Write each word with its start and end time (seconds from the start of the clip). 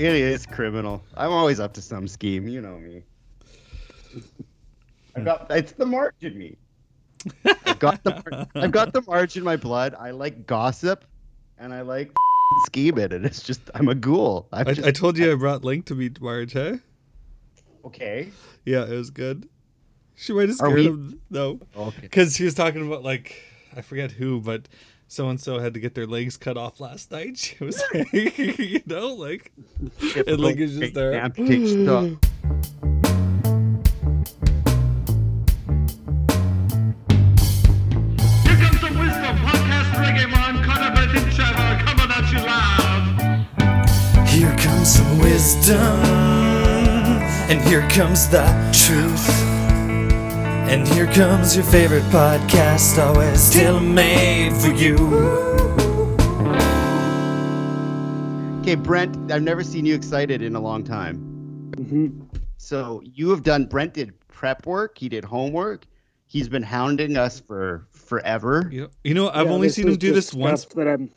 It 0.00 0.14
is 0.16 0.46
criminal. 0.46 1.04
I'm 1.14 1.30
always 1.30 1.60
up 1.60 1.74
to 1.74 1.82
some 1.82 2.08
scheme. 2.08 2.48
You 2.48 2.62
know 2.62 2.78
me. 2.78 3.02
I've 5.14 5.26
got 5.26 5.50
it's 5.50 5.72
the 5.72 5.84
march 5.84 6.14
in 6.22 6.38
me. 6.38 6.56
I've 7.44 7.78
got 7.78 8.02
the 8.02 8.48
I've 8.54 8.72
got 8.72 8.94
the 8.94 9.02
march 9.02 9.36
in 9.36 9.44
my 9.44 9.56
blood. 9.56 9.94
I 9.98 10.12
like 10.12 10.46
gossip, 10.46 11.04
and 11.58 11.74
I 11.74 11.82
like 11.82 12.12
scheming. 12.64 13.12
And 13.12 13.26
it's 13.26 13.42
just 13.42 13.60
I'm 13.74 13.88
a 13.88 13.94
ghoul. 13.94 14.48
I'm 14.54 14.64
just, 14.74 14.86
I 14.86 14.90
told 14.90 15.18
you 15.18 15.32
I 15.32 15.34
brought 15.34 15.64
Link 15.64 15.84
to 15.86 15.94
meet 15.94 16.18
Marge, 16.18 16.54
hey? 16.54 16.78
okay. 17.84 18.30
Yeah, 18.64 18.84
it 18.84 18.96
was 18.96 19.10
good. 19.10 19.46
She 20.14 20.32
might 20.32 20.48
have 20.48 20.56
scared 20.56 20.74
we- 20.76 20.86
him. 20.86 21.20
No. 21.28 21.60
Okay. 21.76 22.00
Because 22.00 22.36
she 22.36 22.44
was 22.44 22.54
talking 22.54 22.86
about, 22.86 23.02
like, 23.02 23.42
I 23.76 23.82
forget 23.82 24.10
who, 24.10 24.40
but 24.40 24.66
so 25.10 25.28
and 25.28 25.40
so 25.40 25.58
had 25.58 25.74
to 25.74 25.80
get 25.80 25.92
their 25.96 26.06
legs 26.06 26.36
cut 26.36 26.56
off 26.56 26.78
last 26.78 27.10
night. 27.10 27.36
She 27.36 27.64
was 27.64 27.82
saying, 27.92 28.06
you 28.12 28.80
know, 28.86 29.08
like, 29.08 29.50
and 30.14 30.38
Link 30.38 30.58
is 30.58 30.78
just 30.78 30.94
there. 30.94 31.14
Amputation 31.14 31.84
stuff. 31.84 32.04
Here 38.44 38.56
comes 38.56 38.80
the 38.80 38.90
wisdom 39.00 39.36
podcast 39.42 39.90
reggae 39.98 40.30
man, 40.30 40.62
Connor 40.64 40.94
Bennett 40.94 41.34
Trevor, 41.34 41.82
coming 41.84 42.10
at 42.14 42.30
you 42.30 42.40
live. 42.46 44.28
Here 44.28 44.56
comes 44.58 44.94
some 44.94 45.18
wisdom, 45.18 45.98
and 47.50 47.60
here 47.62 47.88
comes 47.88 48.28
the 48.28 48.44
truth. 48.72 49.39
And 50.70 50.86
here 50.86 51.06
comes 51.08 51.56
your 51.56 51.64
favorite 51.64 52.04
podcast, 52.04 52.96
always 53.04 53.50
tailor 53.50 53.80
made 53.80 54.52
for 54.54 54.68
you. 54.68 54.94
Okay, 58.60 58.76
Brent. 58.76 59.32
I've 59.32 59.42
never 59.42 59.64
seen 59.64 59.84
you 59.84 59.96
excited 59.96 60.42
in 60.42 60.54
a 60.54 60.60
long 60.60 60.84
time. 60.84 61.72
Mm-hmm. 61.72 62.20
So 62.58 63.02
you 63.04 63.30
have 63.30 63.42
done. 63.42 63.66
Brent 63.66 63.94
did 63.94 64.12
prep 64.28 64.64
work. 64.64 64.96
He 64.96 65.08
did 65.08 65.24
homework. 65.24 65.86
He's 66.26 66.48
been 66.48 66.62
hounding 66.62 67.16
us 67.16 67.40
for 67.40 67.88
forever. 67.90 68.68
You 68.70 68.82
know, 68.82 68.88
you 69.02 69.14
know 69.14 69.28
I've 69.30 69.46
Yeah, 69.48 69.52
only 69.52 69.70
seen 69.70 69.88
him 69.88 69.96
do 69.96 70.12
this 70.12 70.32
once. 70.32 70.62
stuff 70.62 70.74
That 70.74 70.86
I'm, 70.86 71.10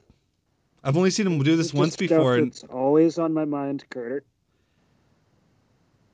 I've 0.84 0.98
only 0.98 1.12
seen 1.12 1.28
him 1.28 1.38
do 1.44 1.56
this 1.56 1.68
is 1.68 1.74
once 1.76 1.96
just 1.96 1.98
stuff 2.00 2.10
before, 2.10 2.36
and 2.38 2.48
It's 2.48 2.64
always 2.64 3.20
on 3.20 3.32
my 3.36 3.46
mind, 3.46 3.86
Carter. 3.92 4.24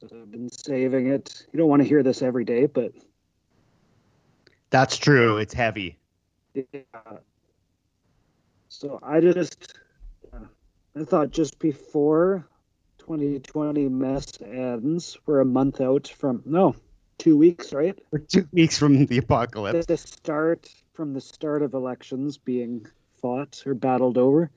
I've 0.04 0.30
been 0.30 0.50
saving 0.50 1.08
it. 1.08 1.46
You 1.54 1.60
don't 1.60 1.70
want 1.70 1.82
to 1.84 1.88
hear 1.88 2.04
this 2.04 2.22
every 2.22 2.44
day, 2.44 2.66
but 2.66 2.92
That's 4.70 4.98
true. 4.98 5.38
It's 5.38 5.54
heavy. 5.54 5.98
yeah. 6.54 6.84
So 8.70 9.00
I 9.02 9.20
just, 9.20 9.74
uh, 10.34 10.40
I 10.96 11.04
thought 11.04 11.32
just 11.32 11.60
before 11.60 12.48
2020 13.00 13.90
mess 13.90 14.26
ends, 14.42 15.18
we're 15.26 15.40
a 15.40 15.46
month 15.46 15.82
out 15.82 16.08
from 16.08 16.42
no, 16.46 16.76
two 17.18 17.36
weeks, 17.38 17.74
right? 17.74 17.98
We're 18.12 18.20
two 18.20 18.48
weeks 18.52 18.78
from 18.78 19.06
the 19.06 19.18
apocalypse. 19.18 19.86
The 19.86 19.98
start 19.98 20.70
from 20.94 21.14
the 21.14 21.22
start 21.22 21.62
of 21.62 21.74
elections 21.74 22.38
being 22.38 22.86
fought 23.22 23.62
or 23.66 23.74
battled 23.74 24.18
over. 24.18 24.50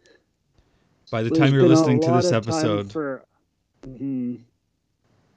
by 1.10 1.22
the 1.22 1.28
So 1.30 1.36
time 1.36 1.54
you're 1.54 1.66
listening 1.68 2.00
to 2.00 2.10
this 2.12 2.32
episode, 2.32 2.92
for, 2.92 3.24
Mhm. 3.86 4.40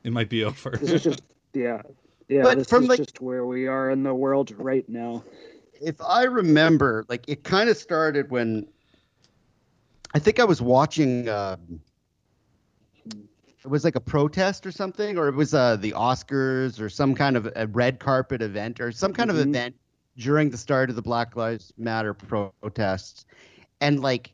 it 0.04 0.12
might 0.14 0.30
be 0.30 0.44
over. 0.44 0.72
This 0.72 0.92
is 0.92 1.04
just 1.04 1.22
yeah, 1.54 1.82
yeah. 2.28 2.44
But 2.44 2.58
this 2.60 2.70
from, 2.70 2.84
is 2.84 2.90
like- 2.90 3.00
just 3.00 3.22
where 3.22 3.46
we 3.46 3.68
are 3.68 3.90
in 3.92 4.04
the 4.04 4.14
world 4.14 4.52
right 4.58 4.88
now. 4.90 5.24
if 5.82 6.00
I 6.02 6.24
remember, 6.24 7.06
like 7.10 7.24
it 7.28 7.44
kind 7.44 7.70
of 7.70 7.78
started 7.78 8.32
when 8.32 8.68
I 10.14 10.20
think 10.20 10.40
I 10.40 10.46
was 10.46 10.62
watching. 10.62 11.28
Um, 11.30 11.82
it 13.64 13.70
was 13.70 13.84
like 13.84 13.96
a 13.96 14.00
protest 14.02 14.66
or 14.66 14.72
something, 14.72 15.18
or 15.18 15.28
it 15.28 15.36
was 15.36 15.54
uh, 15.54 15.76
the 15.78 15.92
Oscars 15.94 16.80
or 16.80 16.88
some 16.90 17.16
kind 17.16 17.36
of 17.36 17.52
a 17.56 17.66
red 17.68 18.00
carpet 18.00 18.42
event 18.42 18.80
or 18.80 18.92
some 18.92 19.12
kind 19.12 19.30
of 19.32 19.38
Mhm. 19.38 19.48
event 19.50 19.76
during 20.18 20.50
the 20.52 20.58
start 20.58 20.90
of 20.90 20.96
the 20.96 21.02
Black 21.02 21.36
Lives 21.36 21.74
Matter 21.78 22.14
protests, 22.14 23.26
and 23.82 24.00
like 24.02 24.34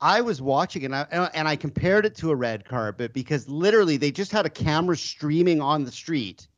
I 0.00 0.20
was 0.22 0.40
watching 0.42 0.84
and 0.84 0.94
I 0.94 1.02
and 1.34 1.46
I 1.46 1.54
compared 1.56 2.06
it 2.06 2.14
to 2.16 2.30
a 2.30 2.34
red 2.34 2.64
carpet 2.64 3.12
because 3.12 3.48
literally 3.48 3.96
they 3.98 4.10
just 4.10 4.32
had 4.32 4.46
a 4.46 4.50
camera 4.50 4.96
streaming 4.96 5.60
on 5.60 5.84
the 5.84 5.92
street 5.92 6.48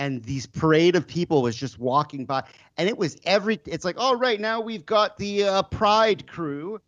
and 0.00 0.24
these 0.24 0.46
parade 0.46 0.96
of 0.96 1.06
people 1.06 1.42
was 1.42 1.54
just 1.54 1.78
walking 1.78 2.24
by. 2.24 2.42
And 2.78 2.88
it 2.88 2.96
was 2.96 3.18
every 3.24 3.60
it's 3.66 3.84
like 3.84 4.00
all 4.00 4.16
right 4.16 4.40
now 4.40 4.58
we've 4.58 4.86
got 4.86 5.18
the 5.18 5.44
uh, 5.44 5.62
pride 5.64 6.26
crew. 6.26 6.80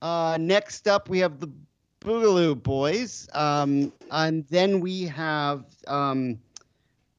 Uh, 0.00 0.38
next 0.40 0.88
up 0.88 1.10
we 1.10 1.18
have 1.18 1.38
the 1.38 1.52
boogaloo 2.00 2.60
boys. 2.60 3.28
Um, 3.34 3.92
and 4.10 4.46
then 4.48 4.80
we 4.80 5.02
have 5.04 5.66
um, 5.86 6.38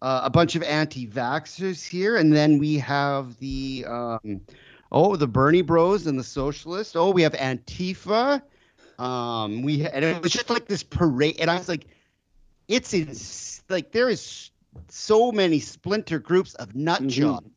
uh, 0.02 0.22
a 0.24 0.30
bunch 0.32 0.56
of 0.56 0.64
anti-vaxxers 0.64 1.88
here. 1.88 2.18
And 2.18 2.34
then 2.34 2.58
we 2.58 2.80
have 2.80 3.38
the 3.38 3.86
um, 3.88 4.42
oh 4.92 5.16
the 5.16 5.28
bernie 5.28 5.62
bros 5.62 6.08
and 6.08 6.18
the 6.18 6.24
socialists. 6.24 6.96
Oh 6.96 7.12
we 7.12 7.22
have 7.22 7.34
antifa. 7.34 8.42
Um, 8.98 9.62
we 9.62 9.86
and 9.86 10.04
it 10.04 10.20
was 10.20 10.32
just 10.32 10.50
like 10.50 10.66
this 10.66 10.82
parade. 10.82 11.36
And 11.40 11.52
i 11.52 11.58
was 11.60 11.70
like 11.70 11.86
it's 12.68 12.94
in, 12.96 13.16
like 13.70 13.92
there 13.92 14.10
is 14.10 14.50
so 14.90 15.32
many 15.32 15.60
splinter 15.60 16.20
groups 16.20 16.54
of 16.56 16.76
nut 16.76 17.02
Mhm. 17.02 17.10
jobs. 17.10 17.50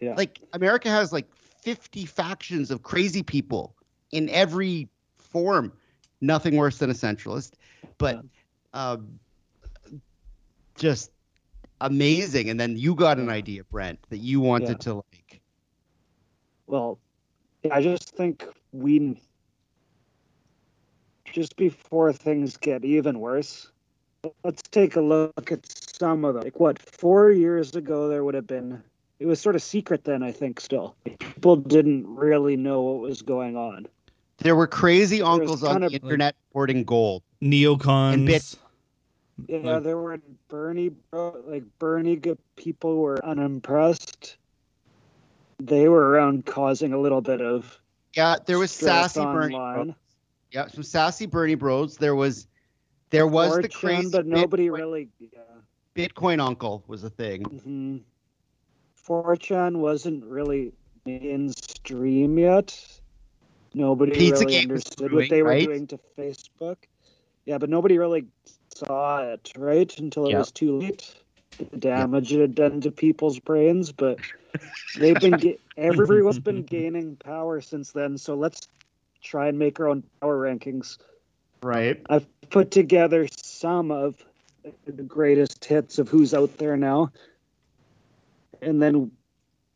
Yeah. 0.00 0.14
Like 0.16 0.40
America 0.52 0.88
has 0.88 1.12
like 1.12 1.26
50 1.34 2.06
factions 2.06 2.70
of 2.70 2.82
crazy 2.82 3.22
people 3.22 3.74
in 4.12 4.28
every 4.30 4.88
form. 5.18 5.72
Nothing 6.20 6.56
worse 6.56 6.78
than 6.78 6.90
a 6.90 6.94
centralist, 6.94 7.52
but 7.98 8.24
um, 8.72 9.20
just 10.76 11.10
amazing. 11.80 12.50
And 12.50 12.58
then 12.58 12.76
you 12.76 12.94
got 12.94 13.18
an 13.18 13.28
idea, 13.28 13.64
Brent, 13.64 14.00
that 14.10 14.18
you 14.18 14.40
wanted 14.40 14.68
Yeah. 14.70 14.74
to 14.74 14.94
like. 14.94 15.40
Well, 16.66 16.98
I 17.70 17.82
just 17.82 18.10
think 18.10 18.44
we 18.72 19.20
just 21.32 21.56
before 21.56 22.12
things 22.12 22.56
get 22.56 22.84
even 22.84 23.20
worse. 23.20 23.70
Let's 24.44 24.62
take 24.62 24.96
a 24.96 25.00
look 25.00 25.52
at 25.52 25.66
some 25.98 26.24
of 26.24 26.34
them. 26.34 26.44
Like 26.44 26.60
what 26.60 26.78
four 26.80 27.30
years 27.30 27.74
ago, 27.74 28.08
there 28.08 28.24
would 28.24 28.34
have 28.34 28.46
been. 28.46 28.82
It 29.18 29.26
was 29.26 29.40
sort 29.40 29.56
of 29.56 29.62
secret 29.62 30.04
then, 30.04 30.22
I 30.22 30.30
think. 30.30 30.60
Still, 30.60 30.94
people 31.18 31.56
didn't 31.56 32.06
really 32.06 32.56
know 32.56 32.82
what 32.82 33.00
was 33.00 33.20
going 33.22 33.56
on. 33.56 33.86
There 34.38 34.54
were 34.54 34.68
crazy 34.68 35.20
uncles 35.20 35.64
on 35.64 35.80
the 35.80 35.86
of- 35.88 35.92
internet 35.94 36.36
hoarding 36.52 36.84
gold. 36.84 37.22
Neocons. 37.42 38.26
bit- 38.26 38.54
Yeah, 39.48 39.74
Like- 39.74 39.82
there 39.84 39.96
were 39.98 40.18
Bernie, 40.48 40.88
bro, 40.88 41.36
like 41.46 41.62
Bernie 41.78 42.16
good 42.16 42.38
people 42.56 42.96
were 42.96 43.24
unimpressed. 43.24 44.36
They 45.60 45.88
were 45.88 46.08
around 46.10 46.46
causing 46.46 46.92
a 46.92 46.98
little 47.00 47.20
bit 47.20 47.40
of 47.40 47.80
Yeah, 48.14 48.36
there 48.46 48.58
was 48.58 48.70
stress 48.72 49.12
sassy 49.14 49.20
Bernie. 49.24 49.54
Bros. 49.54 49.94
Yeah, 50.50 50.66
some 50.68 50.82
sassy 50.82 51.26
Bernie 51.26 51.54
Bros. 51.54 51.96
There 51.96 52.14
was, 52.16 52.48
there 53.10 53.26
was 53.28 53.54
the 53.56 53.68
4chan, 53.68 53.72
crazy, 53.74 54.10
but 54.10 54.26
nobody 54.26 54.68
Bitcoin, 54.68 54.76
really. 54.78 55.08
Yeah. 55.20 55.28
Bitcoin 55.98 56.40
uncle 56.40 56.84
was 56.86 57.02
a 57.02 57.10
thing. 57.10 57.42
hmm 57.42 57.96
4chan 59.04 59.78
wasn't 59.78 60.24
really 60.24 60.72
mainstream 61.04 62.38
yet. 62.38 62.78
Nobody 63.74 64.12
Pizzagate 64.12 64.40
really 64.40 64.58
understood 64.58 65.10
brewing, 65.10 65.22
what 65.24 65.28
they 65.28 65.42
were 65.42 65.48
right? 65.48 65.64
doing 65.64 65.86
to 65.88 65.98
Facebook. 66.16 66.76
Yeah, 67.46 67.58
but 67.58 67.68
nobody 67.68 67.98
really 67.98 68.26
saw 68.76 69.22
it, 69.22 69.50
right? 69.56 69.98
Until 69.98 70.26
it 70.26 70.30
Yeah. 70.30 70.38
was 70.38 70.52
too 70.52 70.78
late. 70.78 71.16
The 71.72 71.78
damage 71.78 72.32
it 72.32 72.40
had 72.42 72.54
done 72.54 72.80
to 72.82 72.92
people's 72.92 73.40
brains, 73.40 73.90
but 73.90 74.20
they've 74.94 75.18
been 75.18 75.38
ga- 75.38 75.58
everyone's 75.76 76.38
been 76.38 76.62
gaining 76.62 77.16
power 77.16 77.60
since 77.60 77.90
then. 77.90 78.18
So 78.18 78.36
let's 78.36 78.68
try 79.20 79.48
and 79.48 79.58
make 79.58 79.80
our 79.80 79.88
own 79.88 80.04
power 80.20 80.38
rankings. 80.38 80.98
Right. 81.60 82.00
I've 82.08 82.28
put 82.50 82.70
together 82.70 83.26
some 83.42 83.90
of 83.90 84.24
the 84.86 85.02
greatest 85.02 85.64
hits 85.64 85.98
of 85.98 86.08
who's 86.08 86.34
out 86.34 86.56
there 86.58 86.76
now. 86.76 87.10
And 88.60 88.82
then 88.82 89.10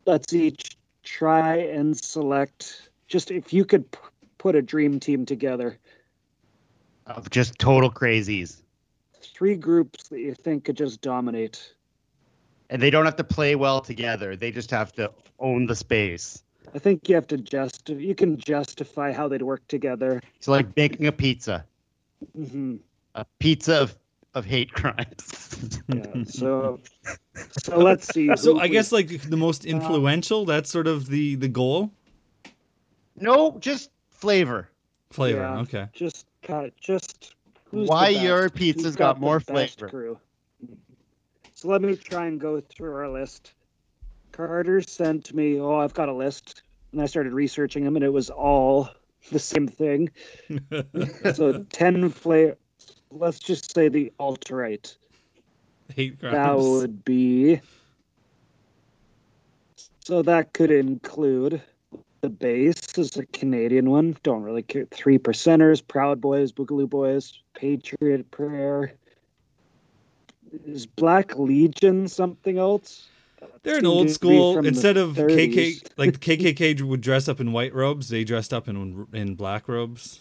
let's 0.07 0.33
each 0.33 0.77
try 1.03 1.57
and 1.57 1.97
select 1.97 2.91
just 3.07 3.31
if 3.31 3.53
you 3.53 3.65
could 3.65 3.91
p- 3.91 3.99
put 4.39 4.55
a 4.55 4.63
dream 4.63 4.99
team 5.01 5.25
together, 5.27 5.79
Of 7.07 7.31
just 7.31 7.59
total 7.59 7.91
crazies. 7.91 8.63
three 9.35 9.55
groups 9.55 10.09
that 10.09 10.21
you 10.21 10.35
think 10.35 10.65
could 10.65 10.77
just 10.77 11.01
dominate. 11.01 11.75
And 12.71 12.81
they 12.81 12.91
don't 12.91 13.05
have 13.05 13.17
to 13.17 13.25
play 13.25 13.55
well 13.55 13.81
together. 13.81 14.35
They 14.35 14.51
just 14.51 14.71
have 14.71 14.93
to 14.93 15.13
own 15.39 15.67
the 15.67 15.77
space. 15.77 16.43
I 16.75 16.79
think 16.79 17.09
you 17.09 17.15
have 17.17 17.27
to 17.29 17.37
just 17.37 17.89
you 17.91 18.15
can 18.15 18.37
justify 18.39 19.13
how 19.13 19.29
they'd 19.29 19.43
work 19.43 19.67
together. 19.69 20.23
It's 20.37 20.49
like 20.49 20.75
baking 20.75 21.07
a 21.07 21.13
pizza. 21.13 21.65
hmm 22.35 22.77
A 23.15 23.27
pizza 23.39 23.75
of, 23.83 23.97
of 24.35 24.45
hate 24.45 24.73
crimes. 24.73 25.49
Yeah. 25.89 26.05
So 26.27 26.81
so 27.63 27.79
let's 27.79 28.09
see. 28.13 28.35
So 28.37 28.59
I 28.59 28.63
we- 28.65 28.69
guess 28.71 28.93
like 28.93 29.09
the 29.23 29.37
most 29.37 29.65
um, 29.65 29.71
influential. 29.73 30.45
That's 30.45 30.71
sort 30.71 30.87
of 30.87 31.07
the 31.09 31.35
the 31.37 31.49
goal. 31.49 31.91
no, 33.17 33.59
just 33.61 33.91
flavor. 34.11 34.69
Flavor. 35.11 35.41
Yeah. 35.41 35.59
Okay. 35.61 35.87
just 35.93 36.27
kind 36.43 36.67
of 36.67 36.77
just 36.77 37.35
Who's 37.71 37.89
Why 37.89 38.09
your 38.11 38.43
Who's 38.43 38.51
pizza's 38.53 38.97
got 38.97 39.15
the 39.15 39.21
more 39.21 39.41
flavor? 39.41 39.89
Crew? 39.89 40.19
So 41.55 41.69
let 41.69 41.81
me 41.83 41.97
try 41.97 42.27
and 42.27 42.41
go 42.41 42.61
through 42.61 42.95
our 42.95 43.09
list. 43.09 43.53
Carter 44.33 44.81
sent 44.83 45.33
me. 45.35 45.59
Oh, 45.61 45.77
I've 45.77 45.95
got 45.95 46.09
a 46.09 46.13
list, 46.13 46.63
and 46.93 47.01
I 47.01 47.07
started 47.07 47.33
researching 47.35 47.85
them, 47.85 47.97
and 47.97 48.05
it 48.05 48.13
was 48.13 48.31
all 48.31 48.89
the 49.31 49.39
same 49.39 49.69
thing. 49.69 50.11
So 51.35 51.63
ten 51.71 52.09
flavor. 52.11 52.57
Let's 53.15 53.39
just 53.39 53.75
say 53.75 53.89
the 53.89 54.13
alt 54.19 54.51
right. 54.51 54.95
Hate 55.95 56.19
crimes. 56.19 56.35
That 56.35 56.59
would 56.59 57.05
be. 57.05 57.61
So 60.05 60.23
that 60.23 60.53
could 60.53 60.71
include 60.71 61.63
the 62.23 62.29
base 62.29 62.97
is 62.97 63.17
a 63.17 63.27
Canadian 63.27 63.91
one. 63.91 64.17
Don't 64.23 64.43
really 64.43 64.63
care. 64.63 64.87
Three 64.91 65.19
percenters, 65.19 65.87
Proud 65.87 66.21
Boys, 66.21 66.53
Boogaloo 66.53 66.89
Boys, 66.89 67.41
Patriot 67.55 68.31
Prayer. 68.31 68.93
Is 70.67 70.87
Black 70.87 71.37
Legion 71.37 72.09
something 72.09 72.59
else? 72.59 73.09
They're 73.63 73.79
an 73.79 73.87
old 73.87 74.11
school. 74.11 74.59
Instead 74.65 74.97
of 74.97 75.17
KK, 75.17 75.89
like 75.97 76.19
the 76.21 76.37
KKK 76.37 76.81
would 76.83 77.01
dress 77.01 77.29
up 77.29 77.41
in 77.41 77.53
white 77.53 77.75
robes, 77.75 78.09
they 78.09 78.23
dressed 78.25 78.53
up 78.55 78.69
in 78.69 79.07
in 79.13 79.35
black 79.35 79.69
robes. 79.69 80.21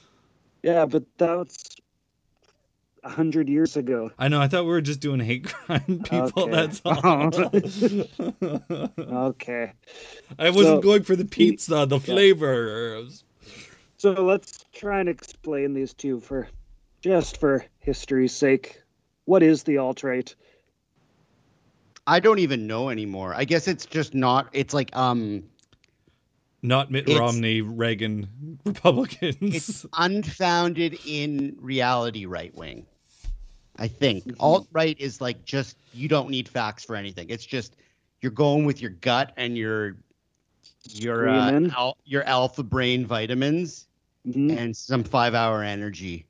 Yeah, 0.63 0.85
but 0.85 1.03
that's 1.17 1.75
hundred 3.03 3.49
years 3.49 3.77
ago. 3.77 4.11
I 4.19 4.27
know. 4.27 4.39
I 4.41 4.47
thought 4.47 4.63
we 4.65 4.69
were 4.71 4.81
just 4.81 4.99
doing 4.99 5.19
hate 5.19 5.45
crime 5.51 5.81
people. 6.03 6.43
Okay. 6.43 6.51
That's 6.51 6.81
all. 6.85 7.31
Okay. 9.31 9.71
I 10.39 10.49
wasn't 10.49 10.77
So- 10.77 10.81
going 10.81 11.03
for 11.03 11.15
the 11.15 11.25
pizza, 11.25 11.85
the 11.85 11.99
flavors. 11.99 13.23
So 13.97 14.11
let's 14.13 14.65
try 14.73 14.99
and 14.99 15.09
explain 15.09 15.73
these 15.73 15.93
two 15.93 16.19
for 16.19 16.47
just 17.01 17.37
for 17.39 17.63
history's 17.79 18.33
sake. 18.33 18.81
What 19.25 19.43
is 19.43 19.63
the 19.63 19.77
alt 19.77 20.03
right? 20.03 20.33
I 22.07 22.19
don't 22.19 22.39
even 22.39 22.65
know 22.65 22.89
anymore. 22.89 23.33
I 23.35 23.45
guess 23.45 23.67
it's 23.67 23.85
just 23.85 24.15
not. 24.15 24.49
It's 24.53 24.73
like 24.73 24.95
um, 24.95 25.43
Not 26.63 26.89
Mitt 26.89 27.03
It's- 27.07 27.19
Romney, 27.19 27.61
Reagan, 27.61 28.57
Republicans. 28.65 29.37
it's 29.41 29.85
unfounded 29.95 30.97
in 31.05 31.57
reality 31.59 32.25
right 32.25 32.53
wing. 32.55 32.87
I 33.77 33.87
think 33.87 34.25
Mhm. 34.25 34.35
alt 34.39 34.67
right 34.71 34.95
is 34.99 35.21
like 35.21 35.43
just 35.45 35.77
you 35.93 36.07
don't 36.07 36.29
need 36.29 36.47
facts 36.47 36.83
for 36.83 36.95
anything. 36.95 37.29
It's 37.29 37.45
just 37.45 37.75
you're 38.21 38.31
going 38.31 38.65
with 38.65 38.81
your 38.81 38.91
gut 38.91 39.33
and 39.37 39.57
your 39.57 39.97
your 40.89 41.27
uh, 41.29 41.69
al- 41.77 41.97
your 42.05 42.23
alpha 42.23 42.63
brain 42.63 43.05
vitamins 43.05 43.87
Mhm. 44.27 44.55
and 44.57 44.75
some 44.77 45.03
five 45.03 45.33
hour 45.33 45.63
energy. 45.63 46.25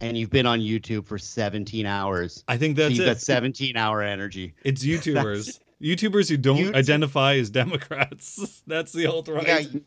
And 0.00 0.16
you've 0.18 0.30
been 0.30 0.46
on 0.46 0.58
YouTube 0.60 1.06
for 1.06 1.16
17 1.18 1.86
hours. 1.86 2.42
I 2.48 2.56
think 2.56 2.76
So 2.76 2.82
that's 2.84 2.96
you've 2.96 3.06
got 3.06 3.20
17 3.20 3.76
hour 3.76 4.02
energy. 4.02 4.54
It's 4.64 4.84
YouTubers. 4.84 5.60
YouTubers 5.80 6.28
who 6.28 6.36
don't 6.36 6.56
YouTube- 6.58 6.74
identify 6.74 7.34
as 7.36 7.50
Democrats. 7.50 8.62
That's 8.66 8.92
the 8.92 9.06
alt 9.06 9.28
right. 9.28 9.68
Yeah, 9.72 9.80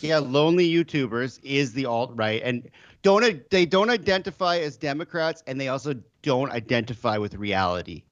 yeah, 0.00 0.18
lonely 0.18 0.70
YouTubers 0.70 1.38
is 1.42 1.72
the 1.72 1.84
alt 1.86 2.12
right, 2.14 2.40
and 2.42 2.70
don't 3.02 3.48
they 3.50 3.66
don't 3.66 3.90
identify 3.90 4.58
as 4.58 4.76
Democrats, 4.76 5.42
and 5.46 5.60
they 5.60 5.68
also 5.68 5.94
don't 6.22 6.50
identify 6.52 7.16
with 7.18 7.34
reality, 7.34 8.02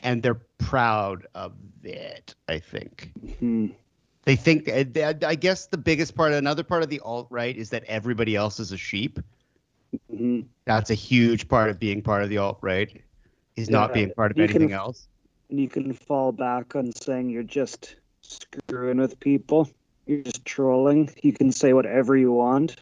and 0.00 0.22
they're 0.22 0.40
proud 0.58 1.26
of 1.34 1.52
it. 1.82 2.34
I 2.48 2.58
think 2.58 3.12
Mhm. 3.24 3.74
they 4.24 4.36
think. 4.36 4.68
I 4.68 5.34
guess 5.34 5.66
the 5.66 5.78
biggest 5.78 6.14
part, 6.14 6.32
another 6.32 6.62
part 6.62 6.82
of 6.82 6.88
the 6.90 7.00
alt 7.00 7.26
right, 7.30 7.56
is 7.56 7.70
that 7.70 7.84
everybody 7.84 8.36
else 8.36 8.60
is 8.60 8.72
a 8.72 8.76
sheep. 8.76 9.18
Mhm. 10.12 10.46
That's 10.64 10.90
a 10.90 10.94
huge 10.94 11.48
part 11.48 11.70
of 11.70 11.78
being 11.78 12.02
part 12.02 12.22
of 12.22 12.28
the 12.28 12.38
alt 12.38 12.58
right, 12.62 13.02
is 13.56 13.68
not 13.70 13.92
being 13.92 14.10
part 14.12 14.30
of 14.30 14.36
you 14.38 14.44
anything 14.44 14.68
can- 14.68 14.72
else. 14.76 15.08
And 15.50 15.60
you 15.60 15.68
can 15.68 15.92
fall 15.92 16.32
back 16.32 16.74
on 16.74 16.92
saying 16.92 17.28
you're 17.28 17.42
just 17.42 17.96
screwing 18.22 18.96
with 18.98 19.20
people. 19.20 19.68
You're 20.06 20.22
just 20.22 20.44
trolling. 20.44 21.10
You 21.22 21.32
can 21.32 21.52
say 21.52 21.74
whatever 21.74 22.16
you 22.16 22.32
want. 22.32 22.76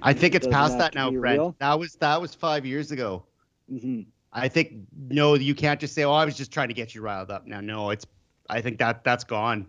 I 0.00 0.12
think 0.12 0.34
it's 0.34 0.46
Doesn't 0.46 0.52
past 0.58 0.78
that 0.78 0.94
now, 0.94 1.10
be 1.10 1.18
Brent. 1.18 1.38
real. 1.38 1.56
That 1.58 1.78
was 1.78 1.94
that 1.96 2.20
was 2.20 2.34
five 2.34 2.64
years 2.64 2.90
ago. 2.92 3.24
hmm 3.68 4.02
I 4.32 4.48
think 4.48 4.72
no, 4.96 5.34
you 5.34 5.54
can't 5.54 5.78
just 5.78 5.94
say, 5.94 6.04
"Oh, 6.04 6.12
I 6.12 6.24
was 6.24 6.34
just 6.36 6.50
trying 6.50 6.68
to 6.68 6.74
get 6.74 6.94
you 6.94 7.02
riled 7.02 7.30
up." 7.30 7.46
Now, 7.46 7.60
no, 7.60 7.90
it's. 7.90 8.06
I 8.48 8.62
think 8.62 8.78
that 8.78 9.04
that's 9.04 9.24
gone. 9.24 9.66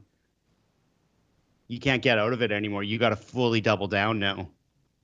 You 1.68 1.80
can't 1.80 2.02
get 2.02 2.18
out 2.18 2.32
of 2.32 2.42
it 2.42 2.52
anymore. 2.52 2.84
You 2.84 2.98
got 2.98 3.10
to 3.10 3.16
fully 3.18 3.60
double 3.60 3.88
down 3.88 4.20
now. 4.20 4.50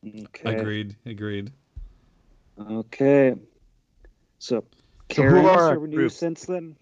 Okay. 0.07 0.55
Agreed. 0.55 0.95
Agreed. 1.05 1.51
Okay. 2.69 3.35
So, 4.37 4.63
So 5.11 5.23
who 5.23 5.29
Karens 5.29 5.47
are 5.47 5.59
our 5.61 5.77
are 5.77 5.87
new 5.87 5.97
groups? 5.97 6.15
since 6.15 6.45
then. 6.45 6.77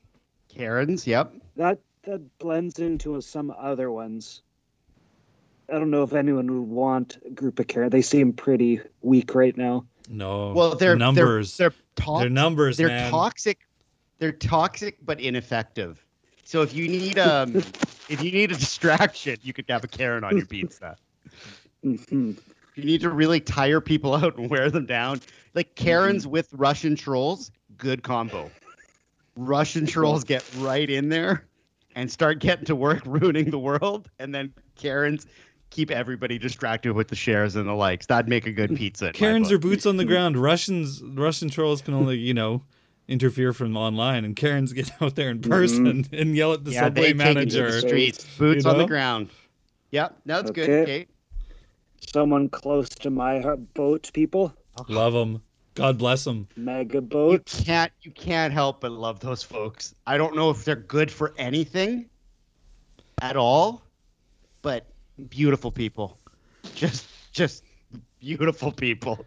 Karens, 0.50 1.08
yep. 1.08 1.34
That 1.56 1.80
that 2.04 2.22
blends 2.38 2.78
into 2.80 3.20
some 3.22 3.52
other 3.58 3.92
ones. 3.92 4.44
I 5.70 5.74
don't 5.74 5.92
know 5.92 6.04
if 6.04 6.14
anyone 6.14 6.48
would 6.52 6.70
want 6.70 7.18
a 7.26 7.30
group 7.30 7.60
of 7.60 7.68
Karen. 7.68 7.90
They 7.90 8.02
seem 8.02 8.34
pretty 8.34 8.82
weak 9.02 9.36
right 9.36 9.56
now. 9.56 9.86
No. 10.10 10.54
Well, 10.54 10.76
they're 10.76 10.96
numbers. 10.96 11.58
They're, 11.58 11.74
They're, 11.96 12.20
they're, 12.20 12.30
numbers, 12.30 12.78
they're 12.78 12.88
man. 12.88 13.12
toxic. 13.12 13.60
They're 14.20 14.32
toxic 14.32 14.98
but 15.06 15.20
ineffective. 15.20 16.04
So 16.46 16.62
if 16.62 16.74
you 16.74 16.88
need 16.88 17.20
um, 17.20 17.56
if 18.10 18.22
you 18.22 18.32
need 18.32 18.52
a 18.52 18.56
distraction, 18.56 19.38
you 19.42 19.54
could 19.54 19.66
have 19.70 19.84
a 19.84 19.88
Karen 19.88 20.24
on 20.24 20.38
your 20.38 20.46
pizza. 20.46 20.96
hmm 21.84 22.32
you 22.78 22.86
need 22.86 23.02
to 23.02 23.10
really 23.10 23.40
tire 23.40 23.82
people 23.82 24.14
out 24.16 24.38
and 24.38 24.50
wear 24.50 24.70
them 24.70 24.86
down. 24.86 25.20
Like 25.54 25.76
Karens 25.76 26.26
with 26.26 26.48
Russian 26.54 26.96
trolls, 26.96 27.52
good 27.76 28.04
combo. 28.04 28.52
Russian 29.36 29.86
trolls 29.86 30.24
get 30.24 30.44
right 30.58 30.90
in 30.90 31.10
there 31.10 31.48
and 31.96 32.12
start 32.12 32.40
getting 32.40 32.66
to 32.66 32.76
work 32.76 33.02
ruining 33.06 33.50
the 33.50 33.60
world, 33.60 34.10
and 34.20 34.34
then 34.34 34.54
Karens 34.76 35.26
keep 35.70 35.92
everybody 35.92 36.38
distracted 36.38 36.94
with 36.94 37.08
the 37.08 37.16
shares 37.16 37.56
and 37.56 37.68
the 37.68 37.74
likes. 37.74 38.06
That'd 38.06 38.30
make 38.30 38.48
a 38.48 38.52
good 38.52 38.76
pizza. 38.76 39.12
Karens 39.12 39.50
book. 39.50 39.56
are 39.56 39.60
boots 39.60 39.86
on 39.86 39.98
the 39.98 40.06
ground. 40.14 40.38
Russians, 40.38 41.02
Russian 41.04 41.50
trolls 41.50 41.82
can 41.82 41.94
only, 41.94 42.18
you 42.18 42.34
know, 42.34 42.64
interfere 43.08 43.54
from 43.54 43.78
online, 43.78 44.26
and 44.26 44.36
Karens 44.36 44.74
get 44.74 44.92
out 45.02 45.16
there 45.16 45.30
in 45.30 45.40
mm-hmm. 45.40 45.52
person 45.52 46.06
and 46.12 46.36
yell 46.36 46.54
at 46.54 46.64
the 46.64 46.72
yeah, 46.72 46.82
subway 46.82 47.14
they 47.14 47.24
take 47.24 47.38
it 47.38 47.50
to 47.50 47.62
manager. 47.62 47.72
the 47.72 47.88
streets, 47.88 48.26
boots 48.38 48.66
You 48.66 48.72
on 48.72 48.78
the 48.78 48.86
ground. 48.86 49.30
Yep, 49.92 50.18
that's 50.26 50.52
good. 50.52 50.70
Okay. 50.70 50.86
Kate. 50.86 51.10
Someone 52.14 52.50
close 52.50 52.90
to 52.90 53.10
my 53.10 53.40
heart, 53.40 53.74
boat 53.74 54.12
people, 54.14 54.54
Love 54.88 55.14
them. 55.14 55.42
God 55.74 55.98
bless 55.98 56.24
them. 56.24 56.48
MAGA 56.56 56.96
You 56.96 57.02
boat. 57.02 57.46
can't 57.46 57.92
you 58.02 58.12
can't 58.12 58.54
help 58.54 58.82
but 58.82 58.92
love 58.92 59.20
those 59.20 59.44
folks. 59.44 59.94
I 60.06 60.18
don't 60.18 60.36
know 60.36 60.50
if 60.50 60.66
they're 60.66 60.76
good 60.76 61.12
for 61.12 61.34
anything 61.38 62.10
at 63.22 63.36
all, 63.36 63.84
but 64.62 64.88
beautiful 65.30 65.72
people. 65.72 66.20
Just 66.76 67.08
just 67.32 67.64
beautiful 68.20 68.72
people. 68.72 69.26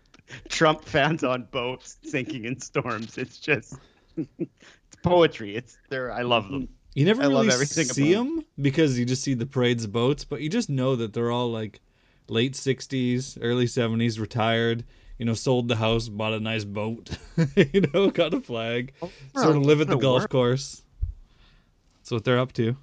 Trump 0.49 0.85
fans 0.85 1.25
on 1.25 1.44
boats 1.50 1.97
sinking 2.04 2.44
in 2.44 2.61
storms. 2.61 3.18
It's 3.18 3.38
just 3.38 3.75
it's 4.16 4.97
poetry. 5.02 5.56
It's 5.56 5.78
there 5.88 6.12
I 6.12 6.23
love 6.23 6.49
them. 6.49 6.68
You 6.94 7.04
never 7.04 7.23
I 7.23 7.26
love 7.26 7.47
really 7.47 7.54
everything 7.54 7.87
see 7.87 8.12
them 8.12 8.44
because 8.61 8.99
you 8.99 9.04
just 9.04 9.23
see 9.23 9.35
the 9.35 9.47
parades 9.47 9.85
of 9.85 9.92
boats, 9.92 10.25
but 10.25 10.40
you 10.40 10.49
just 10.49 10.68
know 10.68 10.97
that 10.97 11.12
they're 11.12 11.30
all 11.30 11.50
like 11.50 11.80
late 12.28 12.54
60s, 12.54 13.38
early 13.40 13.66
70s, 13.66 14.18
retired. 14.18 14.85
You 15.18 15.26
know, 15.26 15.35
sold 15.35 15.68
the 15.68 15.76
house, 15.76 16.09
bought 16.09 16.32
a 16.32 16.40
nice 16.40 16.64
boat. 16.64 17.11
you 17.56 17.82
know, 17.92 18.11
got 18.11 18.32
a 18.32 18.40
flag. 18.40 18.94
Oh, 19.02 19.11
sort 19.37 19.56
of 19.56 19.66
live 19.66 19.82
at 19.82 19.88
the 19.88 19.99
golf 19.99 20.23
work. 20.23 20.30
course. 20.30 20.82
That's 21.99 22.11
what 22.11 22.25
they're 22.25 22.38
up 22.38 22.52
to. 22.54 22.75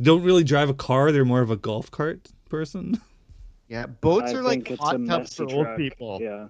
Don't 0.00 0.22
really 0.22 0.44
drive 0.44 0.68
a 0.70 0.74
car. 0.74 1.12
They're 1.12 1.24
more 1.24 1.42
of 1.42 1.50
a 1.50 1.56
golf 1.56 1.90
cart 1.90 2.28
person. 2.48 3.00
Yeah, 3.68 3.86
boats 3.86 4.32
I 4.32 4.36
are 4.36 4.42
like 4.42 4.68
hot 4.76 5.04
tubs 5.06 5.34
for 5.34 5.50
old 5.50 5.76
people. 5.76 6.18
Yeah. 6.20 6.48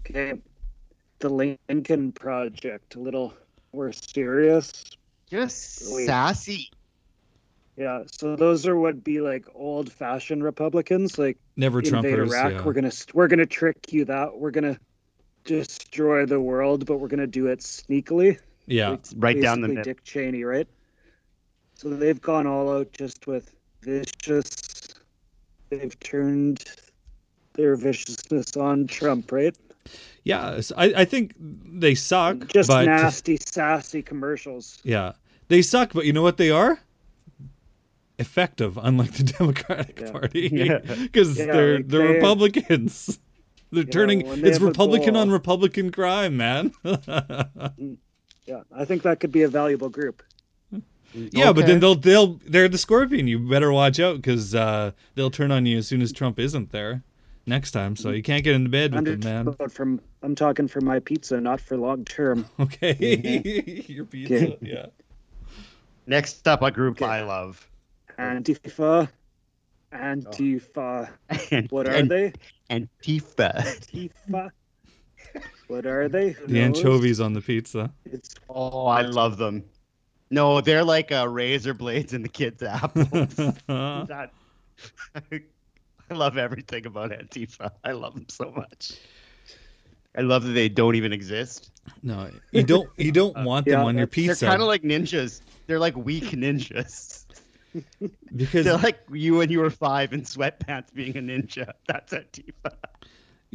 Okay. 0.00 0.40
The 1.18 1.28
Lincoln 1.28 2.12
Project, 2.12 2.94
a 2.94 3.00
little 3.00 3.34
more 3.72 3.92
serious. 3.92 4.84
Just 5.28 5.92
Wait. 5.92 6.06
sassy. 6.06 6.70
Yeah, 7.76 8.04
so 8.06 8.36
those 8.36 8.66
are 8.66 8.76
what 8.76 9.04
be 9.04 9.20
like 9.20 9.46
old-fashioned 9.54 10.42
Republicans, 10.42 11.18
like 11.18 11.36
Never 11.56 11.80
invade 11.80 12.04
Trumpers. 12.04 12.28
Iraq. 12.28 12.52
yeah. 12.52 12.62
We're 12.62 12.72
gonna 12.72 12.92
we're 13.12 13.28
gonna 13.28 13.46
trick 13.46 13.92
you 13.92 14.04
that 14.06 14.38
we're 14.38 14.50
gonna 14.50 14.78
destroy 15.44 16.24
the 16.24 16.40
world, 16.40 16.86
but 16.86 16.98
we're 16.98 17.08
gonna 17.08 17.26
do 17.26 17.48
it 17.48 17.58
sneakily. 17.60 18.38
Yeah. 18.66 18.90
Like, 18.90 19.00
right 19.16 19.40
down 19.40 19.60
the 19.60 19.68
middle. 19.68 19.84
Dick 19.84 20.04
Cheney, 20.04 20.44
right? 20.44 20.68
So 21.74 21.90
they've 21.90 22.20
gone 22.20 22.46
all 22.46 22.70
out 22.72 22.92
just 22.92 23.26
with 23.26 23.54
vicious. 23.82 24.94
They've 25.70 25.98
turned 26.00 26.64
their 27.54 27.76
viciousness 27.76 28.56
on 28.56 28.86
Trump, 28.86 29.30
right? 29.32 29.56
Yeah. 30.24 30.60
I, 30.76 30.84
I 30.96 31.04
think 31.04 31.34
they 31.38 31.94
suck. 31.94 32.46
Just 32.48 32.68
but, 32.68 32.86
nasty, 32.86 33.36
sassy 33.44 34.02
commercials. 34.02 34.78
Yeah. 34.84 35.12
They 35.48 35.62
suck, 35.62 35.92
but 35.92 36.04
you 36.06 36.12
know 36.12 36.22
what 36.22 36.36
they 36.36 36.50
are? 36.50 36.78
effective, 38.18 38.78
unlike 38.82 39.12
the 39.12 39.22
Democratic 39.38 40.00
Yeah. 40.00 40.10
Party, 40.10 40.48
because 41.02 41.38
Yeah, 41.38 41.46
they're 41.52 41.76
like 41.76 41.88
they're 41.88 42.08
they- 42.08 42.14
Republicans. 42.14 43.18
They're 43.72 43.82
turning. 43.84 44.26
when 44.26 44.40
they 44.40 44.50
It's 44.50 44.60
Republican 44.60 45.16
on 45.16 45.28
Republican 45.28 45.90
crime, 45.90 46.36
man. 46.36 46.70
Mm. 46.84 47.96
Yeah, 48.46 48.62
I 48.74 48.84
think 48.84 49.02
that 49.02 49.20
could 49.20 49.32
be 49.32 49.42
a 49.42 49.48
valuable 49.48 49.88
group. 49.88 50.22
Yeah, 51.12 51.52
but 51.52 51.66
then 51.66 51.80
they'll 51.80 51.94
they'll 51.94 52.40
they're 52.46 52.68
the 52.68 52.78
scorpion. 52.78 53.26
You 53.26 53.38
better 53.38 53.72
watch 53.72 54.00
out 54.00 54.16
because 54.16 54.54
uh, 54.54 54.90
they'll 55.14 55.30
turn 55.30 55.50
on 55.50 55.64
you 55.64 55.78
as 55.78 55.86
soon 55.86 56.02
as 56.02 56.12
Trump 56.12 56.38
isn't 56.38 56.70
there 56.72 57.02
next 57.46 57.70
time. 57.70 57.96
So 57.96 58.10
you 58.10 58.22
can't 58.22 58.44
get 58.44 58.54
into 58.54 58.68
bed 58.68 58.94
with 58.94 59.04
them, 59.04 59.20
man. 59.20 59.54
But 59.58 59.72
from 59.72 60.00
I'm 60.22 60.34
talking 60.34 60.68
for 60.68 60.80
my 60.80 60.98
pizza, 60.98 61.40
not 61.40 61.60
for 61.60 61.76
long 61.76 62.04
term. 62.04 62.46
Okay, 62.60 63.84
your 63.88 64.04
pizza. 64.04 64.54
Okay. 64.54 64.58
Yeah. 64.60 64.86
Next 66.06 66.46
up, 66.46 66.62
a 66.62 66.70
group 66.70 67.00
Okay. 67.00 67.06
I 67.06 67.22
love. 67.22 67.66
Antifa, 68.18 69.08
Antifa. 69.92 71.08
And, 71.50 71.70
What 71.70 71.88
are 71.88 71.92
and, 71.92 72.10
they? 72.10 72.32
Antifa. 72.70 73.62
Antifa. 73.62 74.50
What 75.68 75.84
are 75.86 76.08
they? 76.08 76.30
Who 76.30 76.46
The 76.46 76.54
knows? 76.60 76.78
anchovies 76.78 77.20
on 77.20 77.32
the 77.32 77.40
pizza. 77.40 77.92
It's 78.04 78.34
Oh, 78.48 78.86
I 78.86 79.02
love 79.02 79.36
them. 79.36 79.64
No, 80.30 80.60
they're 80.60 80.84
like 80.84 81.12
uh, 81.12 81.28
razor 81.28 81.74
blades 81.74 82.12
in 82.12 82.22
the 82.22 82.28
kids' 82.28 82.62
apples. 82.62 83.08
that, 83.66 84.30
I 86.10 86.14
love 86.14 86.36
everything 86.38 86.86
about 86.86 87.10
Antifa. 87.10 87.70
I 87.84 87.92
love 87.92 88.14
them 88.14 88.26
so 88.28 88.52
much. 88.56 88.92
I 90.16 90.22
love 90.22 90.44
that 90.44 90.52
they 90.52 90.68
don't 90.68 90.94
even 90.94 91.12
exist. 91.12 91.70
no, 92.02 92.30
you 92.52 92.62
don't. 92.62 92.88
You 92.96 93.12
don't 93.12 93.36
want 93.44 93.66
them 93.66 93.80
yeah, 93.80 93.84
on 93.86 93.96
your 93.96 94.06
that's- 94.06 94.14
pizza 94.14 94.40
They're 94.44 94.50
kind 94.50 94.62
of 94.62 94.68
like 94.68 94.82
ninjas. 94.82 95.40
They're 95.66 95.78
like 95.80 95.96
weak 95.96 96.24
ninjas. 96.30 97.24
because 98.34 98.64
They're 98.64 98.78
like 98.78 98.98
you 99.12 99.36
when 99.36 99.50
you 99.50 99.60
were 99.60 99.70
five 99.70 100.12
in 100.12 100.22
sweatpants 100.22 100.92
being 100.94 101.16
a 101.16 101.20
ninja. 101.20 101.72
That's 101.86 102.12
Antifa. 102.12 102.72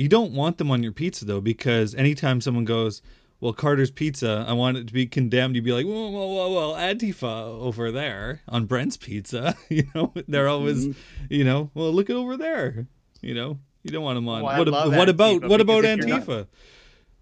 You 0.01 0.09
don't 0.09 0.31
want 0.33 0.57
them 0.57 0.71
on 0.71 0.81
your 0.81 0.93
pizza 0.93 1.25
though, 1.25 1.41
because 1.41 1.93
anytime 1.93 2.41
someone 2.41 2.65
goes, 2.65 3.03
"Well, 3.39 3.53
Carter's 3.53 3.91
Pizza, 3.91 4.43
I 4.47 4.53
want 4.53 4.77
it 4.77 4.87
to 4.87 4.93
be 4.93 5.05
condemned," 5.05 5.55
you'd 5.55 5.63
be 5.63 5.73
like, 5.73 5.85
"Whoa, 5.85 6.09
whoa, 6.09 6.25
whoa, 6.27 6.49
whoa, 6.49 6.73
Antifa 6.73 7.61
over 7.61 7.91
there 7.91 8.41
on 8.47 8.65
Brent's 8.65 8.97
Pizza." 8.97 9.55
You 9.69 9.83
know, 9.93 10.11
they're 10.27 10.47
always, 10.47 10.87
Mm-hmm. 10.87 11.33
you 11.33 11.43
know, 11.43 11.69
well, 11.75 11.91
look 11.93 12.09
at 12.09 12.15
over 12.15 12.35
there. 12.35 12.87
You 13.21 13.35
know, 13.35 13.59
you 13.83 13.91
don't 13.91 14.03
want 14.03 14.17
them 14.17 14.27
on. 14.27 14.39
I 14.43 14.57
what, 14.57 14.67
love 14.69 14.91
what 14.95 15.07
about 15.07 15.41
Antifa 15.43 15.49
what 15.49 15.61
about 15.61 15.83
not- 15.83 15.99
Antifa? 15.99 16.47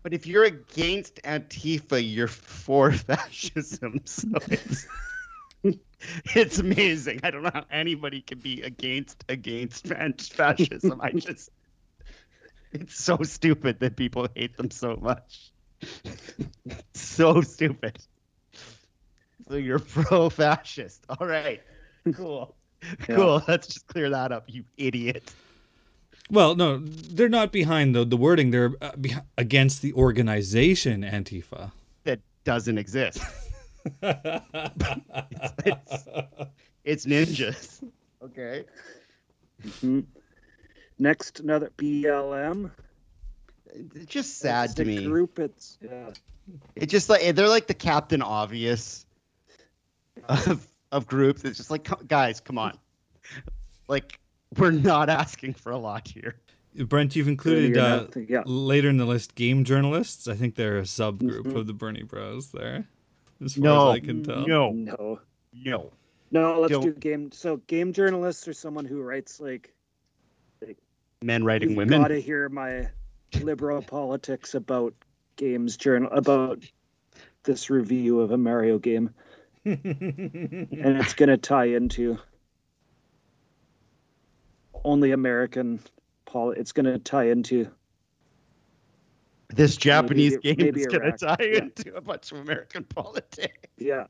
But 0.01 0.13
if 0.13 0.25
you're 0.25 0.45
against 0.45 1.15
Antifa, 1.23 1.99
you're 2.01 2.29
for 2.29 2.91
fascism. 3.09 3.99
So 4.05 4.29
it's, 4.47 4.87
it's 6.33 6.59
amazing. 6.59 7.19
I 7.23 7.31
don't 7.31 7.43
know 7.43 7.51
how 7.53 7.65
anybody 7.69 8.21
can 8.21 8.39
be 8.39 8.61
against 8.61 9.25
against 9.27 9.85
fascism. 9.87 11.01
I 11.01 11.11
just 11.11 11.49
it's 12.71 13.03
so 13.03 13.17
stupid 13.23 13.79
that 13.79 13.95
people 13.95 14.27
hate 14.35 14.55
them 14.57 14.71
so 14.71 14.95
much. 14.95 15.51
so 16.93 17.41
stupid. 17.41 17.97
So 19.47 19.55
you're 19.55 19.79
pro-fascist. 19.79 21.05
All 21.09 21.27
right. 21.27 21.61
Cool. 22.13 22.55
Yeah. 22.81 23.15
Cool. 23.15 23.43
Let's 23.47 23.67
just 23.67 23.87
clear 23.87 24.09
that 24.11 24.31
up, 24.31 24.45
you 24.47 24.63
idiot. 24.77 25.33
Well, 26.31 26.55
no, 26.55 26.77
they're 26.77 27.29
not 27.29 27.51
behind 27.51 27.95
the 27.95 28.05
the 28.05 28.15
wording. 28.15 28.51
They're 28.51 28.71
uh, 28.81 28.95
be- 28.95 29.15
against 29.37 29.81
the 29.81 29.93
organization 29.93 31.01
Antifa. 31.01 31.71
That 32.03 32.19
doesn't 32.43 32.77
exist. 32.77 33.19
it's, 34.03 36.07
it's 36.83 37.05
ninjas. 37.05 37.83
Okay. 38.23 38.65
Mhm. 39.81 40.05
Next, 40.99 41.39
another 41.39 41.71
BLM. 41.77 42.71
It's 43.73 44.05
just 44.05 44.37
sad 44.39 44.65
It's 44.65 44.73
to 44.75 44.81
a 44.81 44.85
me. 44.85 45.05
Group. 45.05 45.39
It's 45.39 45.77
yeah. 45.81 46.09
It's 46.75 46.91
just 46.91 47.09
like 47.09 47.35
they're 47.35 47.47
like 47.47 47.67
the 47.67 47.73
Captain 47.73 48.21
Obvious 48.21 49.05
of 50.27 50.67
of 50.91 51.07
groups. 51.07 51.43
It's 51.45 51.57
just 51.57 51.71
like, 51.71 51.83
co- 51.85 52.03
guys, 52.07 52.39
come 52.39 52.57
on. 52.57 52.77
Like, 53.87 54.19
we're 54.57 54.71
not 54.71 55.09
asking 55.09 55.53
for 55.53 55.71
a 55.71 55.77
lot 55.77 56.07
here. 56.07 56.35
Brent, 56.75 57.15
you've 57.15 57.27
included 57.27 57.77
uh, 57.77 58.07
yeah. 58.27 58.43
later 58.45 58.89
in 58.89 58.97
the 58.97 59.05
list 59.05 59.35
game 59.35 59.63
journalists. 59.63 60.27
I 60.27 60.35
think 60.35 60.55
they're 60.55 60.79
a 60.79 60.83
subgroup 60.83 61.43
Mhm. 61.43 61.55
of 61.55 61.67
the 61.67 61.73
Bernie 61.73 62.03
Bros. 62.03 62.51
There, 62.51 62.85
as 63.43 63.53
far 63.55 63.63
No, 63.63 63.89
as 63.91 63.95
I 63.95 63.99
can 63.99 64.23
tell. 64.23 64.47
no, 64.47 64.71
No. 64.71 65.19
no. 65.53 65.91
No, 66.31 66.59
let's 66.61 66.71
Don't- 66.71 66.83
do 66.83 66.93
game. 66.93 67.31
So, 67.31 67.57
game 67.57 67.93
journalists 67.93 68.47
are 68.47 68.53
someone 68.53 68.85
who 68.85 69.01
writes 69.01 69.39
like, 69.39 69.73
Men 71.21 71.43
writing 71.43 71.69
"You've 71.71 71.77
women. 71.77 72.01
got 72.01 72.07
to 72.09 72.21
hear 72.21 72.47
my 72.47 72.89
liberal 73.41 73.81
politics 73.81 74.55
about 74.55 74.93
games 75.35 75.75
journal 75.75 76.09
about 76.13 76.63
this 77.43 77.69
review 77.69 78.21
of 78.21 78.31
a 78.31 78.37
Mario 78.37 78.79
game, 78.79 79.13
and 79.65 80.67
it's 80.71 81.13
gonna 81.15 81.35
tie 81.37 81.65
into 81.65 82.19
only 84.85 85.11
American 85.11 85.81
pol. 86.25 86.51
It's 86.51 86.71
gonna 86.71 86.99
tie 86.99 87.25
into 87.25 87.69
This 89.49 89.75
Japanese 89.75 90.37
Maybe- 90.43 90.55
game 90.55 90.65
maybe 90.67 90.79
is 90.81 90.87
going 90.87 91.11
to 91.11 91.17
tie 91.17 91.35
yeah. 91.39 91.57
into 91.63 91.95
a 91.95 92.01
bunch 92.01 92.31
of 92.31 92.37
American 92.37 92.83
politics. 92.85 93.57
yeah. 93.77 94.05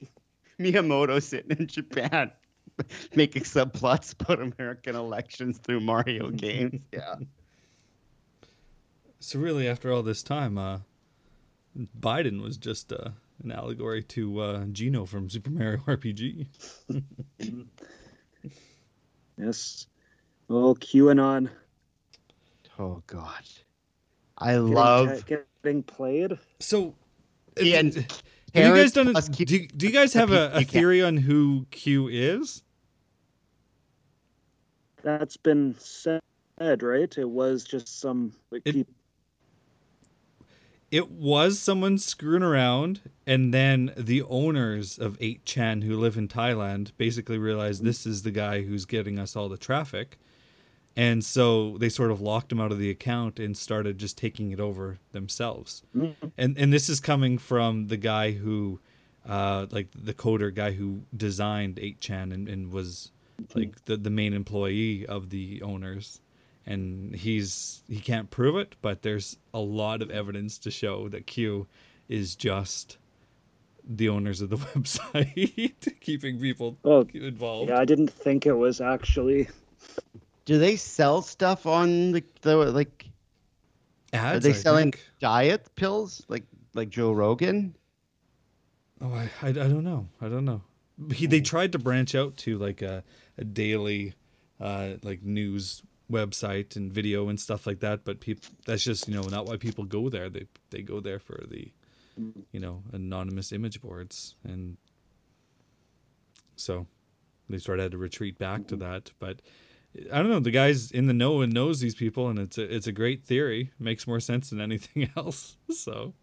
Miyamoto 0.58 1.22
sitting 1.22 1.56
in 1.56 1.66
Japan 1.68 2.32
making 3.14 3.42
subplots 3.42 4.12
about 4.12 4.40
American 4.40 4.96
elections 4.96 5.58
through 5.58 5.80
Mario 5.80 6.30
games. 6.30 6.80
Yeah. 6.92 7.16
So 9.20 9.38
really, 9.38 9.68
after 9.68 9.92
all 9.92 10.02
this 10.02 10.24
time, 10.24 10.58
uh, 10.58 10.80
Biden 12.00 12.42
was 12.42 12.56
just 12.56 12.92
uh, 12.92 13.10
an 13.44 13.52
allegory 13.52 14.02
to 14.02 14.40
uh, 14.40 14.64
Geno 14.72 15.06
from 15.06 15.30
Super 15.30 15.50
Mario 15.50 15.78
RPG. 15.86 16.48
Yes. 19.38 19.86
Well, 20.48 20.74
QAnon 20.74 21.50
Oh 22.78 23.02
God. 23.06 23.44
I 24.38 24.54
getting, 24.54 24.74
love 24.74 25.24
getting 25.26 25.82
played. 25.82 26.38
So, 26.58 26.94
Yeah, 27.60 27.80
and 27.80 28.06
have 28.54 28.76
you 28.76 28.82
guys 28.82 28.92
done 28.92 29.08
it? 29.08 29.28
keep- 29.32 29.48
Do, 29.48 29.66
do 29.66 29.86
you 29.86 29.92
guys 29.92 30.12
have 30.14 30.30
a, 30.32 30.50
a 30.54 30.64
theory 30.64 31.02
on 31.02 31.16
who 31.16 31.66
Q 31.70 32.08
is? 32.08 32.62
That's 35.02 35.36
been 35.36 35.74
said, 35.78 36.20
right? 36.82 37.16
It 37.18 37.28
was 37.28 37.64
just 37.64 38.00
some 38.00 38.32
like 38.50 38.62
It- 38.64 38.74
peop- 38.74 38.88
It 40.90 41.10
was 41.10 41.58
someone 41.58 41.96
screwing 41.98 42.42
around, 42.42 43.00
and 43.26 43.52
then 43.52 43.92
the 43.96 44.22
owners 44.24 44.98
of 44.98 45.18
8chan 45.20 45.82
who 45.82 45.96
live 45.98 46.18
in 46.18 46.28
Thailand 46.28 46.92
basically 46.98 47.38
realized 47.38 47.82
this 47.82 48.04
is 48.06 48.22
the 48.22 48.30
guy 48.30 48.60
who's 48.62 48.84
getting 48.84 49.18
us 49.18 49.34
all 49.34 49.48
the 49.48 49.56
traffic. 49.56 50.18
And 50.96 51.24
so 51.24 51.78
they 51.78 51.88
sort 51.88 52.10
of 52.10 52.20
locked 52.20 52.52
him 52.52 52.60
out 52.60 52.70
of 52.70 52.78
the 52.78 52.90
account 52.90 53.38
and 53.38 53.56
started 53.56 53.96
just 53.98 54.18
taking 54.18 54.50
it 54.50 54.60
over 54.60 54.98
themselves. 55.12 55.82
And 56.36 56.58
and 56.58 56.72
this 56.72 56.88
is 56.88 57.00
coming 57.00 57.38
from 57.38 57.86
the 57.88 57.96
guy 57.96 58.32
who 58.32 58.78
uh 59.26 59.66
like 59.70 59.88
the 59.94 60.12
coder 60.14 60.54
guy 60.54 60.72
who 60.72 61.00
designed 61.16 61.76
8chan 61.76 62.32
and, 62.34 62.48
and 62.48 62.72
was 62.72 63.10
like 63.54 63.82
the, 63.84 63.96
the 63.96 64.10
main 64.10 64.34
employee 64.34 65.06
of 65.06 65.30
the 65.30 65.62
owners 65.62 66.20
and 66.66 67.14
he's 67.14 67.82
he 67.88 67.98
can't 68.00 68.28
prove 68.30 68.56
it 68.56 68.74
but 68.82 69.00
there's 69.02 69.36
a 69.54 69.58
lot 69.60 70.02
of 70.02 70.10
evidence 70.10 70.58
to 70.58 70.70
show 70.70 71.08
that 71.08 71.26
q 71.26 71.66
is 72.08 72.34
just 72.36 72.98
the 73.96 74.08
owners 74.08 74.40
of 74.42 74.50
the 74.50 74.56
website 74.74 75.72
keeping 76.00 76.38
people 76.40 76.76
Oh, 76.84 77.06
involved 77.14 77.70
yeah. 77.70 77.78
I 77.78 77.84
didn't 77.84 78.10
think 78.10 78.44
it 78.46 78.54
was 78.54 78.80
actually. 78.80 79.48
Do 80.44 80.58
they 80.58 80.76
sell 80.76 81.22
stuff 81.22 81.66
on 81.66 82.12
the, 82.12 82.24
the 82.42 82.56
like? 82.56 83.06
Ads, 84.12 84.36
are 84.36 84.40
they 84.40 84.50
I 84.50 84.60
selling 84.60 84.92
think. 84.92 85.06
diet 85.20 85.74
pills 85.74 86.22
like 86.28 86.44
like 86.74 86.90
Joe 86.90 87.12
Rogan? 87.12 87.74
oh 89.02 89.12
I, 89.12 89.30
I, 89.42 89.48
I 89.48 89.52
don't 89.52 89.84
know 89.84 90.08
i 90.20 90.28
don't 90.28 90.44
know 90.44 90.62
he, 91.12 91.26
they 91.26 91.40
tried 91.40 91.72
to 91.72 91.78
branch 91.78 92.14
out 92.14 92.36
to 92.38 92.58
like 92.58 92.82
a, 92.82 93.02
a 93.38 93.44
daily 93.44 94.14
uh 94.60 94.90
like 95.02 95.22
news 95.22 95.82
website 96.10 96.76
and 96.76 96.92
video 96.92 97.28
and 97.28 97.40
stuff 97.40 97.66
like 97.66 97.80
that 97.80 98.04
but 98.04 98.20
people 98.20 98.48
that's 98.66 98.84
just 98.84 99.08
you 99.08 99.14
know 99.14 99.22
not 99.22 99.46
why 99.46 99.56
people 99.56 99.84
go 99.84 100.08
there 100.08 100.28
they 100.28 100.46
they 100.70 100.82
go 100.82 101.00
there 101.00 101.18
for 101.18 101.42
the 101.48 101.72
you 102.52 102.60
know 102.60 102.82
anonymous 102.92 103.52
image 103.52 103.80
boards 103.80 104.34
and 104.44 104.76
so 106.56 106.86
they 107.48 107.58
sort 107.58 107.78
of 107.78 107.84
had 107.84 107.92
to 107.92 107.98
retreat 107.98 108.38
back 108.38 108.66
to 108.66 108.76
that 108.76 109.10
but 109.18 109.40
I 109.94 110.18
don't 110.18 110.30
know. 110.30 110.40
The 110.40 110.50
guy's 110.50 110.90
in 110.90 111.06
the 111.06 111.12
know 111.12 111.42
and 111.42 111.52
knows 111.52 111.80
these 111.80 111.94
people, 111.94 112.28
and 112.28 112.38
it's 112.38 112.56
a, 112.56 112.74
it's 112.74 112.86
a 112.86 112.92
great 112.92 113.24
theory. 113.24 113.70
Makes 113.78 114.06
more 114.06 114.20
sense 114.20 114.50
than 114.50 114.60
anything 114.60 115.10
else. 115.16 115.56
So 115.70 116.14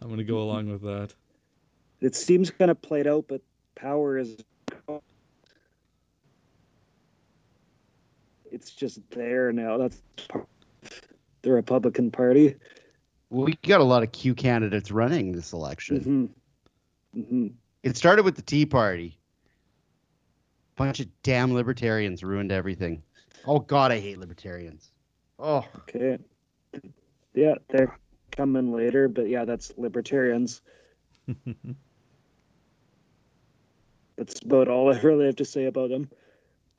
I'm 0.00 0.08
going 0.08 0.18
to 0.18 0.24
go 0.24 0.38
along 0.38 0.70
with 0.70 0.82
that. 0.82 1.14
It 2.00 2.14
seems 2.14 2.50
kind 2.50 2.70
of 2.70 2.82
played 2.82 3.06
out, 3.06 3.26
but 3.28 3.42
power 3.74 4.18
is. 4.18 4.36
It's 8.50 8.70
just 8.70 9.00
there 9.10 9.52
now. 9.52 9.76
That's 9.76 10.00
the 11.42 11.52
Republican 11.52 12.10
Party. 12.10 12.56
We 13.30 13.54
got 13.66 13.80
a 13.80 13.84
lot 13.84 14.02
of 14.02 14.12
Q 14.12 14.34
candidates 14.34 14.90
running 14.90 15.32
this 15.32 15.52
election. 15.52 16.32
Mm-hmm. 17.14 17.20
Mm-hmm. 17.20 17.46
It 17.82 17.96
started 17.96 18.24
with 18.24 18.36
the 18.36 18.42
Tea 18.42 18.66
Party. 18.66 19.15
Bunch 20.76 21.00
of 21.00 21.06
damn 21.22 21.52
libertarians 21.54 22.22
ruined 22.22 22.52
everything. 22.52 23.02
Oh 23.46 23.58
God, 23.58 23.92
I 23.92 23.98
hate 23.98 24.18
libertarians. 24.18 24.90
Oh, 25.38 25.66
Okay. 25.88 26.18
Yeah, 27.34 27.54
they're 27.68 27.94
coming 28.34 28.72
later, 28.72 29.08
but 29.08 29.28
yeah, 29.28 29.44
that's 29.44 29.72
libertarians. 29.76 30.62
That's 34.16 34.40
about 34.42 34.68
all 34.68 34.94
I 34.94 34.98
really 35.00 35.26
have 35.26 35.36
to 35.36 35.44
say 35.44 35.66
about 35.66 35.90
them. 35.90 36.08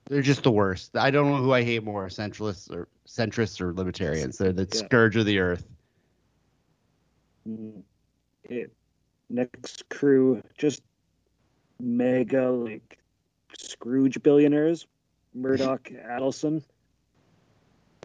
they're 0.10 0.24
just 0.24 0.42
the 0.42 0.51
worst. 0.51 0.98
I 0.98 1.12
don't 1.12 1.30
know 1.30 1.38
who 1.38 1.51
I 1.54 1.63
hate 1.63 1.84
more, 1.84 2.08
centralists 2.08 2.72
or 2.72 2.88
centrists 3.08 3.62
or 3.62 3.74
libertarians. 3.74 4.38
They're 4.39 4.54
the 4.54 4.68
Yeah. 4.74 4.80
scourge 4.86 5.16
of 5.18 5.25
the 5.27 5.38
earth. 5.38 5.68
Mm. 7.48 7.84
Okay. 8.46 8.66
Next 9.30 9.88
crew, 9.89 10.42
just 10.58 10.82
mega 11.80 12.50
like 12.50 12.98
Scrooge 13.58 14.22
billionaires, 14.22 14.88
Murdoch, 15.34 15.84
Adelson, 15.92 16.64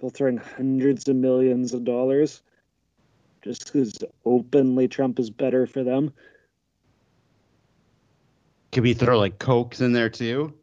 both 0.01 0.17
throwing 0.17 0.39
hundreds 0.39 1.09
of 1.09 1.17
millions 1.17 1.73
of 1.75 1.85
dollars, 1.85 2.43
just 3.43 3.67
because 3.73 3.93
openly 4.25 4.89
Trump 4.89 5.19
is 5.19 5.31
better 5.31 5.67
for 5.67 5.83
them. 5.85 6.13
Could 8.73 8.85
we 8.85 8.95
throw 8.95 9.19
like 9.19 9.39
Kochs 9.39 9.81
in 9.81 9.93
there 9.93 10.09
too? 10.09 10.55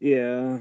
Yeah. 0.00 0.60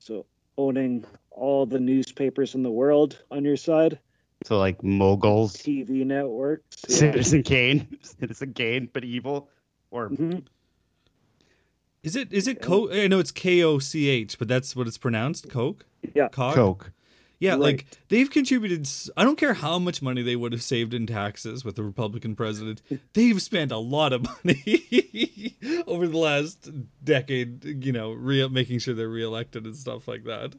So 0.00 0.26
owning 0.58 1.04
all 1.30 1.66
the 1.66 1.78
newspapers 1.78 2.54
in 2.54 2.62
the 2.62 2.70
world 2.70 3.22
on 3.30 3.44
your 3.44 3.56
side, 3.56 4.00
So 4.44 4.58
like 4.58 4.82
moguls, 4.82 5.54
TV 5.54 6.04
networks. 6.04 6.84
Yeah. 6.88 6.96
Citizen 6.96 7.42
Kane, 7.44 7.98
Citizen 8.02 8.52
Kane, 8.52 8.88
but 8.92 9.04
evil, 9.04 9.48
or 9.90 10.10
Mhm. 10.10 10.44
Is 12.02 12.16
it 12.16 12.32
is 12.32 12.48
it 12.48 12.62
Coke? 12.62 12.90
I 12.92 13.06
know 13.08 13.18
it's 13.18 13.30
K 13.32 13.62
O 13.62 13.78
C 13.78 14.08
H, 14.08 14.38
but 14.38 14.48
that's 14.48 14.74
what 14.74 14.86
it's 14.86 14.98
pronounced. 14.98 15.48
Coke. 15.50 15.84
Yeah. 16.14 16.28
Cog? 16.28 16.54
coke. 16.54 16.92
Yeah, 17.40 17.54
like 17.54 17.86
they've 18.08 18.30
contributed. 18.30 18.86
I 19.16 19.24
don't 19.24 19.36
care 19.36 19.54
how 19.54 19.78
much 19.78 20.02
money 20.02 20.20
they 20.20 20.36
would 20.36 20.52
have 20.52 20.62
saved 20.62 20.92
in 20.92 21.06
taxes 21.06 21.64
with 21.64 21.74
the 21.74 21.82
Republican 21.82 22.36
president. 22.36 22.82
They've 23.14 23.40
spent 23.40 23.72
a 23.72 23.78
lot 23.78 24.12
of 24.12 24.22
money 24.44 25.56
over 25.86 26.06
the 26.06 26.18
last 26.18 26.68
decade. 27.02 27.64
You 27.82 27.92
know, 27.92 28.12
re- 28.12 28.46
making 28.48 28.80
sure 28.80 28.92
they're 28.92 29.08
reelected 29.08 29.64
and 29.64 29.74
stuff 29.74 30.06
like 30.06 30.24
that, 30.24 30.54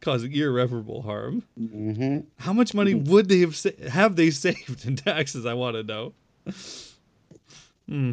causing 0.00 0.32
irreparable 0.32 1.02
harm. 1.02 1.42
hmm 1.58 2.20
How 2.38 2.54
much 2.54 2.72
money 2.72 2.94
would 2.94 3.28
they 3.28 3.40
have 3.40 3.56
sa- 3.56 3.88
have 3.90 4.16
they 4.16 4.30
saved 4.46 4.86
in 4.86 4.96
taxes? 4.96 5.44
I 5.44 5.52
want 5.52 5.76
to 5.76 5.82
know. 5.82 6.14
Hmm. 7.86 8.12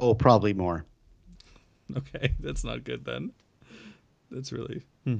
Oh, 0.00 0.14
probably 0.14 0.52
more. 0.52 0.84
Okay, 1.96 2.34
that's 2.40 2.64
not 2.64 2.84
good 2.84 3.04
then. 3.04 3.32
That's 4.30 4.52
really. 4.52 4.82
Hmm. 5.04 5.16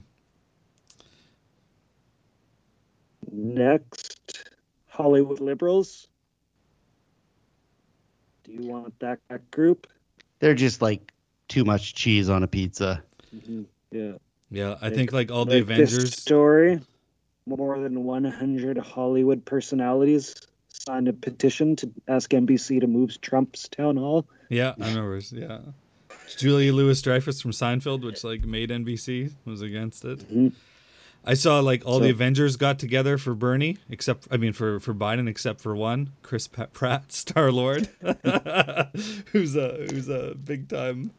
Next, 3.33 4.51
Hollywood 4.89 5.41
liberals. 5.41 6.09
Do 8.45 8.53
you 8.53 8.69
want 8.69 8.99
that, 9.01 9.19
that 9.29 9.51
group? 9.51 9.87
They're 10.39 10.55
just 10.55 10.81
like 10.83 11.13
too 11.49 11.65
much 11.65 11.95
cheese 11.95 12.29
on 12.29 12.43
a 12.43 12.47
pizza. 12.47 13.03
Yeah. 13.91 14.13
Yeah, 14.51 14.77
I 14.81 14.87
Like- 14.87 14.95
think 14.95 15.13
like 15.13 15.31
all 15.31 15.45
the 15.45 15.57
Like 15.63 15.67
this 15.69 15.93
Avengers. 15.93 16.17
story. 16.17 16.81
More 17.47 17.79
than 17.79 18.03
100 18.05 18.77
Hollywood 18.79 19.45
personalities 19.45 20.35
signed 20.87 21.09
a 21.09 21.13
petition 21.13 21.75
to 21.77 21.91
ask 22.07 22.31
NBC 22.31 22.81
to 22.81 22.87
move 22.87 23.21
Trump's 23.21 23.69
town 23.69 23.97
hall. 23.97 24.25
Yeah, 24.49 24.75
I 24.81 24.89
remember. 24.89 25.19
Yeah, 25.33 25.59
Julia 26.37 26.73
Louis 26.73 27.01
Dreyfus 27.03 27.41
from 27.41 27.51
Seinfeld, 27.51 28.05
which 28.05 28.23
like 28.23 28.45
made 28.45 28.71
NBC, 28.71 29.33
was 29.45 29.63
against 29.63 30.05
it. 30.05 30.21
Mhm. 30.33 30.53
I 31.25 31.35
saw 31.35 31.59
like 31.59 31.85
all 31.85 31.99
the 31.99 32.11
Avengers 32.11 32.55
got 32.55 32.79
together 32.79 33.19
for 33.19 33.35
Bernie, 33.35 33.79
except 33.91 34.29
I 34.31 34.37
mean 34.37 34.53
for 34.53 34.79
for 34.79 34.95
Biden, 34.95 35.29
except 35.29 35.61
for 35.61 35.75
one, 35.75 36.13
Chris 36.23 36.47
Pratt, 36.47 37.11
Star 37.13 37.51
Lord, 37.51 37.89
who's 39.33 39.57
a 39.57 39.87
who's 39.91 40.09
a 40.09 40.37
big 40.37 40.69
time 40.69 41.11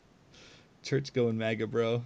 church 0.81 1.11
going 1.11 1.37
MAGA 1.37 1.67
bro. 1.67 2.01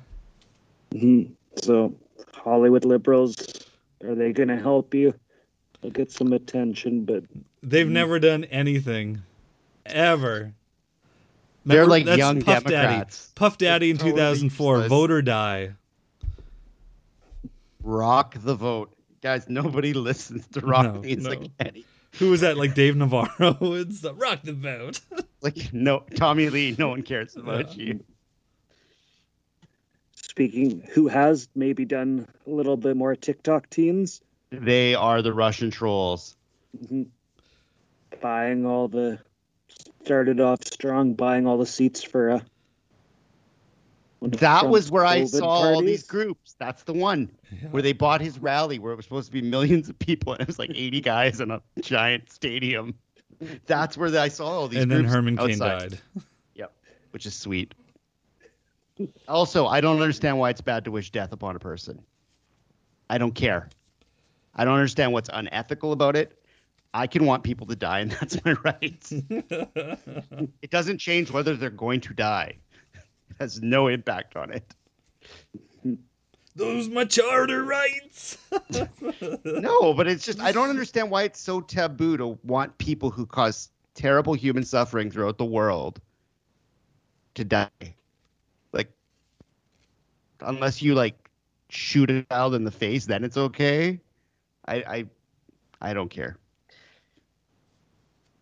Mhm. 0.94 1.30
So, 1.62 1.94
Hollywood 2.34 2.86
liberals, 2.86 3.36
are 4.04 4.16
they 4.16 4.34
going 4.34 4.50
to 4.50 4.58
help 4.58 4.96
you? 4.96 5.14
They'll 5.82 5.92
get 5.92 6.12
some 6.12 6.32
attention, 6.34 7.06
but 7.06 7.24
They've 7.64 7.88
Mm. 7.88 7.92
never 7.92 8.20
done 8.20 8.44
anything, 8.46 9.22
ever. 9.86 10.54
They're 11.66 11.86
like 11.86 12.06
young 12.06 12.42
Puff 12.42 12.64
Democrats. 12.64 13.28
Daddy. 13.28 13.32
Puff 13.36 13.58
Daddy 13.60 13.90
in 13.92 13.98
totally 13.98 14.14
2004, 14.14 14.74
useless. 14.76 14.90
vote 14.90 15.12
or 15.12 15.22
die. 15.22 15.74
Rock 17.84 18.36
the 18.40 18.56
vote, 18.56 18.96
guys. 19.22 19.48
Nobody 19.50 19.94
listens 20.10 20.48
to 20.50 20.62
rock 20.62 20.86
No, 20.96 21.02
music. 21.02 21.40
no. 21.42 21.48
any- 21.60 21.86
Who 22.20 22.30
was 22.32 22.42
that? 22.42 22.58
Like 22.58 22.74
Dave 22.76 22.96
Navarro 22.96 23.58
and 23.62 23.94
stuff. 23.94 24.16
Rock 24.20 24.42
the 24.44 24.54
vote. 24.54 25.00
Like 25.44 25.74
no, 25.74 26.04
Tommy 26.14 26.50
Lee. 26.52 26.76
No 26.78 26.90
one 26.90 27.02
cares 27.02 27.36
about 27.36 27.76
Yeah. 27.76 27.84
you. 27.96 28.04
speaking, 30.14 30.84
who 30.94 31.08
has 31.08 31.48
maybe 31.56 31.84
done 31.84 32.28
a 32.46 32.50
little 32.52 32.78
bit 32.78 32.96
more 32.96 33.16
TikTok 33.16 33.68
teens? 33.72 34.22
They 34.52 34.96
are 34.96 35.22
the 35.22 35.34
Russian 35.34 35.72
trolls. 35.72 36.36
Mhm. 36.78 37.08
Buying 38.22 38.66
all 38.66 38.88
the, 38.88 39.20
started 40.04 40.40
off 40.40 40.64
strong, 40.66 41.14
buying 41.14 41.48
all 41.48 41.58
the 41.58 41.66
seats 41.66 42.04
for 42.04 42.30
uh, 42.32 42.40
one 44.20 44.34
of 44.34 44.40
That 44.40 44.70
was 44.70 44.84
Trump's 44.86 44.92
where 44.92 45.06
I 45.06 45.22
COVID 45.22 45.40
saw 45.40 45.48
all 45.48 45.82
these 45.82 46.04
groups. 46.04 46.56
That's 46.60 46.84
the 46.84 46.94
one 46.94 47.32
where 47.72 47.82
they 47.82 47.94
bought 47.94 48.22
his 48.22 48.38
rally, 48.40 48.78
where 48.78 48.94
it 48.94 48.98
was 48.98 49.06
supposed 49.06 49.28
to 49.28 49.34
be 49.34 49.42
millions 49.42 49.90
of 49.90 49.98
people, 49.98 50.34
and 50.34 50.42
it 50.42 50.48
was 50.48 50.60
like 50.60 50.72
80 50.74 51.02
guys 51.02 51.40
in 51.40 51.50
a 51.50 51.62
giant 51.82 52.30
stadium. 52.32 52.94
That's 53.66 53.98
where 53.98 54.16
I 54.20 54.28
saw 54.28 54.46
all 54.46 54.68
these. 54.68 54.78
Groups. 54.78 54.84
And 54.84 54.92
then 54.92 55.00
groups 55.00 55.14
Herman 55.14 55.38
Cain 55.38 55.58
died. 55.58 56.00
Yep, 56.56 56.72
which 57.12 57.26
is 57.26 57.34
sweet. 57.34 57.74
Also, 59.28 59.66
I 59.66 59.82
don't 59.82 60.00
understand 60.00 60.38
why 60.38 60.52
it's 60.52 60.62
bad 60.62 60.86
to 60.86 60.92
wish 60.92 61.10
death 61.10 61.32
upon 61.32 61.56
a 61.56 61.60
person. 61.60 62.04
I 63.10 63.18
don't 63.18 63.34
care. 63.34 63.70
I 64.56 64.66
don't 64.66 64.76
understand 64.76 65.14
what's 65.14 65.30
unethical 65.32 65.92
about 65.92 66.16
it. 66.16 66.38
I 66.94 67.08
can 67.08 67.26
want 67.26 67.44
people 67.44 67.68
to 67.68 67.76
die, 67.76 68.00
and 68.00 68.12
that's 68.20 68.44
my 68.44 68.54
right. 68.64 69.12
it 70.62 70.70
doesn't 70.70 70.98
change 70.98 71.32
whether 71.32 71.56
they're 71.56 71.70
going 71.70 72.02
to 72.02 72.14
die. 72.14 72.56
It 72.94 73.36
has 73.40 73.62
no 73.62 73.88
impact 73.88 74.36
on 74.36 74.52
it. 74.52 74.76
Those 76.56 76.90
my 76.90 77.06
charter 77.06 77.64
rights. 77.64 78.38
No, 79.46 79.94
but 79.94 80.08
it's 80.08 80.26
just 80.26 80.42
I 80.42 80.52
don't 80.52 80.70
understand 80.70 81.10
why 81.10 81.24
it's 81.24 81.40
so 81.40 81.62
taboo 81.62 82.18
to 82.18 82.40
want 82.44 82.78
people 82.78 83.10
who 83.10 83.26
cause 83.26 83.70
terrible 83.94 84.34
human 84.34 84.64
suffering 84.64 85.10
throughout 85.10 85.38
the 85.38 85.46
world 85.46 86.02
to 87.36 87.46
die. 87.46 87.70
Like 88.74 88.92
unless 90.42 90.82
you 90.82 90.94
like 90.96 91.30
shoot 91.70 92.10
a 92.10 92.24
child 92.24 92.56
in 92.56 92.64
the 92.64 92.72
face, 92.72 93.06
then 93.06 93.24
it's 93.24 93.38
okay. 93.38 94.00
I 94.66 94.76
I 94.76 95.06
I 95.82 95.94
don't 95.94 96.10
care. 96.10 96.38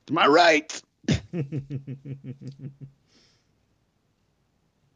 It's 0.03 0.12
my 0.12 0.27
right. 0.27 0.82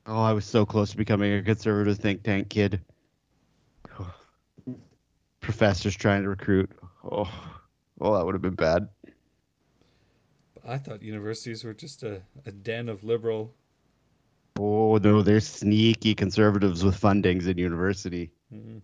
Oh, 0.06 0.22
I 0.22 0.34
was 0.34 0.44
so 0.46 0.66
close 0.66 0.92
to 0.92 0.98
becoming 0.98 1.34
a 1.34 1.42
conservative 1.42 1.98
think 1.98 2.24
tank 2.24 2.50
kid. 2.50 2.82
Professors 5.40 5.96
trying 5.96 6.24
to 6.24 6.30
recruit. 6.30 6.70
Oh, 7.04 7.30
oh, 8.02 8.16
that 8.18 8.26
would 8.26 8.36
have 8.36 8.42
been 8.42 8.56
bad. 8.56 8.90
I 10.66 10.78
thought 10.78 11.02
universities 11.02 11.64
were 11.64 11.74
just 11.74 12.04
a, 12.04 12.22
a 12.46 12.52
den 12.52 12.90
of 12.90 13.04
liberal. 13.04 13.54
Oh 14.60 14.98
no, 14.98 15.22
there's 15.22 15.48
sneaky 15.48 16.16
conservatives 16.16 16.84
with 16.84 17.00
fundings 17.00 17.48
in 17.48 17.58
university. 17.58 18.32
Mhm. 18.54 18.82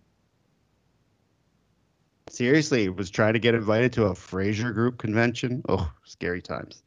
Seriously, 2.30 2.88
was 2.88 3.10
trying 3.10 3.32
to 3.32 3.40
get 3.40 3.56
invited 3.56 3.92
to 3.94 4.04
a 4.04 4.14
Fraser 4.14 4.72
Group 4.72 4.98
convention. 4.98 5.62
Oh, 5.68 5.90
scary 6.04 6.40
times. 6.40 6.80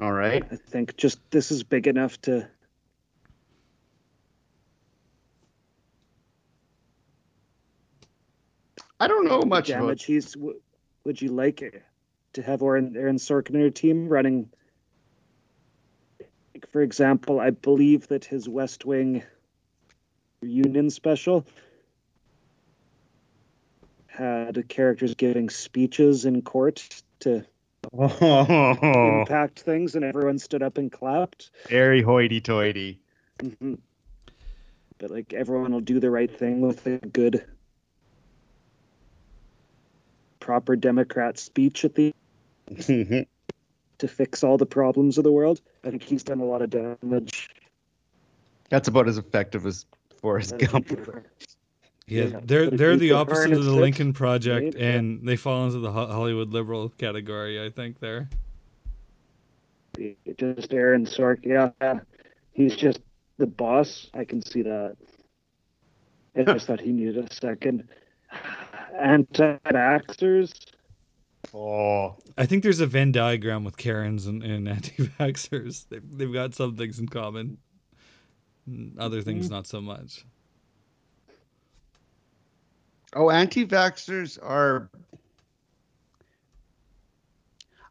All 0.00 0.12
right. 0.12 0.42
I 0.50 0.56
think 0.56 0.96
just 0.96 1.18
this 1.30 1.50
is 1.50 1.62
big 1.62 1.86
enough 1.86 2.18
to 2.22 2.48
I 8.98 9.08
don't 9.08 9.26
know 9.26 9.42
much 9.42 9.68
about. 9.68 10.00
He's. 10.00 10.34
Would 11.04 11.20
you 11.20 11.28
like 11.28 11.60
it 11.60 11.82
to 12.32 12.42
have 12.42 12.62
Aaron, 12.62 12.96
Aaron 12.96 13.16
Sorkin 13.16 13.56
on 13.56 13.60
your 13.60 13.70
team 13.70 14.08
running? 14.08 14.48
Like, 16.54 16.66
for 16.72 16.80
example, 16.80 17.40
I 17.40 17.50
believe 17.50 18.08
that 18.08 18.24
his 18.24 18.48
West 18.48 18.86
Wing 18.86 19.22
reunion 20.40 20.88
special 20.88 21.46
had 24.16 24.68
characters 24.68 25.14
giving 25.14 25.50
speeches 25.50 26.24
in 26.24 26.42
court 26.42 27.02
to 27.20 27.44
Oh, 27.92 29.20
impact 29.20 29.60
things, 29.60 29.94
and 29.94 30.04
everyone 30.04 30.38
stood 30.38 30.62
up 30.62 30.78
and 30.78 30.90
clapped. 30.90 31.50
very 31.68 32.02
hoity-toity. 32.02 33.00
hmm 33.40 33.74
But 34.98 35.10
like 35.10 35.32
everyone 35.32 35.72
will 35.72 35.80
do 35.80 36.00
the 36.00 36.10
right 36.10 36.30
thing 36.30 36.60
with 36.62 36.86
a 36.86 36.98
good, 36.98 37.44
proper 40.40 40.76
Democrat 40.76 41.38
speech 41.38 41.84
at 41.84 41.94
the 41.94 42.12
to 43.98 44.08
fix 44.08 44.42
all 44.42 44.58
the 44.58 44.66
problems 44.66 45.18
of 45.18 45.24
the 45.24 45.32
world. 45.32 45.60
I 45.84 45.90
think 45.90 46.02
he's 46.02 46.24
done 46.24 46.40
a 46.40 46.44
lot 46.44 46.62
of 46.62 46.70
damage. 46.70 47.48
That's 48.68 48.88
about 48.88 49.08
as 49.08 49.16
effective 49.16 49.64
as 49.64 49.86
Forrest 50.20 50.58
Gump. 50.58 50.90
Yeah, 52.06 52.24
Yeah, 52.24 52.40
they're 52.44 52.70
they're 52.70 52.96
the 52.96 53.12
opposite 53.12 53.52
of 53.52 53.64
the 53.64 53.72
Lincoln 53.72 54.12
Project, 54.12 54.74
right? 54.74 54.82
Yeah. 54.82 54.90
and 54.90 55.26
they 55.26 55.36
fall 55.36 55.66
into 55.66 55.80
the 55.80 55.90
Hollywood 55.90 56.50
liberal 56.50 56.88
category. 56.90 57.64
I 57.64 57.70
think 57.70 57.98
there. 57.98 58.28
Just 60.38 60.72
Aaron 60.72 61.06
Sorkin, 61.06 61.72
yeah, 61.80 62.00
he's 62.52 62.76
just 62.76 63.00
the 63.38 63.46
boss. 63.46 64.08
I 64.14 64.24
can 64.24 64.42
see 64.42 64.62
that. 64.62 64.96
I 66.36 66.42
just 66.42 66.66
thought 66.66 66.80
he 66.80 66.92
needed 66.92 67.16
a 67.16 67.34
second. 67.34 67.88
Anti-vaxxers. 68.98 70.52
Oh, 71.54 72.16
I 72.36 72.44
think 72.46 72.62
there's 72.62 72.80
a 72.80 72.86
Venn 72.86 73.12
diagram 73.12 73.64
with 73.64 73.76
Karens 73.76 74.26
and, 74.26 74.42
and 74.42 74.68
anti-vaxxers. 74.68 75.86
They've, 75.88 76.02
they've 76.18 76.32
got 76.32 76.54
some 76.54 76.76
things 76.76 76.98
in 76.98 77.08
common. 77.08 77.56
Mm, 78.68 78.92
Other 78.98 79.22
things, 79.22 79.48
not 79.48 79.66
so 79.66 79.80
much. 79.80 80.24
Oh, 83.16 83.30
anti-vaxxers 83.30 84.38
are. 84.42 84.90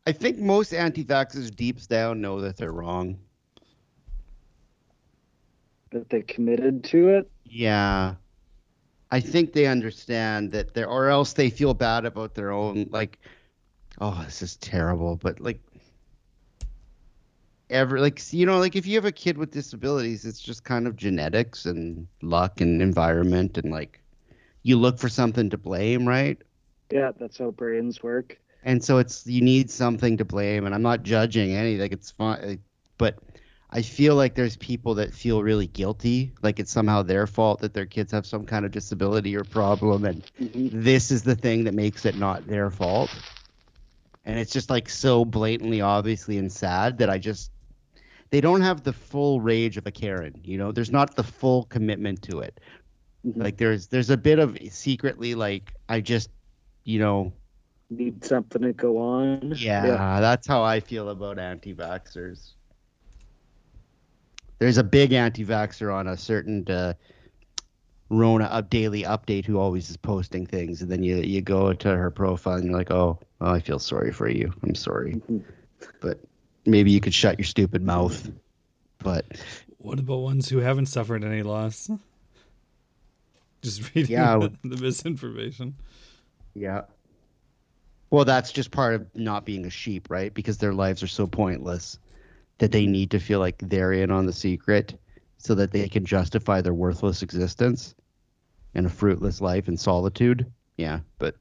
I 0.07 0.11
think 0.11 0.38
most 0.38 0.73
anti-vaxxers 0.73 1.53
deep 1.53 1.81
down 1.88 2.21
know 2.21 2.39
that 2.41 2.57
they're 2.57 2.71
wrong. 2.71 3.17
that 5.95 6.09
they 6.09 6.21
committed 6.21 6.83
to 6.83 7.09
it. 7.09 7.31
Yeah. 7.45 8.15
I 9.11 9.19
think 9.19 9.53
they 9.53 9.65
understand 9.65 10.51
that 10.51 10.73
they're, 10.73 10.89
or 10.89 11.09
else 11.09 11.33
they 11.33 11.49
feel 11.49 11.73
bad 11.73 12.05
about 12.05 12.35
their 12.35 12.51
own, 12.51 12.88
like, 12.91 13.19
oh, 14.01 14.21
this 14.25 14.41
is 14.41 14.57
terrible. 14.57 15.15
But, 15.15 15.39
like, 15.39 15.61
ever, 17.69 17.99
like, 17.99 18.21
you 18.33 18.45
know, 18.45 18.59
like 18.59 18.75
if 18.75 18.85
you 18.85 18.95
have 18.95 19.05
a 19.05 19.11
kid 19.11 19.38
with 19.38 19.51
disabilities, 19.51 20.25
it's 20.25 20.41
just 20.41 20.63
kind 20.63 20.85
of 20.85 20.95
genetics 20.95 21.65
and 21.65 22.07
luck 22.21 22.59
and 22.61 22.81
environment. 22.81 23.57
And, 23.57 23.71
like, 23.71 24.01
you 24.65 24.78
look 24.78 24.97
for 24.97 25.10
something 25.10 25.51
to 25.51 25.58
blame, 25.58 26.08
right? 26.08 26.41
Yeah, 26.91 27.12
that's 27.19 27.38
how 27.38 27.51
brains 27.51 28.01
work. 28.01 28.39
And 28.63 28.84
so 28.84 28.97
it's, 28.97 29.28
you 29.28 29.41
need 29.41 29.69
something 29.69 30.17
to 30.17 30.25
blame. 30.25 30.65
And 30.65 30.73
I'm 30.73 30.82
not 30.82 31.04
judging 31.04 31.54
anything. 31.54 31.82
Like 31.82 31.91
it's 31.91 32.10
fine. 32.10 32.60
But 32.97 33.19
I 33.69 33.84
feel 33.84 34.15
like 34.15 34.34
there's 34.34 34.58
people 34.58 34.95
that 34.95 35.13
feel 35.13 35.43
really 35.43 35.67
guilty, 35.67 36.34
like 36.41 36.60
it's 36.60 36.71
somehow 36.71 37.04
their 37.04 37.28
fault 37.28 37.60
that 37.60 37.75
their 37.75 37.86
kids 37.86 38.12
have 38.12 38.25
some 38.25 38.43
kind 38.43 38.65
of 38.65 38.71
disability 38.71 39.36
or 39.36 39.43
problem, 39.43 40.06
and 40.06 40.23
Mhm. 40.41 40.69
this 40.71 41.12
is 41.12 41.21
the 41.21 41.36
thing 41.36 41.65
that 41.65 41.73
makes 41.73 42.06
it 42.06 42.15
not 42.15 42.47
their 42.47 42.71
fault. 42.71 43.10
And 44.23 44.39
it's 44.39 44.51
just 44.51 44.69
like 44.71 44.89
so 44.89 45.25
blatantly, 45.25 45.82
obviously, 45.82 46.38
and 46.39 46.51
sad 46.51 46.97
that 46.97 47.10
I 47.10 47.19
just 47.19 47.51
they 48.32 48.41
don't 48.41 48.62
have 48.62 48.84
the 48.84 48.93
full 48.93 49.41
rage 49.41 49.78
of 49.78 49.86
a 49.86 49.91
Karen. 49.91 50.41
You 50.43 50.58
know, 50.58 50.71
there's 50.71 50.91
not 50.91 51.15
the 51.15 51.23
full 51.23 51.65
commitment 51.65 52.21
to 52.23 52.39
it. 52.39 52.60
Mhm. 53.25 53.38
Like 53.38 53.57
there's 53.57 53.88
there's 53.88 54.09
a 54.09 54.17
bit 54.17 54.39
of 54.39 54.57
secretly 54.69 55.35
like 55.35 55.73
I 55.89 56.01
just, 56.01 56.29
you 56.83 56.99
know, 56.99 57.33
Need 57.89 58.23
something 58.25 58.61
to 58.63 58.73
go 58.73 58.97
on. 58.97 59.53
yeah, 59.57 60.19
that's 60.19 60.47
how 60.47 60.63
I 60.63 60.79
feel 60.79 61.09
about 61.09 61.38
anti-vaxxers. 61.39 62.53
There's 64.59 64.77
a 64.77 64.83
big 64.83 65.13
anti-vaxxer 65.13 65.93
on 65.93 66.07
a 66.07 66.17
certain 66.17 66.65
uh, 66.69 66.93
Rona 68.09 68.45
up 68.45 68.69
daily 68.69 69.03
update 69.03 69.45
who 69.45 69.59
always 69.59 69.89
is 69.89 69.97
posting 69.97 70.45
things, 70.45 70.81
and 70.81 70.91
then 70.91 71.03
you 71.03 71.17
you 71.17 71.41
go 71.41 71.73
to 71.73 71.95
her 71.95 72.09
profile 72.11 72.55
and 72.55 72.65
you're 72.65 72.77
like, 72.77 72.91
oh, 72.91 73.19
oh 73.41 73.51
I 73.51 73.59
feel 73.59 73.79
sorry 73.79 74.11
for 74.11 74.29
you. 74.29 74.53
I'm 74.63 74.75
sorry, 74.75 75.15
Mhm. 75.15 75.43
but 76.01 76.19
maybe 76.65 76.91
you 76.91 77.01
could 77.01 77.13
shut 77.13 77.38
your 77.39 77.45
stupid 77.45 77.83
mouth. 77.83 78.29
But 78.99 79.25
What 79.77 79.99
about 79.99 80.19
ones 80.21 80.49
who 80.49 80.57
haven't 80.59 80.88
suffered 80.88 81.23
any 81.23 81.43
loss? 81.43 81.89
Just 83.65 83.95
reading 83.95 84.13
Yeah, 84.13 84.38
the, 84.38 84.56
the 84.63 84.78
misinformation. 84.78 85.75
yeah. 86.56 86.84
Well, 88.12 88.25
that's 88.25 88.51
just 88.51 88.71
part 88.71 88.95
of 88.95 89.08
not 89.15 89.45
being 89.45 89.65
a 89.65 89.69
sheep, 89.69 90.10
right? 90.10 90.34
Because 90.34 90.58
their 90.60 90.73
lives 90.73 91.04
are 91.04 91.08
so 91.08 91.28
pointless 91.28 91.99
that 92.60 92.71
they 92.71 92.86
need 92.86 93.12
to 93.12 93.19
feel 93.19 93.39
like 93.39 93.58
they're 93.60 93.93
in 93.93 94.12
on 94.12 94.25
the 94.25 94.34
secret 94.34 94.99
so 95.38 95.56
that 95.56 95.71
they 95.71 95.89
can 95.89 96.06
justify 96.06 96.62
their 96.62 96.73
worthless 96.73 97.23
existence 97.23 97.95
and 98.75 98.86
a 98.86 98.89
fruitless 98.89 99.41
life 99.41 99.67
in 99.67 99.78
solitude. 99.78 100.54
Yeah, 100.78 100.99
but 101.19 101.36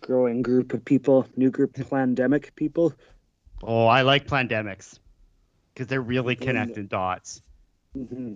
Growing 0.00 0.42
group 0.42 0.72
of 0.74 0.84
people, 0.84 1.26
new 1.36 1.50
group, 1.50 1.78
of 1.78 1.90
pandemic 1.90 2.54
people. 2.56 2.94
oh, 3.62 3.86
I 3.86 4.02
like 4.02 4.26
pandemics 4.26 4.98
because 5.74 5.88
they're 5.88 6.00
really 6.02 6.36
connecting 6.36 6.86
dots. 6.86 7.42
hmm 7.94 8.34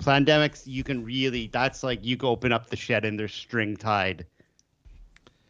Pandemics, 0.00 0.66
you 0.66 0.82
can 0.82 1.04
really, 1.04 1.48
that's 1.48 1.82
like 1.82 2.04
you 2.04 2.16
can 2.16 2.28
open 2.28 2.52
up 2.52 2.68
the 2.68 2.76
shed 2.76 3.04
and 3.04 3.18
there's 3.18 3.34
string 3.34 3.76
tied 3.76 4.26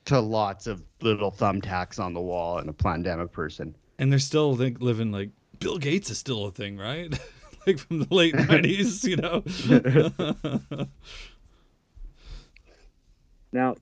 to 0.07 0.21
lots 0.21 0.67
of 0.67 0.83
little 1.01 1.31
thumbtacks 1.31 1.99
on 1.99 2.15
the 2.15 2.21
wall 2.21 2.59
and 2.59 2.69
a 2.69 2.73
pandemic 2.73 3.33
person. 3.33 3.77
And 3.99 4.11
they're 4.11 4.19
still 4.19 4.57
think, 4.57 4.81
living 4.81 5.13
like 5.13 5.31
Bill 5.59 5.79
Gates 5.79 6.11
is 6.11 6.19
still 6.19 6.47
a 6.47 6.51
thing, 6.51 6.77
right? 6.77 7.17
like 7.67 7.79
from 7.79 8.01
the 8.01 8.15
late 8.15 8.35
nineties, 8.49 9.05
you 9.05 9.17
know. 9.17 9.45
Now, 13.53 13.75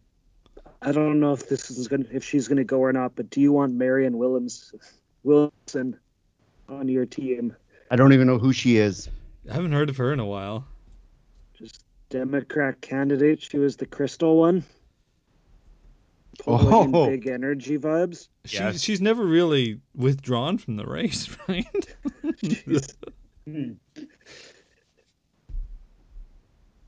I 0.80 0.92
don't 0.92 1.20
know 1.20 1.32
if 1.32 1.48
this 1.48 1.70
is 1.70 1.88
gonna 1.88 2.06
if 2.10 2.24
she's 2.24 2.48
gonna 2.48 2.64
go 2.64 2.78
or 2.78 2.92
not, 2.92 3.14
but 3.14 3.30
do 3.30 3.40
you 3.40 3.52
want 3.52 3.74
Marianne 3.74 4.16
Williams 4.16 4.74
Wilson 5.24 5.98
on 6.68 6.88
your 6.88 7.04
team? 7.04 7.54
I 7.90 7.96
don't 7.96 8.12
even 8.12 8.26
know 8.26 8.38
who 8.38 8.52
she 8.52 8.76
is. 8.76 9.08
I 9.50 9.54
haven't 9.54 9.72
heard 9.72 9.90
of 9.90 9.96
her 9.98 10.12
in 10.12 10.20
a 10.20 10.26
while. 10.26 10.66
Just 11.54 11.84
Democrat 12.10 12.80
candidate. 12.80 13.42
She 13.42 13.58
was 13.58 13.76
the 13.76 13.86
crystal 13.86 14.38
one. 14.38 14.64
Pulling 16.38 16.94
Oh. 16.94 17.06
big 17.08 17.26
energy 17.26 17.76
vibes. 17.78 18.28
She, 18.44 18.58
Yes. 18.58 18.80
She's 18.80 19.00
never 19.00 19.24
really 19.24 19.80
withdrawn 19.94 20.56
from 20.58 20.76
the 20.76 20.86
race, 20.86 21.28
right? 21.48 21.66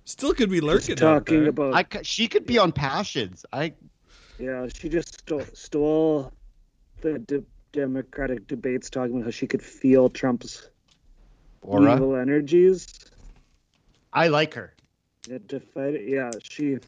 Still 0.05 0.35
could 0.35 0.51
be 0.51 0.61
lurking 0.61 0.97
Just 0.97 1.03
out 1.03 1.19
talking 1.27 1.41
there. 1.41 1.51
about 1.51 1.75
I, 1.75 1.85
c- 1.99 2.05
she 2.05 2.29
could 2.29 2.47
be 2.47 2.59
on 2.59 2.73
passions. 2.73 3.45
I 3.53 3.75
yeah, 4.39 4.67
she 4.73 4.89
just 4.89 5.21
stole, 5.21 5.45
stole 5.53 6.33
the 7.03 7.19
de- 7.21 7.45
Democratic 7.73 8.47
debates, 8.47 8.91
talking 8.91 9.17
about 9.17 9.25
how 9.27 9.31
she 9.31 9.47
could 9.47 9.63
feel 9.63 10.09
Trump's 10.09 10.69
aura. 11.63 11.95
evil 11.97 12.17
energies. 12.17 12.87
I 14.13 14.29
like 14.29 14.55
her. 14.55 14.75
It 15.29 15.53
yeah, 16.07 16.31
she 16.43 16.79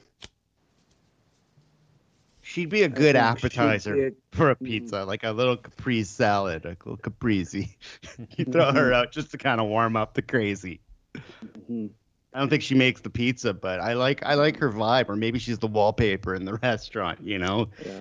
She'd 2.45 2.71
be 2.71 2.83
a 2.83 2.89
good 2.89 3.15
appetizer 3.15 4.09
a- 4.09 4.13
for 4.37 4.51
a 4.51 4.57
Mhm. 4.57 4.65
pizza, 4.67 5.05
like 5.05 5.23
a 5.23 5.31
little 5.31 5.57
caprese 5.57 6.09
salad, 6.09 6.65
a 6.65 6.71
little 6.71 6.97
caprese. 6.97 7.77
you 8.37 8.45
throw 8.45 8.73
her 8.73 8.93
out 8.93 9.13
just 9.13 9.31
to 9.31 9.39
kind 9.39 9.61
of 9.61 9.69
warm 9.69 9.97
up 9.97 10.15
the 10.15 10.23
crazy. 10.23 10.81
mhm. 11.15 11.91
I 12.35 12.39
don't 12.41 12.49
think 12.49 12.63
she 12.63 12.75
makes 12.75 13.01
the 13.03 13.11
pizza, 13.11 13.53
but 13.55 13.79
I 13.79 13.93
like 13.93 14.25
I 14.25 14.35
like 14.35 14.57
her 14.59 14.71
vibe, 14.73 15.09
or 15.09 15.17
maybe 15.17 15.39
she's 15.39 15.59
the 15.59 15.67
wallpaper 15.69 16.35
in 16.35 16.45
the 16.45 16.55
restaurant. 16.63 17.21
You 17.23 17.39
know, 17.39 17.69
Yeah. 17.85 18.01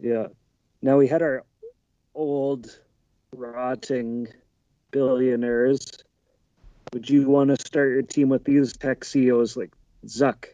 Yeah. 0.00 0.26
Now 0.82 0.96
we 0.98 1.06
had 1.08 1.22
our 1.22 1.42
old 2.14 2.78
rotting 3.34 4.28
billionaires. 4.92 5.84
Would 6.92 7.10
you 7.10 7.28
want 7.28 7.50
to 7.50 7.56
start 7.56 7.90
your 7.90 8.02
team 8.02 8.28
with 8.28 8.44
these 8.44 8.76
tech 8.76 9.04
CEOs 9.04 9.56
like 9.56 9.72
Zuck? 10.06 10.44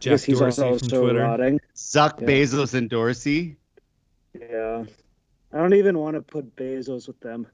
Jeff 0.00 0.22
he's 0.24 0.38
Dorsey 0.40 0.62
also 0.62 0.78
from 0.78 0.88
Twitter. 1.00 1.20
rotting. 1.20 1.60
Zuck, 1.74 2.20
Yeah. 2.20 2.26
Bezos, 2.26 2.74
and 2.74 2.90
Dorsey. 2.90 3.56
Yeah. 4.38 4.84
I 5.52 5.56
don't 5.58 5.74
even 5.74 5.96
want 5.98 6.16
to 6.16 6.20
put 6.22 6.54
Bezos 6.56 7.06
with 7.06 7.18
them. 7.20 7.46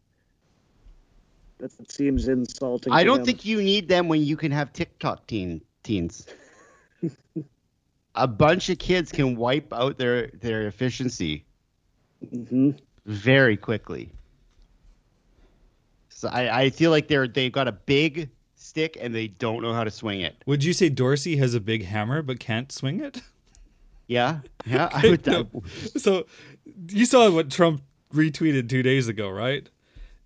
That 1.58 1.70
seems 1.92 2.26
insulting. 2.26 2.90
I 2.92 3.02
to 3.02 3.06
don't 3.06 3.18
him. 3.20 3.26
think 3.26 3.44
you 3.44 3.62
need 3.62 3.86
them 3.88 4.08
when 4.08 4.22
you 4.22 4.36
can 4.36 4.50
have 4.50 4.72
TikTok 4.72 5.26
teen 5.26 5.60
teens. 5.82 6.26
a 8.14 8.26
bunch 8.26 8.70
of 8.70 8.78
kids 8.78 9.12
can 9.12 9.36
wipe 9.36 9.70
out 9.72 9.98
their 9.98 10.28
their 10.28 10.66
efficiency 10.66 11.44
Mhm. 12.24 12.78
very 13.04 13.58
quickly. 13.58 14.10
So 16.10 16.28
I, 16.28 16.62
I 16.64 16.70
feel 16.70 16.90
like 16.90 17.08
they're 17.08 17.26
they've 17.28 17.52
got 17.52 17.66
a 17.68 17.72
big 17.72 18.30
stick 18.56 18.98
and 19.00 19.14
they 19.14 19.28
don't 19.28 19.62
know 19.62 19.72
how 19.72 19.84
to 19.84 19.90
swing 19.90 20.20
it. 20.20 20.36
Would 20.46 20.62
you 20.62 20.72
say 20.72 20.88
Dorsey 20.88 21.36
has 21.36 21.54
a 21.54 21.60
big 21.60 21.84
hammer 21.84 22.20
but 22.22 22.38
can't 22.40 22.70
swing 22.70 23.00
it? 23.00 23.22
Yeah, 24.06 24.40
yeah. 24.66 24.88
I 24.92 25.08
would. 25.10 25.26
No. 25.26 25.46
So 25.96 26.26
you 26.88 27.06
saw 27.06 27.30
what 27.30 27.50
Trump 27.50 27.82
retweeted 28.12 28.68
two 28.68 28.82
days 28.82 29.08
ago, 29.08 29.30
right? 29.30 29.68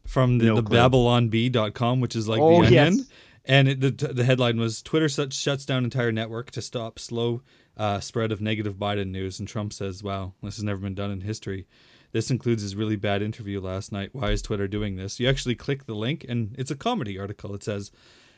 From 0.06 0.38
the, 0.38 0.46
No 0.46 0.56
the 0.56 0.62
babylonbee.com, 0.62 2.00
which 2.00 2.16
is 2.16 2.28
like 2.28 2.40
Oh, 2.40 2.60
the 2.60 2.66
onion. 2.66 2.96
yes. 2.98 3.06
And 3.46 3.68
it, 3.68 3.80
the, 3.80 3.90
the 3.90 4.24
headline 4.24 4.58
was 4.58 4.82
Twitter 4.82 5.08
such 5.08 5.34
shuts 5.34 5.66
down 5.66 5.84
entire 5.84 6.12
network 6.12 6.50
to 6.52 6.62
stop 6.62 6.98
slow 6.98 7.42
uh, 7.76 8.00
spread 8.00 8.32
of 8.32 8.40
negative 8.40 8.74
Biden 8.76 9.08
news. 9.10 9.38
And 9.38 9.46
Trump 9.48 9.72
says, 9.74 10.02
wow, 10.02 10.32
this 10.42 10.56
has 10.56 10.64
never 10.64 10.80
been 10.80 10.94
done 10.94 11.10
in 11.10 11.20
history. 11.20 11.66
This 12.14 12.30
includes 12.30 12.62
his 12.62 12.76
really 12.76 12.94
bad 12.94 13.22
interview 13.22 13.60
last 13.60 13.90
night. 13.90 14.10
Why 14.12 14.30
is 14.30 14.40
Twitter 14.40 14.68
doing 14.68 14.94
this? 14.94 15.18
You 15.18 15.28
actually 15.28 15.56
click 15.56 15.84
the 15.84 15.96
link, 15.96 16.24
and 16.28 16.54
it's 16.56 16.70
a 16.70 16.76
comedy 16.76 17.18
article. 17.18 17.56
It 17.56 17.64
says, 17.64 17.90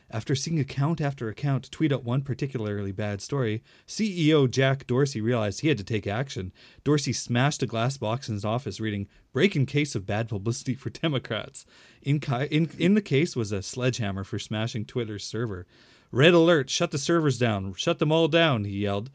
after 0.09 0.33
seeing 0.33 0.59
account 0.59 0.99
after 0.99 1.29
account 1.29 1.69
tweet 1.69 1.91
out 1.91 2.03
one 2.03 2.23
particularly 2.23 2.91
bad 2.91 3.21
story, 3.21 3.61
CEO 3.87 4.49
Jack 4.49 4.87
Dorsey 4.87 5.21
realized 5.21 5.59
he 5.59 5.67
had 5.67 5.77
to 5.77 5.83
take 5.83 6.07
action. 6.07 6.51
Dorsey 6.83 7.13
smashed 7.13 7.61
a 7.61 7.67
glass 7.67 7.97
box 7.97 8.27
in 8.27 8.33
his 8.33 8.45
office, 8.45 8.79
reading 8.79 9.07
"Break 9.31 9.55
in 9.55 9.67
case 9.67 9.93
of 9.93 10.07
bad 10.07 10.27
publicity 10.27 10.73
for 10.73 10.89
Democrats." 10.89 11.67
In, 12.01 12.19
ki- 12.19 12.47
in 12.49 12.71
in 12.79 12.95
the 12.95 13.01
case 13.03 13.35
was 13.35 13.51
a 13.51 13.61
sledgehammer 13.61 14.23
for 14.23 14.39
smashing 14.39 14.85
Twitter's 14.85 15.23
server. 15.23 15.67
Red 16.11 16.33
alert! 16.33 16.71
Shut 16.71 16.89
the 16.89 16.97
servers 16.97 17.37
down! 17.37 17.75
Shut 17.75 17.99
them 17.99 18.11
all 18.11 18.27
down! 18.27 18.63
He 18.63 18.79
yelled. 18.79 19.11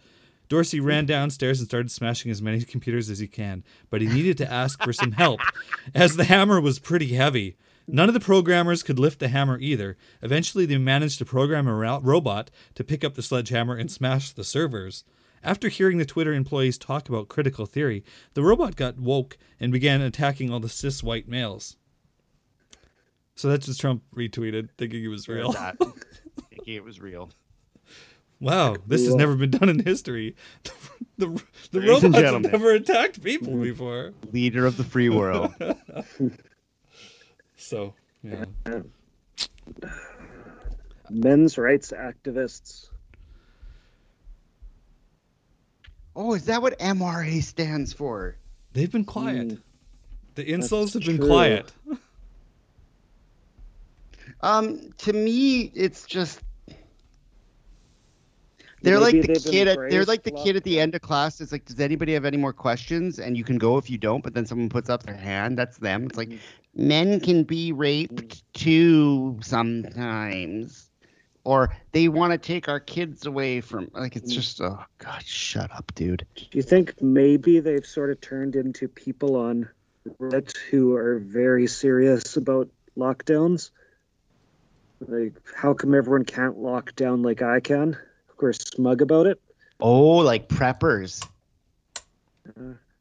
Dorsey 0.53 0.81
ran 0.81 1.07
downstairs 1.07 1.61
and 1.61 1.67
started 1.67 1.91
smashing 1.91 2.31
as 2.31 2.43
many 2.43 2.61
computers 2.61 3.09
as 3.09 3.19
he 3.19 3.27
can, 3.27 3.65
but 3.89 4.03
he 4.03 4.07
needed 4.07 4.37
to 4.37 4.53
ask 4.53 4.83
for 4.83 4.93
some 4.93 5.13
help, 5.13 5.41
as 5.95 6.15
the 6.15 6.25
hammer 6.25 6.61
was 6.61 6.79
pretty 6.79 7.07
heavy. 7.07 7.57
None 7.89 8.09
of 8.09 8.13
the 8.13 8.21
programmers 8.21 8.83
could 8.83 8.99
lift 8.99 9.19
the 9.19 9.29
hammer 9.29 9.59
either. 9.59 9.97
Eventually, 10.21 10.67
they 10.67 10.77
managed 10.77 11.17
to 11.21 11.25
program 11.25 11.67
a 11.67 11.75
ro- 11.75 12.01
robot 12.03 12.51
to 12.75 12.85
pick 12.85 13.03
up 13.03 13.15
the 13.15 13.23
sledgehammer 13.23 13.77
and 13.77 13.91
smash 13.91 14.33
the 14.33 14.45
servers. 14.45 15.05
After 15.43 15.71
hearing 15.71 15.97
the 15.97 16.05
Twitter 16.05 16.35
employees 16.35 16.77
talk 16.77 17.09
about 17.09 17.31
critical 17.31 17.65
theory, 17.65 18.05
the 18.35 18.43
robot 18.43 18.77
got 18.77 19.01
woke 19.01 19.39
and 19.59 19.73
began 19.73 20.03
attacking 20.03 20.51
all 20.51 20.61
the 20.61 20.69
cis 20.69 21.03
white 21.03 21.29
males. 21.29 21.79
So 23.37 23.49
that's 23.49 23.65
just 23.65 23.81
Trump 23.81 24.03
retweeted, 24.15 24.69
thinking 24.77 25.03
it 25.03 25.09
was 25.09 25.31
real. 25.31 25.53
Thinking 26.51 26.75
it 26.75 26.85
was 26.85 27.01
real. 27.01 27.31
Wow, 28.43 28.75
this 28.89 29.05
has 29.07 29.15
never 29.15 29.37
been 29.37 29.51
done 29.53 29.69
in 29.69 29.79
history. 29.79 30.35
The, 31.19 31.27
the, 31.29 31.43
the 31.73 31.81
robots 31.83 32.17
have 32.17 32.41
never 32.41 32.73
attacked 32.73 33.23
people 33.23 33.55
before. 33.57 34.13
Leader 34.33 34.65
of 34.67 34.77
the 34.77 34.83
free 34.85 35.09
world. 35.09 35.55
So, 37.57 37.95
yeah. 38.25 38.45
Men's 41.11 41.59
rights 41.59 41.93
activists. 41.97 42.89
oh, 46.17 46.35
is 46.35 46.47
that 46.47 46.61
what 46.61 46.77
MRA 46.81 47.41
stands 47.43 47.93
for? 47.93 48.37
They've 48.73 48.91
been 48.91 49.05
quiet. 49.05 49.49
Mm, 49.49 49.61
The 50.35 50.51
insults 50.51 50.95
have 50.95 51.05
been 51.05 51.19
true. 51.19 51.29
quiet. 51.29 51.71
Um, 54.41 54.91
to 54.99 55.13
me, 55.13 55.71
it's 55.75 56.05
just 56.07 56.41
they're 58.83 59.01
Maybe 59.01 59.23
like 59.23 59.35
the 59.35 59.51
kid. 59.51 59.69
At, 59.69 59.79
they're 59.91 60.05
like 60.05 60.25
the 60.25 60.33
kid 60.33 60.57
at 60.57 60.65
the 60.65 60.81
end 60.81 60.95
of 60.95 61.01
class. 61.01 61.41
It's 61.41 61.53
like, 61.53 61.65
does 61.65 61.79
anybody 61.79 62.15
have 62.15 62.25
any 62.25 62.37
more 62.37 62.53
questions? 62.53 63.19
And 63.19 63.37
you 63.37 63.45
can 63.45 63.57
go 63.59 63.79
if 63.79 63.89
you 63.89 63.97
don't. 63.97 64.23
But 64.23 64.35
then 64.35 64.45
someone 64.45 64.69
puts 64.69 64.91
up 64.91 65.05
their 65.05 65.17
hand. 65.17 65.57
That's 65.57 65.79
them. 65.79 66.07
It's 66.07 66.17
like 66.17 66.29
mm-hmm. 66.29 66.89
men 66.89 67.21
can 67.21 67.45
be 67.45 67.73
raped 67.73 68.15
mm-hmm. 68.15 68.39
too 68.55 69.39
sometimes, 69.41 70.91
or 71.45 71.75
they 71.93 72.09
want 72.09 72.33
to 72.33 72.39
take 72.39 72.69
our 72.69 72.81
kids 72.81 73.25
away 73.25 73.61
from. 73.61 73.89
Like 73.95 74.17
it's 74.17 74.33
mm. 74.33 74.37
just 74.37 74.61
oh 74.61 74.83
god, 74.99 75.25
shut 75.25 75.71
up, 75.73 75.95
dude. 75.95 76.27
Do 76.35 76.45
you 76.53 76.63
think 76.63 77.01
maybe 77.01 77.61
they've 77.61 77.87
sort 77.87 78.11
of 78.11 78.21
turned 78.21 78.57
into 78.57 78.89
people 78.89 79.37
on 79.37 79.69
Reddit 80.21 80.57
who 80.71 80.97
are 80.97 81.21
very 81.21 81.69
serious 81.69 82.37
about 82.37 82.69
lockdowns? 82.99 83.71
Like, 85.01 85.35
how 85.57 85.75
come 85.75 85.95
everyone 85.95 86.25
can't 86.25 86.59
lock 86.59 86.95
down 86.95 87.23
like 87.23 87.43
I 87.43 87.61
can? 87.61 87.97
Course, 88.43 88.59
smug 88.75 89.01
about 89.03 89.29
it. 89.29 89.41
Oh, 89.79 90.17
like 90.17 90.49
preppers. 90.49 91.25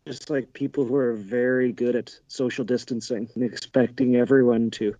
Just 0.07 0.29
like 0.29 0.53
people 0.53 0.85
who 0.85 0.95
are 0.95 1.13
very 1.13 1.71
good 1.71 1.95
at 1.95 2.15
social 2.27 2.63
distancing 2.63 3.27
and 3.33 3.43
expecting 3.51 4.17
everyone 4.17 4.69
to. 4.69 4.93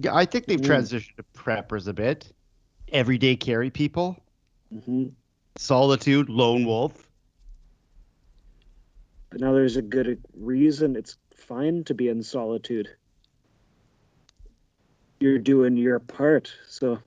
Yeah, 0.00 0.14
I 0.14 0.24
think 0.24 0.46
they've 0.46 0.58
Mm. 0.58 0.66
transitioned 0.66 1.14
to 1.16 1.24
preppers 1.36 1.88
a 1.88 1.92
bit. 1.92 2.32
Everyday 2.90 3.36
carry 3.36 3.68
people. 3.68 4.16
hmm 4.72 5.08
Solitude, 5.58 6.30
lone 6.30 6.64
wolf. 6.64 7.06
But 9.30 9.42
now 9.42 9.52
there's 9.52 9.76
a 9.76 9.82
good 9.82 10.24
reason 10.34 10.96
it's 10.96 11.18
fine 11.36 11.84
to 11.84 11.92
be 11.92 12.08
in 12.08 12.22
solitude. 12.22 12.88
You're 15.20 15.38
doing 15.38 15.76
your 15.76 15.98
part, 16.00 16.50
so 16.66 16.98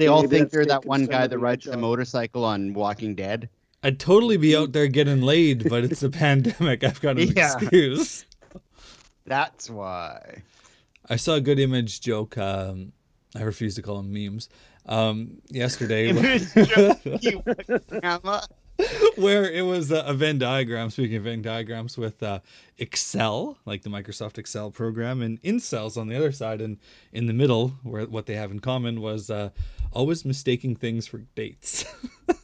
They 0.00 0.06
all 0.06 0.22
Maybe 0.22 0.30
think 0.30 0.44
that's 0.44 0.52
they're 0.54 0.64
that 0.64 0.86
one 0.86 1.04
guy 1.04 1.26
that 1.26 1.38
rides 1.38 1.66
the 1.66 1.76
motorcycle 1.76 2.42
on 2.42 2.72
Walking 2.72 3.14
Dead. 3.14 3.50
I'd 3.82 4.00
totally 4.00 4.38
be 4.38 4.56
out 4.56 4.72
there 4.72 4.86
getting 4.86 5.20
laid, 5.20 5.68
but 5.68 5.84
it's 5.84 6.02
a 6.02 6.08
pandemic. 6.24 6.82
I've 6.84 7.02
got 7.02 7.18
an 7.18 7.28
Yeah. 7.36 7.52
excuse. 7.58 8.24
That's 9.26 9.68
why. 9.68 10.40
I 11.10 11.16
saw 11.16 11.34
a 11.34 11.40
good 11.42 11.58
image 11.58 12.00
joke. 12.00 12.38
Um, 12.38 12.92
I 13.36 13.42
refuse 13.42 13.74
to 13.74 13.82
call 13.82 13.98
them 13.98 14.10
memes. 14.10 14.48
Um, 14.86 15.32
yesterday, 15.50 16.08
Image 16.08 16.50
joke, 16.54 16.98
you 17.20 17.42
grandma. 18.00 18.40
where 19.16 19.50
it 19.50 19.62
was 19.62 19.90
a, 19.90 20.00
a 20.00 20.14
Venn 20.14 20.38
diagram. 20.38 20.90
Speaking 20.90 21.16
of 21.16 21.24
Venn 21.24 21.42
diagrams, 21.42 21.96
with 21.98 22.22
uh, 22.22 22.40
Excel, 22.78 23.58
like 23.66 23.82
the 23.82 23.90
Microsoft 23.90 24.38
Excel 24.38 24.70
program, 24.70 25.22
and 25.22 25.40
incels 25.42 25.96
on 25.96 26.08
the 26.08 26.16
other 26.16 26.32
side, 26.32 26.60
and 26.60 26.78
in 27.12 27.26
the 27.26 27.32
middle, 27.32 27.68
where 27.82 28.06
what 28.06 28.26
they 28.26 28.34
have 28.34 28.50
in 28.50 28.60
common 28.60 29.00
was 29.00 29.30
uh, 29.30 29.50
always 29.92 30.24
mistaking 30.24 30.76
things 30.76 31.06
for 31.06 31.18
dates. 31.34 31.84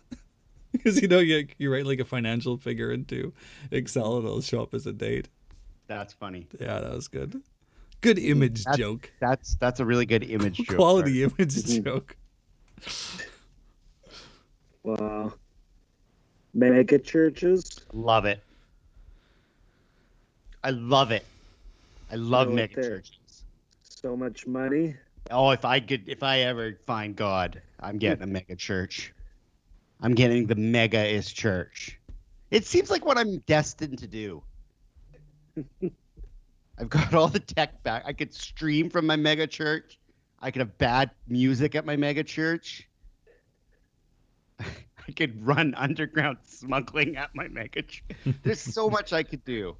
Because 0.72 1.00
you 1.00 1.08
know 1.08 1.20
you 1.20 1.48
you 1.58 1.72
write 1.72 1.86
like 1.86 2.00
a 2.00 2.04
financial 2.04 2.58
figure 2.58 2.92
into 2.92 3.32
Excel, 3.70 4.18
and 4.18 4.26
it'll 4.26 4.42
show 4.42 4.62
up 4.62 4.74
as 4.74 4.86
a 4.86 4.92
date. 4.92 5.26
That's 5.86 6.12
funny. 6.12 6.46
Yeah, 6.60 6.80
that 6.80 6.92
was 6.92 7.08
good. 7.08 7.40
Good 8.02 8.18
image 8.18 8.62
That's- 8.64 8.78
joke. 8.78 9.10
That's 9.18 9.54
that's 9.56 9.80
a 9.80 9.84
really 9.86 10.06
good 10.06 10.22
image 10.22 10.58
joke. 10.58 10.76
Quality 10.76 11.24
image 11.24 11.82
joke. 11.82 12.16
wow. 14.82 15.32
Mega 16.56 16.98
churches. 16.98 17.84
Love 17.92 18.24
it. 18.24 18.42
I 20.64 20.70
love 20.70 21.10
it. 21.10 21.26
I 22.10 22.14
love 22.14 22.48
out 22.48 22.54
mega 22.54 22.74
there. 22.74 22.90
churches. 23.00 23.44
So 23.82 24.16
much 24.16 24.46
money. 24.46 24.96
Oh, 25.30 25.50
if 25.50 25.66
I 25.66 25.80
could, 25.80 26.08
if 26.08 26.22
I 26.22 26.40
ever 26.40 26.78
find 26.86 27.14
God, 27.14 27.60
I'm 27.80 27.98
getting 27.98 28.22
a 28.22 28.26
mega 28.38 28.56
church. 28.56 29.12
I'm 30.00 30.14
getting 30.14 30.46
the 30.46 30.54
mega 30.54 31.04
is 31.04 31.30
church. 31.30 31.98
It 32.50 32.64
seems 32.64 32.90
like 32.90 33.04
what 33.04 33.18
I'm 33.18 33.36
destined 33.40 33.98
to 33.98 34.06
do. 34.06 34.42
I've 36.78 36.88
got 36.88 37.12
all 37.12 37.28
the 37.28 37.40
tech 37.40 37.82
back. 37.82 38.04
I 38.06 38.14
could 38.14 38.32
stream 38.32 38.88
from 38.88 39.06
my 39.06 39.16
mega 39.16 39.46
church. 39.46 39.98
I 40.40 40.50
could 40.50 40.60
have 40.60 40.78
bad 40.78 41.10
music 41.28 41.74
at 41.74 41.84
my 41.84 41.96
mega 41.96 42.24
church. 42.24 42.88
I 45.08 45.12
could 45.12 45.46
run 45.46 45.74
underground 45.74 46.38
smuggling 46.42 47.16
at 47.16 47.34
my 47.34 47.48
mega 47.48 47.82
church. 47.82 48.04
There's 48.42 48.60
so 48.60 48.90
much 48.90 49.12
I 49.12 49.22
could 49.22 49.44
do. 49.44 49.76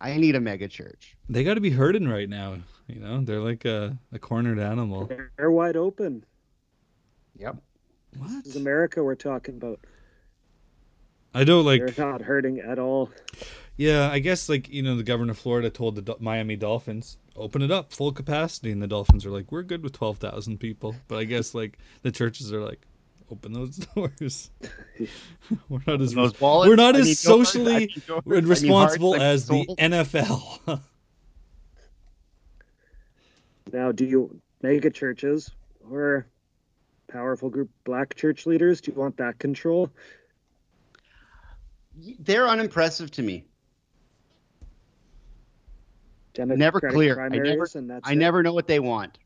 I 0.00 0.16
need 0.16 0.34
a 0.34 0.40
mega 0.40 0.66
church. 0.66 1.16
They 1.28 1.44
got 1.44 1.54
to 1.54 1.60
be 1.60 1.70
hurting 1.70 2.08
right 2.08 2.28
now. 2.28 2.56
You 2.88 3.00
know, 3.00 3.22
they're 3.22 3.40
like 3.40 3.64
a, 3.64 3.96
a 4.12 4.18
cornered 4.18 4.58
animal. 4.58 5.08
They're 5.36 5.50
wide 5.50 5.76
open. 5.76 6.24
Yep. 7.38 7.56
What? 8.18 8.44
This 8.44 8.54
is 8.54 8.60
America 8.60 9.02
we're 9.02 9.14
talking 9.14 9.56
about. 9.56 9.80
I 11.34 11.44
don't 11.44 11.64
like. 11.64 11.86
They're 11.86 12.06
not 12.06 12.20
hurting 12.20 12.60
at 12.60 12.78
all. 12.78 13.10
Yeah, 13.76 14.10
I 14.10 14.18
guess 14.18 14.48
like 14.48 14.68
you 14.68 14.82
know 14.82 14.96
the 14.96 15.02
governor 15.02 15.32
of 15.32 15.38
Florida 15.38 15.70
told 15.70 15.94
the 15.94 16.02
Dol- 16.02 16.18
Miami 16.20 16.56
Dolphins 16.56 17.16
open 17.36 17.62
it 17.62 17.70
up 17.70 17.92
full 17.92 18.12
capacity, 18.12 18.70
and 18.70 18.82
the 18.82 18.86
Dolphins 18.86 19.24
are 19.24 19.30
like 19.30 19.50
we're 19.50 19.62
good 19.62 19.82
with 19.82 19.94
twelve 19.94 20.18
thousand 20.18 20.58
people. 20.58 20.94
But 21.08 21.18
I 21.18 21.24
guess 21.24 21.54
like 21.54 21.78
the 22.02 22.12
churches 22.12 22.52
are 22.52 22.60
like 22.60 22.86
open 23.32 23.52
those 23.52 23.76
doors. 23.94 24.50
we're 25.68 25.80
not 25.86 26.00
as 26.00 26.14
Those 26.14 26.40
wallets, 26.40 26.68
we're 26.68 26.76
not 26.76 26.94
I 26.94 27.00
as 27.00 27.06
mean, 27.06 27.16
doors, 27.32 27.48
socially 27.50 27.86
doors, 28.06 28.44
responsible 28.44 29.12
hearts, 29.12 29.24
as 29.24 29.46
the. 29.46 29.64
NFL. 29.78 30.80
Now, 33.72 33.90
do 33.90 34.04
you 34.04 34.38
mega 34.60 34.90
churches 34.90 35.50
or 35.90 36.26
powerful 37.10 37.48
group 37.48 37.70
black 37.84 38.14
church 38.14 38.44
leaders? 38.44 38.82
Do 38.82 38.92
you 38.92 38.98
want 38.98 39.16
that 39.16 39.38
control? 39.38 39.88
they're 42.18 42.48
unimpressive 42.48 43.10
to 43.12 43.22
me. 43.22 43.44
Democratic 46.34 46.58
Never 46.58 46.80
clear. 46.80 47.20
I 47.20 47.28
never- 47.28 47.66
and 47.74 47.88
that's 47.88 48.08
I 48.08 48.14
never 48.14 48.42
know 48.42 48.52
what 48.52 48.66
they 48.66 48.78
want. 48.80 49.16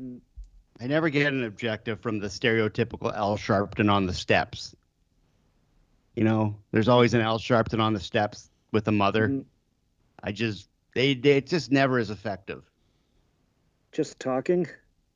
Mm. 0.00 0.20
I 0.80 0.86
never 0.86 1.08
get 1.10 1.32
an 1.32 1.44
objective 1.44 2.00
from 2.00 2.18
the 2.20 2.28
stereotypical 2.28 3.12
Al 3.14 3.36
Sharpton 3.36 3.90
on 3.90 4.06
the 4.06 4.14
steps. 4.14 4.74
You 6.14 6.24
know, 6.24 6.56
there's 6.72 6.88
always 6.88 7.14
an 7.14 7.20
Al 7.20 7.38
Sharpton 7.38 7.80
on 7.80 7.92
the 7.94 8.00
steps 8.00 8.50
with 8.72 8.86
a 8.88 8.92
mother. 8.92 9.28
Mhm. 9.28 9.44
I 10.22 10.32
just 10.32 10.68
they 10.94 11.14
they 11.14 11.36
it's 11.38 11.50
just 11.50 11.70
never 11.72 11.98
as 11.98 12.10
effective. 12.10 12.64
Just 13.92 14.18
talking. 14.20 14.66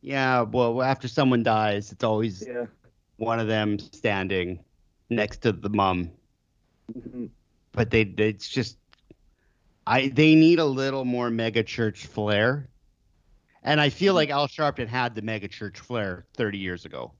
Yeah, 0.00 0.42
well, 0.42 0.82
after 0.82 1.06
someone 1.06 1.42
dies, 1.42 1.92
it's 1.92 2.02
always 2.04 2.44
Yeah. 2.46 2.66
one 3.16 3.38
of 3.38 3.46
them 3.46 3.78
standing 3.78 4.64
next 5.10 5.42
to 5.42 5.52
the 5.52 5.68
mum. 5.68 6.10
Mhm. 6.92 7.30
But 7.72 7.90
they, 7.90 8.04
they 8.04 8.28
it's 8.30 8.48
just 8.48 8.78
I 9.86 10.08
they 10.08 10.34
need 10.34 10.58
a 10.58 10.64
little 10.64 11.04
more 11.04 11.30
mega 11.30 11.62
church 11.62 12.06
flair. 12.06 12.68
And 13.62 13.80
I 13.80 13.90
feel 13.90 14.14
like 14.14 14.30
Al 14.30 14.48
Sharpton 14.48 14.88
had 14.88 15.14
the 15.14 15.22
mega 15.22 15.48
church 15.48 15.78
flair 15.78 16.26
30 16.34 16.58
years 16.58 16.84
ago. 16.84 17.12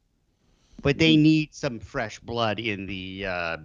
But 0.83 0.99
they 0.99 1.17
need 1.17 1.55
some 1.55 1.79
fresh 1.79 2.19
blood 2.19 2.59
in 2.59 2.87
the 2.87 3.27
uh 3.27 3.57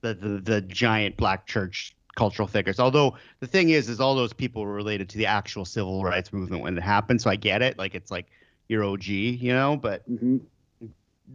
the 0.00 0.14
the, 0.14 0.28
the 0.40 0.60
giant 0.62 1.16
black 1.16 1.46
church 1.46 1.94
cultural 2.16 2.48
figures. 2.48 2.80
Although 2.80 3.16
the 3.40 3.46
thing 3.46 3.70
is 3.70 3.88
is 3.88 4.00
all 4.00 4.14
those 4.14 4.32
people 4.32 4.62
were 4.64 4.72
related 4.72 5.08
to 5.10 5.18
the 5.18 5.26
actual 5.26 5.64
civil 5.64 6.02
rights 6.02 6.32
movement 6.32 6.62
when 6.62 6.76
it 6.76 6.82
happened, 6.82 7.20
so 7.20 7.30
I 7.30 7.36
get 7.36 7.62
it. 7.62 7.78
Like 7.78 7.94
it's 7.94 8.10
like 8.10 8.26
your 8.68 8.84
OG, 8.84 9.06
you 9.08 9.52
know, 9.52 9.76
but 9.76 10.08
Mhm. 10.10 10.40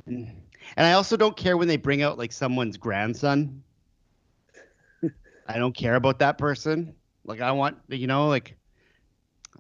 and 0.07 0.33
I 0.77 0.93
also 0.93 1.17
don't 1.17 1.35
care 1.37 1.57
when 1.57 1.67
they 1.67 1.77
bring 1.77 2.01
out 2.01 2.17
like 2.17 2.31
someone's 2.31 2.77
grandson. 2.77 3.61
I 5.47 5.57
don't 5.57 5.75
care 5.75 5.95
about 5.95 6.19
that 6.19 6.37
person. 6.37 6.95
Like 7.25 7.41
I 7.41 7.51
want, 7.51 7.77
you 7.89 8.07
know, 8.07 8.27
like 8.27 8.55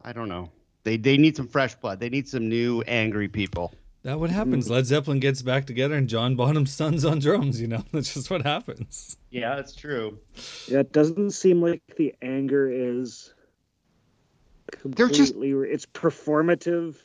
I 0.03 0.13
don't 0.13 0.29
know. 0.29 0.49
They 0.83 0.97
they 0.97 1.17
need 1.17 1.35
some 1.35 1.47
fresh 1.47 1.75
blood. 1.75 1.99
They 1.99 2.09
need 2.09 2.27
some 2.27 2.49
new 2.49 2.81
angry 2.87 3.27
people. 3.27 3.73
That 4.03 4.19
what 4.19 4.31
happens. 4.31 4.67
Hmm. 4.67 4.73
Led 4.73 4.85
Zeppelin 4.87 5.19
gets 5.19 5.43
back 5.43 5.65
together 5.65 5.93
and 5.95 6.09
John 6.09 6.35
Bonham's 6.35 6.73
son's 6.73 7.05
on 7.05 7.19
drums. 7.19 7.61
You 7.61 7.67
know, 7.67 7.83
that's 7.91 8.13
just 8.13 8.29
what 8.31 8.41
happens. 8.41 9.15
Yeah, 9.29 9.55
that's 9.55 9.75
true. 9.75 10.17
Yeah, 10.67 10.79
it 10.79 10.91
doesn't 10.91 11.31
seem 11.31 11.61
like 11.61 11.81
the 11.97 12.15
anger 12.21 12.69
is 12.71 13.33
They're 14.83 15.07
just- 15.07 15.35
It's 15.35 15.85
performative. 15.85 16.95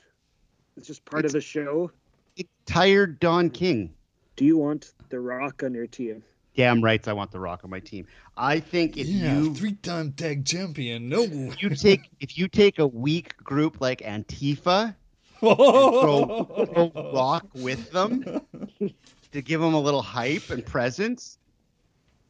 It's 0.77 0.87
just 0.87 1.05
part 1.05 1.25
of 1.25 1.33
the 1.33 1.41
show. 1.41 1.91
It 2.37 2.47
tired 2.67 3.19
Don 3.19 3.51
King. 3.51 3.93
Do 4.37 4.45
you 4.45 4.59
want 4.59 4.93
The 5.09 5.21
Rock 5.21 5.63
on 5.63 5.73
your 5.73 5.87
team? 5.87 6.23
Damn 6.57 6.83
rights, 6.83 7.07
I 7.07 7.13
want 7.13 7.31
the 7.31 7.39
Rock 7.39 7.61
on 7.65 7.71
my 7.71 7.81
team. 7.81 8.07
I 8.37 8.61
think 8.61 8.97
if 8.97 9.07
you 9.07 9.55
three-time 9.55 10.13
tag 10.13 10.45
champion. 10.45 11.09
No. 11.09 11.23
you 11.59 11.71
take 11.71 12.11
if 12.21 12.39
you 12.39 12.49
take 12.49 12.79
a 12.79 12.87
weak 12.87 13.37
group 13.37 13.81
like 13.81 14.01
Antifa 14.01 14.95
throw, 15.39 16.45
throw 16.45 16.93
Rock 17.15 17.47
with 17.55 17.91
them 17.93 18.41
to 19.33 19.43
give 19.43 19.61
them 19.61 19.75
a 19.75 19.81
little 19.81 20.03
hype 20.03 20.51
and 20.51 20.65
presence. 20.65 21.39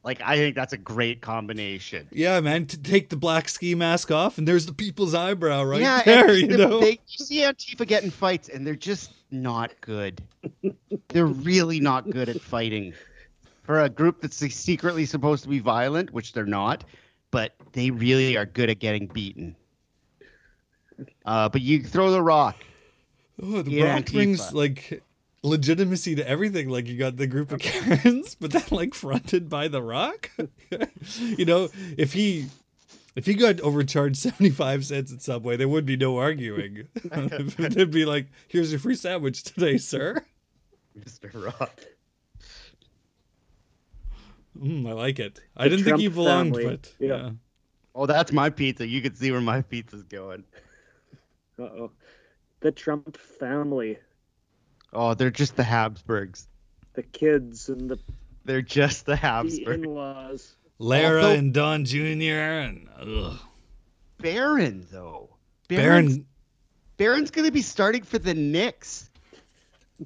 Like 0.02 0.20
I 0.22 0.36
think 0.36 0.54
that's 0.54 0.72
a 0.72 0.76
great 0.78 1.20
combination. 1.20 2.08
Yeah, 2.12 2.38
man. 2.40 2.66
To 2.66 2.78
take 2.78 3.08
the 3.08 3.16
black 3.16 3.48
ski 3.48 3.74
mask 3.74 4.12
off, 4.12 4.38
and 4.38 4.46
there's 4.46 4.66
the 4.66 4.72
people's 4.72 5.14
eyebrow 5.14 5.64
right 5.64 5.80
yeah, 5.80 6.02
there. 6.04 6.32
You 6.32 6.46
they- 6.46 6.56
know. 6.56 6.80
they, 6.80 7.00
you 7.08 7.24
see 7.24 7.40
Antifa 7.42 7.86
getting 7.86 8.10
fights, 8.10 8.48
and 8.48 8.64
they're 8.64 8.76
just 8.76 9.12
not 9.32 9.72
good. 9.80 10.22
they're 11.08 11.26
really 11.26 11.80
not 11.80 12.08
good 12.08 12.28
at 12.28 12.40
fighting. 12.40 12.94
For 13.66 13.80
a 13.80 13.88
group 13.88 14.20
that's 14.20 14.36
secretly 14.36 15.06
supposed 15.06 15.42
to 15.42 15.48
be 15.48 15.58
violent, 15.58 16.12
which 16.12 16.32
they're 16.32 16.46
not, 16.46 16.84
but 17.32 17.54
they 17.72 17.90
really 17.90 18.36
are 18.36 18.46
good 18.46 18.70
at 18.70 18.78
getting 18.78 19.08
beaten. 19.08 19.56
Uh, 21.24 21.48
but 21.48 21.60
you 21.60 21.82
throw 21.82 22.12
the 22.12 22.22
rock. 22.22 22.56
Oh, 23.42 23.62
the 23.62 23.70
Yeah, 23.70 23.94
Rock 23.94 24.06
brings 24.06 24.52
like 24.52 25.02
legitimacy 25.42 26.14
to 26.14 26.28
everything. 26.28 26.68
Like 26.68 26.86
you 26.86 26.96
got 26.96 27.16
the 27.16 27.26
group 27.26 27.52
of 27.52 27.60
Karens, 27.60 28.36
but 28.36 28.52
then 28.52 28.62
like 28.70 28.94
fronted 28.94 29.48
by 29.48 29.68
the 29.68 29.82
Rock. 29.82 30.30
you 31.18 31.44
know, 31.44 31.68
if 31.98 32.12
he 32.12 32.46
if 33.14 33.26
he 33.26 33.34
got 33.34 33.60
overcharged 33.60 34.16
seventy 34.16 34.50
five 34.50 34.86
cents 34.86 35.12
at 35.12 35.22
Subway, 35.22 35.56
there 35.56 35.68
would 35.68 35.86
be 35.86 35.96
no 35.96 36.18
arguing. 36.18 36.86
It'd 37.04 37.90
be 37.90 38.04
like, 38.04 38.26
"Here's 38.48 38.70
your 38.70 38.80
free 38.80 38.94
sandwich 38.94 39.42
today, 39.42 39.78
sir." 39.78 40.24
Mr. 40.98 41.44
Rock. 41.44 41.80
Mm, 44.62 44.88
I 44.88 44.92
like 44.92 45.18
it. 45.18 45.40
I 45.56 45.68
didn't 45.68 45.84
think 45.84 45.98
he 46.00 46.08
belonged, 46.08 46.54
family. 46.56 46.64
but 46.66 46.92
Yeah. 46.98 47.08
yeah. 47.16 47.30
Oh, 47.94 48.06
that's 48.06 48.32
my 48.32 48.50
pizza. 48.50 48.86
You 48.86 49.00
can 49.00 49.14
see 49.14 49.30
where 49.32 49.40
my 49.40 49.62
pizza's 49.62 50.02
going. 50.04 50.44
Uh 51.58 51.62
oh. 51.62 51.90
The 52.60 52.72
Trump 52.72 53.16
family, 53.16 53.98
Oh, 54.92 55.14
they're 55.14 55.30
just 55.30 55.56
the 55.56 55.62
Habsburgs. 55.62 56.48
the 56.94 57.02
kids, 57.02 57.68
and 57.68 57.90
the, 57.90 57.98
They're 58.44 58.62
just 58.62 59.04
the 59.06 59.12
the 59.12 59.16
Habsburgs. 59.16 59.66
uh, 59.68 59.70
in-laws. 59.72 60.56
Lara 60.78 61.22
Also- 61.24 61.36
and 61.38 61.54
Don 61.54 61.84
Jr. 61.84 62.00
and 62.04 62.88
ugh. 62.98 63.38
Barron, 64.18 64.86
though. 64.90 65.36
Barron's, 65.68 66.16
Barron. 66.18 66.26
Barron's 66.96 67.30
going 67.30 67.44
to 67.46 67.52
be 67.52 67.62
starting 67.62 68.02
for 68.02 68.18
the 68.18 68.34
Knicks. 68.34 69.05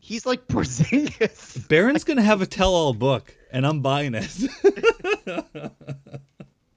He's 0.01 0.27
like 0.27 0.47
Porzingis. 0.47 1.67
Barron's 1.69 2.05
gonna 2.05 2.23
have 2.23 2.43
a 2.43 2.47
tell-all 2.47 2.95
book, 2.95 3.35
and 3.53 3.67
I'm 3.67 3.81
buying 3.81 4.15
it. 4.15 4.31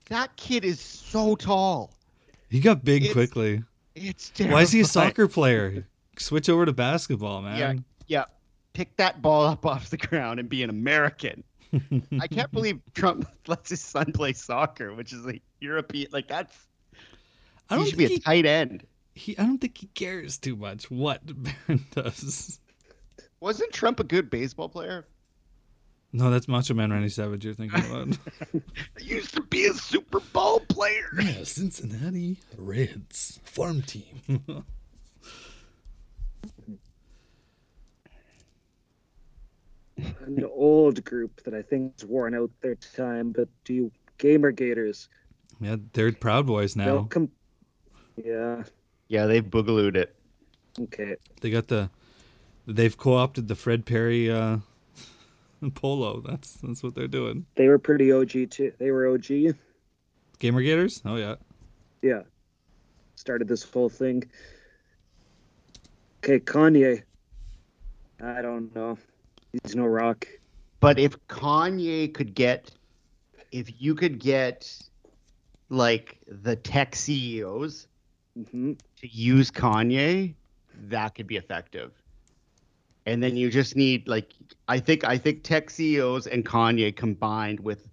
That 0.10 0.36
kid 0.36 0.64
is 0.66 0.80
so 0.80 1.36
tall. 1.36 1.92
he 2.50 2.60
got 2.60 2.84
big 2.84 3.06
It's 3.06 3.14
quickly. 3.14 3.64
It's 3.96 4.30
terrifying. 4.30 4.54
Why 4.54 4.62
is 4.62 4.72
he 4.72 4.82
a 4.82 4.86
soccer 4.86 5.28
player? 5.28 5.88
Switch 6.20 6.50
over 6.50 6.66
to 6.66 6.74
basketball, 6.74 7.42
man. 7.42 7.58
Yeah, 7.58 7.74
yeah. 8.08 8.26
Pick 8.74 8.96
that 8.98 9.22
ball 9.22 9.46
up 9.46 9.66
off 9.66 9.90
the 9.90 9.98
ground 9.98 10.40
and 10.40 10.50
be 10.50 10.62
an 10.62 10.70
American. 10.70 11.44
I 12.20 12.28
can't 12.28 12.52
believe 12.52 12.80
Trump 12.94 13.28
lets 13.48 13.70
his 13.70 13.82
son 13.82 14.12
play 14.12 14.34
soccer, 14.34 14.94
which 14.94 15.14
is 15.14 15.26
like 15.26 15.42
European. 15.60 16.10
Like 16.12 16.28
that's 16.28 16.56
I 17.70 17.76
he 17.76 17.80
don't 17.80 17.90
should 17.90 17.98
be 17.98 18.06
a 18.06 18.10
he, 18.10 18.20
tight 18.20 18.46
end. 18.46 18.86
he. 19.16 19.38
I 19.38 19.44
don't 19.44 19.58
think 19.60 19.78
he 19.78 19.88
cares 19.88 20.38
too 20.38 20.56
much 20.56 20.92
what 20.92 21.22
Barron 21.26 21.86
does. 21.92 22.60
Wasn't 23.44 23.74
Trump 23.74 24.00
a 24.00 24.06
good 24.06 24.30
baseball 24.30 24.70
player? 24.70 25.06
No, 26.14 26.32
that's 26.32 26.48
Macho 26.48 26.74
Man 26.76 26.94
Randy 26.94 27.10
Savage 27.10 27.44
you're 27.44 27.54
thinking 27.54 27.86
about. 27.86 28.18
I 28.56 29.02
used 29.02 29.36
to 29.36 29.42
be 29.42 29.66
a 29.66 29.74
Super 29.74 30.22
Bowl 30.22 30.62
player. 30.62 31.10
yeah, 31.22 31.44
Cincinnati 31.44 32.38
Reds 32.58 33.42
farm 33.44 33.82
team. 33.82 34.22
An 39.98 40.46
old 40.50 41.04
group 41.04 41.44
that 41.44 41.54
I 41.54 41.64
think 41.64 42.00
has 42.00 42.08
worn 42.08 42.34
out 42.34 42.50
their 42.62 42.76
time, 42.76 43.34
but 43.34 43.50
do 43.66 43.74
you 43.74 43.92
Gamergaters? 44.20 45.10
yeah, 45.60 45.76
they're 45.92 46.14
Proud 46.14 46.48
Boys 46.48 46.78
now. 46.78 46.86
They'll 46.86 47.06
com- 47.08 47.32
yeah. 48.16 48.64
Yeah, 49.10 49.26
they've 49.26 49.44
boogalooed 49.44 49.98
it. 49.98 50.16
Okay. 50.80 51.18
They 51.42 51.50
got 51.50 51.68
the. 51.68 51.90
They've 52.68 52.96
co-opted 52.96 53.48
the 53.48 53.56
Fred 53.56 53.86
Perry 53.86 54.32
uh, 54.32 54.58
polo. 55.74 56.22
That's 56.22 56.54
that's 56.56 56.84
what 56.84 56.96
they're 56.96 57.08
doing. 57.08 57.46
They 57.56 57.68
were 57.68 57.80
pretty 57.80 58.12
OG 58.12 58.52
too. 58.52 58.72
They 58.78 58.92
were 58.92 59.08
OG. 59.08 59.56
Gamergaters? 60.40 61.02
Oh 61.06 61.16
yeah. 61.16 61.36
Yeah. 62.02 62.22
Started 63.16 63.48
this 63.48 63.64
whole 63.64 63.90
thing. 63.90 64.24
Okay, 66.24 66.40
Kanye. 66.40 67.04
I 68.22 68.42
don't 68.42 68.74
know. 68.76 68.98
He's 69.52 69.76
no 69.76 69.86
rock. 69.86 70.28
But 70.80 71.00
if 71.00 71.16
Kanye 71.28 72.14
could 72.14 72.34
get, 72.34 72.72
if 73.52 73.82
you 73.82 73.96
could 73.96 74.20
get, 74.20 74.78
like 75.70 76.18
the 76.28 76.56
tech 76.56 76.96
CEOs 76.96 77.88
hmm 78.52 78.74
to 78.98 79.08
use 79.08 79.52
Kanye, 79.52 80.34
that 80.90 81.16
could 81.16 81.28
be 81.28 81.38
effective. 81.38 81.92
And 83.06 83.22
then 83.22 83.36
you 83.36 83.50
just 83.50 83.76
need 83.76 84.08
like 84.08 84.34
I 84.68 84.80
think 84.80 85.04
I 85.04 85.18
think 85.18 85.44
tech 85.44 85.70
CEOs 85.70 86.28
and 86.28 86.46
Kanye 86.46 86.96
combined 86.96 87.60
with 87.60 87.88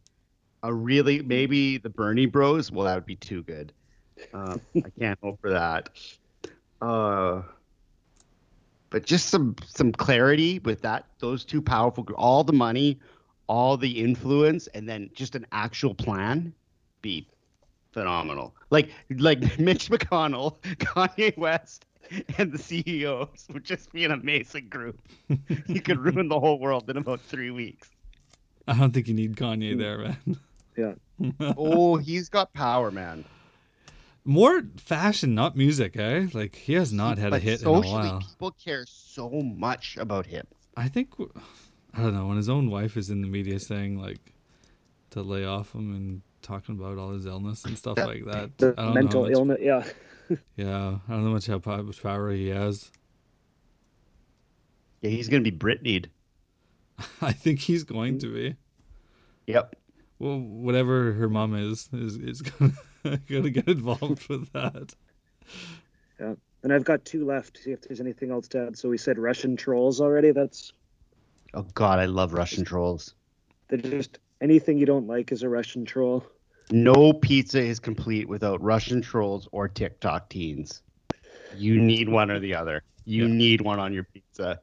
a 0.63 0.73
really 0.73 1.23
maybe 1.23 1.79
the 1.79 1.91
Bernie 1.91 2.27
Bros. 2.27 2.71
Well, 2.71 2.87
that 2.87 2.95
would 2.95 3.07
be 3.07 3.17
too 3.17 3.43
good. 3.43 3.73
Uh, 4.33 4.59
I 4.77 4.85
can't 4.99 5.19
hope 5.23 5.41
for 5.41 5.51
that. 5.51 5.89
Uh, 6.81 7.43
but 8.91 9.05
just 9.05 9.29
some 9.29 9.57
some 9.67 9.93
clarity 9.93 10.59
with 10.61 10.83
that 10.83 11.07
those 11.19 11.45
two 11.45 11.63
powerful 11.63 12.07
all 12.17 12.45
the 12.45 12.53
money, 12.53 12.99
all 13.47 13.77
the 13.77 13.91
influence, 13.91 14.67
and 14.69 14.89
then 14.89 15.11
just 15.15 15.35
an 15.35 15.47
actual 15.53 15.95
plan, 15.95 16.53
be 17.01 17.27
phenomenal. 17.93 18.55
Like 18.71 18.91
like 19.19 19.41
Mitch 19.59 19.91
McConnell, 19.91 20.57
Kanye 20.63 21.37
West, 21.39 21.87
and 22.39 22.53
the 22.53 22.59
CEOs 22.59 23.47
would 23.53 23.65
just 23.65 23.93
be 23.93 24.05
an 24.05 24.11
amazing 24.11 24.69
group. 24.69 25.01
you 25.67 25.81
could 25.81 25.99
ruin 25.99 26.29
the 26.29 26.41
whole 26.41 26.59
world 26.59 26.89
in 26.91 26.97
about 26.97 27.21
three 27.21 27.51
weeks. 27.51 27.89
I 28.67 28.79
don't 28.79 28.93
think 28.93 29.09
you 29.09 29.15
need 29.15 29.37
Kanye 29.37 29.77
there, 29.79 29.99
man. 29.99 30.39
Yeah. 30.77 30.95
Oh, 31.57 31.97
he's 31.97 32.31
got 32.31 32.53
power, 32.55 32.91
man. 32.91 33.25
More 34.25 34.63
fashion, 34.79 35.35
not 35.35 35.57
music, 35.57 35.97
eh? 35.97 36.29
Like 36.33 36.55
he 36.57 36.75
has 36.75 36.93
not 36.93 37.19
had 37.19 37.29
a 37.29 37.31
But 37.33 37.43
hit 37.43 37.63
in 37.63 37.69
a 37.69 37.73
while. 37.73 38.21
people 38.21 38.51
care 38.53 38.85
so 38.87 39.29
much 39.29 39.97
about 39.99 40.27
him. 40.27 40.47
I 40.77 40.89
think 40.89 41.11
I 41.95 42.03
don't 42.03 42.15
know 42.15 42.27
when 42.27 42.37
his 42.37 42.49
own 42.49 42.71
wife 42.71 42.97
is 42.97 43.11
in 43.11 43.21
the 43.21 43.27
media 43.29 43.59
saying 43.59 43.99
like 43.99 44.33
to 45.11 45.23
lay 45.23 45.45
off 45.45 45.75
him 45.75 45.95
and 45.95 46.23
talking 46.43 46.79
about 46.79 46.99
all 46.99 47.11
his 47.13 47.27
illness 47.27 47.65
and 47.65 47.77
stuff 47.77 47.99
like 47.99 48.25
that. 48.27 48.57
The 48.59 48.75
I 48.79 48.85
don't 48.85 48.95
mental 48.95 49.25
know 49.25 49.31
illness. 49.31 49.59
Yeah. 49.61 49.85
Yeah, 50.57 50.99
I 51.09 51.13
don't 51.13 51.25
know 51.25 51.31
much 51.31 51.47
how 51.47 51.59
po- 51.59 51.83
much 51.83 52.03
power 52.03 52.31
he 52.31 52.49
has. 52.49 52.91
Yeah, 55.01 55.11
he's 55.11 55.29
gonna 55.29 55.43
be 55.43 55.53
Britneyed. 55.53 56.07
I 57.23 57.33
think 57.33 57.59
he's 57.61 57.85
going 57.85 58.19
to 58.21 58.33
be. 58.33 58.57
Yep. 59.47 59.77
Well, 60.19 60.39
whatever 60.39 61.13
her 61.13 61.29
mom 61.29 61.55
is 61.55 61.89
is 61.93 62.17
is 62.17 62.43
gonna 62.43 62.73
gonna 63.31 63.51
get 63.51 63.69
involved 63.69 64.29
with 64.29 64.53
that. 64.53 64.95
Yeah. 66.19 66.35
And 66.63 66.73
I've 66.73 66.85
got 66.85 67.07
two 67.07 67.25
left. 67.25 67.59
See 67.59 67.73
if 67.73 67.81
there's 67.81 68.01
anything 68.01 68.31
else 68.31 68.49
to 68.49 68.67
add. 68.67 68.77
So 68.77 68.91
we 68.91 68.99
said 68.99 69.19
Russian 69.19 69.57
trolls 69.57 70.01
already. 70.01 70.33
That's 70.33 70.73
Oh 71.55 71.67
God, 71.75 71.99
I 71.99 72.05
love 72.05 72.35
Russian 72.35 72.65
trolls. 72.65 73.15
they're 73.69 73.79
just 73.79 74.19
anything 74.41 74.77
you 74.79 74.87
don't 74.87 75.07
like 75.07 75.33
is 75.33 75.43
a 75.43 75.49
Russian 75.49 75.85
troll. 75.85 76.25
No 76.71 77.13
pizza 77.13 77.61
is 77.61 77.81
complete 77.81 78.29
without 78.29 78.63
Russian 78.63 79.03
trolls 79.03 79.49
or 79.53 79.69
TikTok 79.69 80.29
teens. 80.31 80.83
You 81.57 81.81
need 81.81 82.09
one 82.09 82.31
or 82.31 82.39
the 82.39 82.55
other. 82.55 82.83
You 83.05 83.27
Yeah. 83.27 83.35
need 83.35 83.61
one 83.61 83.81
on 83.81 83.93
your 83.93 84.05
pizza. 84.05 84.61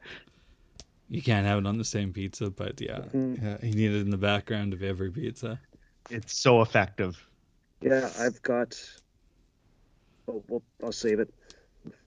You 1.09 1.21
can't 1.21 1.45
have 1.45 1.59
it 1.59 1.65
on 1.65 1.77
the 1.77 1.85
same 1.85 2.13
pizza, 2.13 2.49
but 2.49 2.79
yeah, 2.79 2.99
Mhm. 3.13 3.41
yeah 3.41 3.65
you 3.65 3.73
need 3.73 3.91
it 3.91 4.01
in 4.01 4.09
the 4.09 4.17
background 4.17 4.73
of 4.73 4.83
every 4.83 5.11
pizza. 5.11 5.59
It's 6.09 6.39
so 6.39 6.61
effective. 6.61 7.17
Yeah, 7.81 8.09
I've 8.17 8.41
got. 8.41 8.79
Oh, 10.27 10.43
well, 10.47 10.63
I'll 10.83 10.91
save 10.91 11.19
it. 11.19 11.33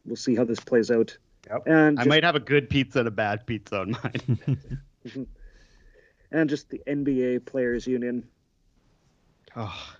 We'll 0.04 0.16
see 0.16 0.34
how 0.34 0.44
this 0.44 0.60
plays 0.60 0.90
out. 0.90 1.16
Yep. 1.48 1.62
And 1.66 1.98
I 1.98 2.02
just, 2.02 2.08
might 2.08 2.24
have 2.24 2.36
a 2.36 2.40
good 2.40 2.68
pizza 2.68 3.00
and 3.00 3.08
a 3.08 3.10
bad 3.10 3.46
pizza 3.46 3.80
on 3.80 3.90
mine. 4.02 4.58
and 6.30 6.48
just 6.50 6.68
the 6.70 6.82
NBA 6.86 7.44
Players 7.46 7.86
Union. 7.86 8.28
Oh. 9.56 9.94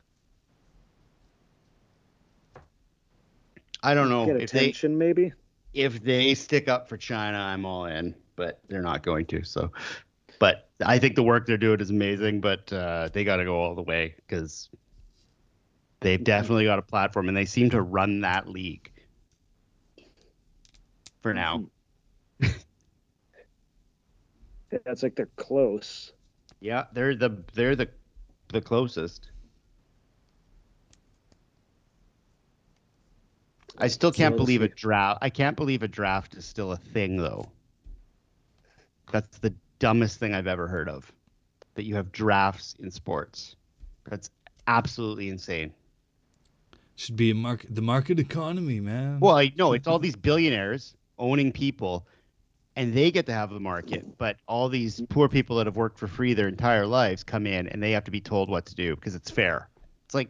I 3.82 3.94
don't 3.94 4.08
know 4.10 4.24
if 4.24 4.50
they 4.50 4.58
attention, 4.58 4.98
maybe. 4.98 5.32
if 5.72 6.02
they 6.02 6.34
stick 6.34 6.68
up 6.68 6.88
for 6.88 6.96
China, 6.96 7.38
I'm 7.38 7.64
all 7.64 7.86
in, 7.86 8.14
but 8.36 8.60
they're 8.68 8.82
not 8.82 9.02
going 9.02 9.26
to. 9.26 9.42
So, 9.42 9.72
but 10.38 10.68
I 10.84 10.98
think 10.98 11.14
the 11.14 11.22
work 11.22 11.46
they're 11.46 11.56
doing 11.56 11.80
is 11.80 11.90
amazing, 11.90 12.40
but 12.40 12.70
uh, 12.72 13.08
they 13.12 13.24
got 13.24 13.36
to 13.36 13.44
go 13.44 13.58
all 13.58 13.74
the 13.74 13.82
way 13.82 14.14
because 14.16 14.68
they've 16.00 16.22
definitely 16.22 16.64
got 16.64 16.78
a 16.78 16.82
platform 16.82 17.28
and 17.28 17.36
they 17.36 17.46
seem 17.46 17.70
to 17.70 17.80
run 17.80 18.20
that 18.20 18.48
league 18.48 18.90
for 21.22 21.32
now. 21.34 21.64
That's 24.84 25.02
like 25.02 25.16
they're 25.16 25.28
close. 25.36 26.12
Yeah, 26.60 26.84
they're 26.92 27.16
the 27.16 27.42
they're 27.54 27.74
the 27.74 27.88
the 28.52 28.60
closest. 28.60 29.30
I 33.78 33.88
still 33.88 34.12
can't 34.12 34.36
believe 34.36 34.62
a 34.62 34.68
draft. 34.68 35.18
I 35.22 35.30
can't 35.30 35.56
believe 35.56 35.82
a 35.82 35.88
draft 35.88 36.34
is 36.34 36.44
still 36.44 36.72
a 36.72 36.76
thing 36.76 37.16
though. 37.16 37.46
That's 39.12 39.38
the 39.38 39.54
dumbest 39.78 40.18
thing 40.18 40.34
I've 40.34 40.46
ever 40.46 40.68
heard 40.68 40.88
of. 40.88 41.10
That 41.74 41.84
you 41.84 41.94
have 41.94 42.12
drafts 42.12 42.76
in 42.78 42.90
sports. 42.90 43.56
That's 44.08 44.30
absolutely 44.66 45.28
insane. 45.28 45.72
Should 46.96 47.16
be 47.16 47.30
a 47.30 47.34
market, 47.34 47.74
the 47.74 47.82
market 47.82 48.18
economy, 48.18 48.80
man. 48.80 49.20
Well, 49.20 49.36
I 49.36 49.52
know 49.56 49.72
it's 49.72 49.86
all 49.86 49.98
these 49.98 50.16
billionaires 50.16 50.94
owning 51.18 51.50
people, 51.50 52.06
and 52.76 52.92
they 52.92 53.10
get 53.10 53.26
to 53.26 53.32
have 53.32 53.50
the 53.50 53.60
market. 53.60 54.18
But 54.18 54.36
all 54.46 54.68
these 54.68 55.00
poor 55.08 55.28
people 55.28 55.56
that 55.56 55.66
have 55.66 55.76
worked 55.76 55.98
for 55.98 56.06
free 56.06 56.34
their 56.34 56.48
entire 56.48 56.86
lives 56.86 57.24
come 57.24 57.46
in, 57.46 57.68
and 57.68 57.82
they 57.82 57.92
have 57.92 58.04
to 58.04 58.10
be 58.10 58.20
told 58.20 58.50
what 58.50 58.66
to 58.66 58.74
do 58.74 58.96
because 58.96 59.14
it's 59.14 59.30
fair. 59.30 59.68
It's 60.04 60.14
like, 60.14 60.28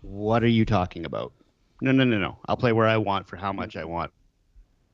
what 0.00 0.42
are 0.42 0.48
you 0.48 0.64
talking 0.64 1.04
about? 1.04 1.32
No, 1.80 1.92
no, 1.92 2.04
no, 2.04 2.18
no. 2.18 2.38
I'll 2.48 2.56
play 2.56 2.72
where 2.72 2.86
I 2.86 2.96
want 2.96 3.28
for 3.28 3.36
how 3.36 3.50
mm-hmm. 3.50 3.60
much 3.60 3.76
I 3.76 3.84
want. 3.84 4.12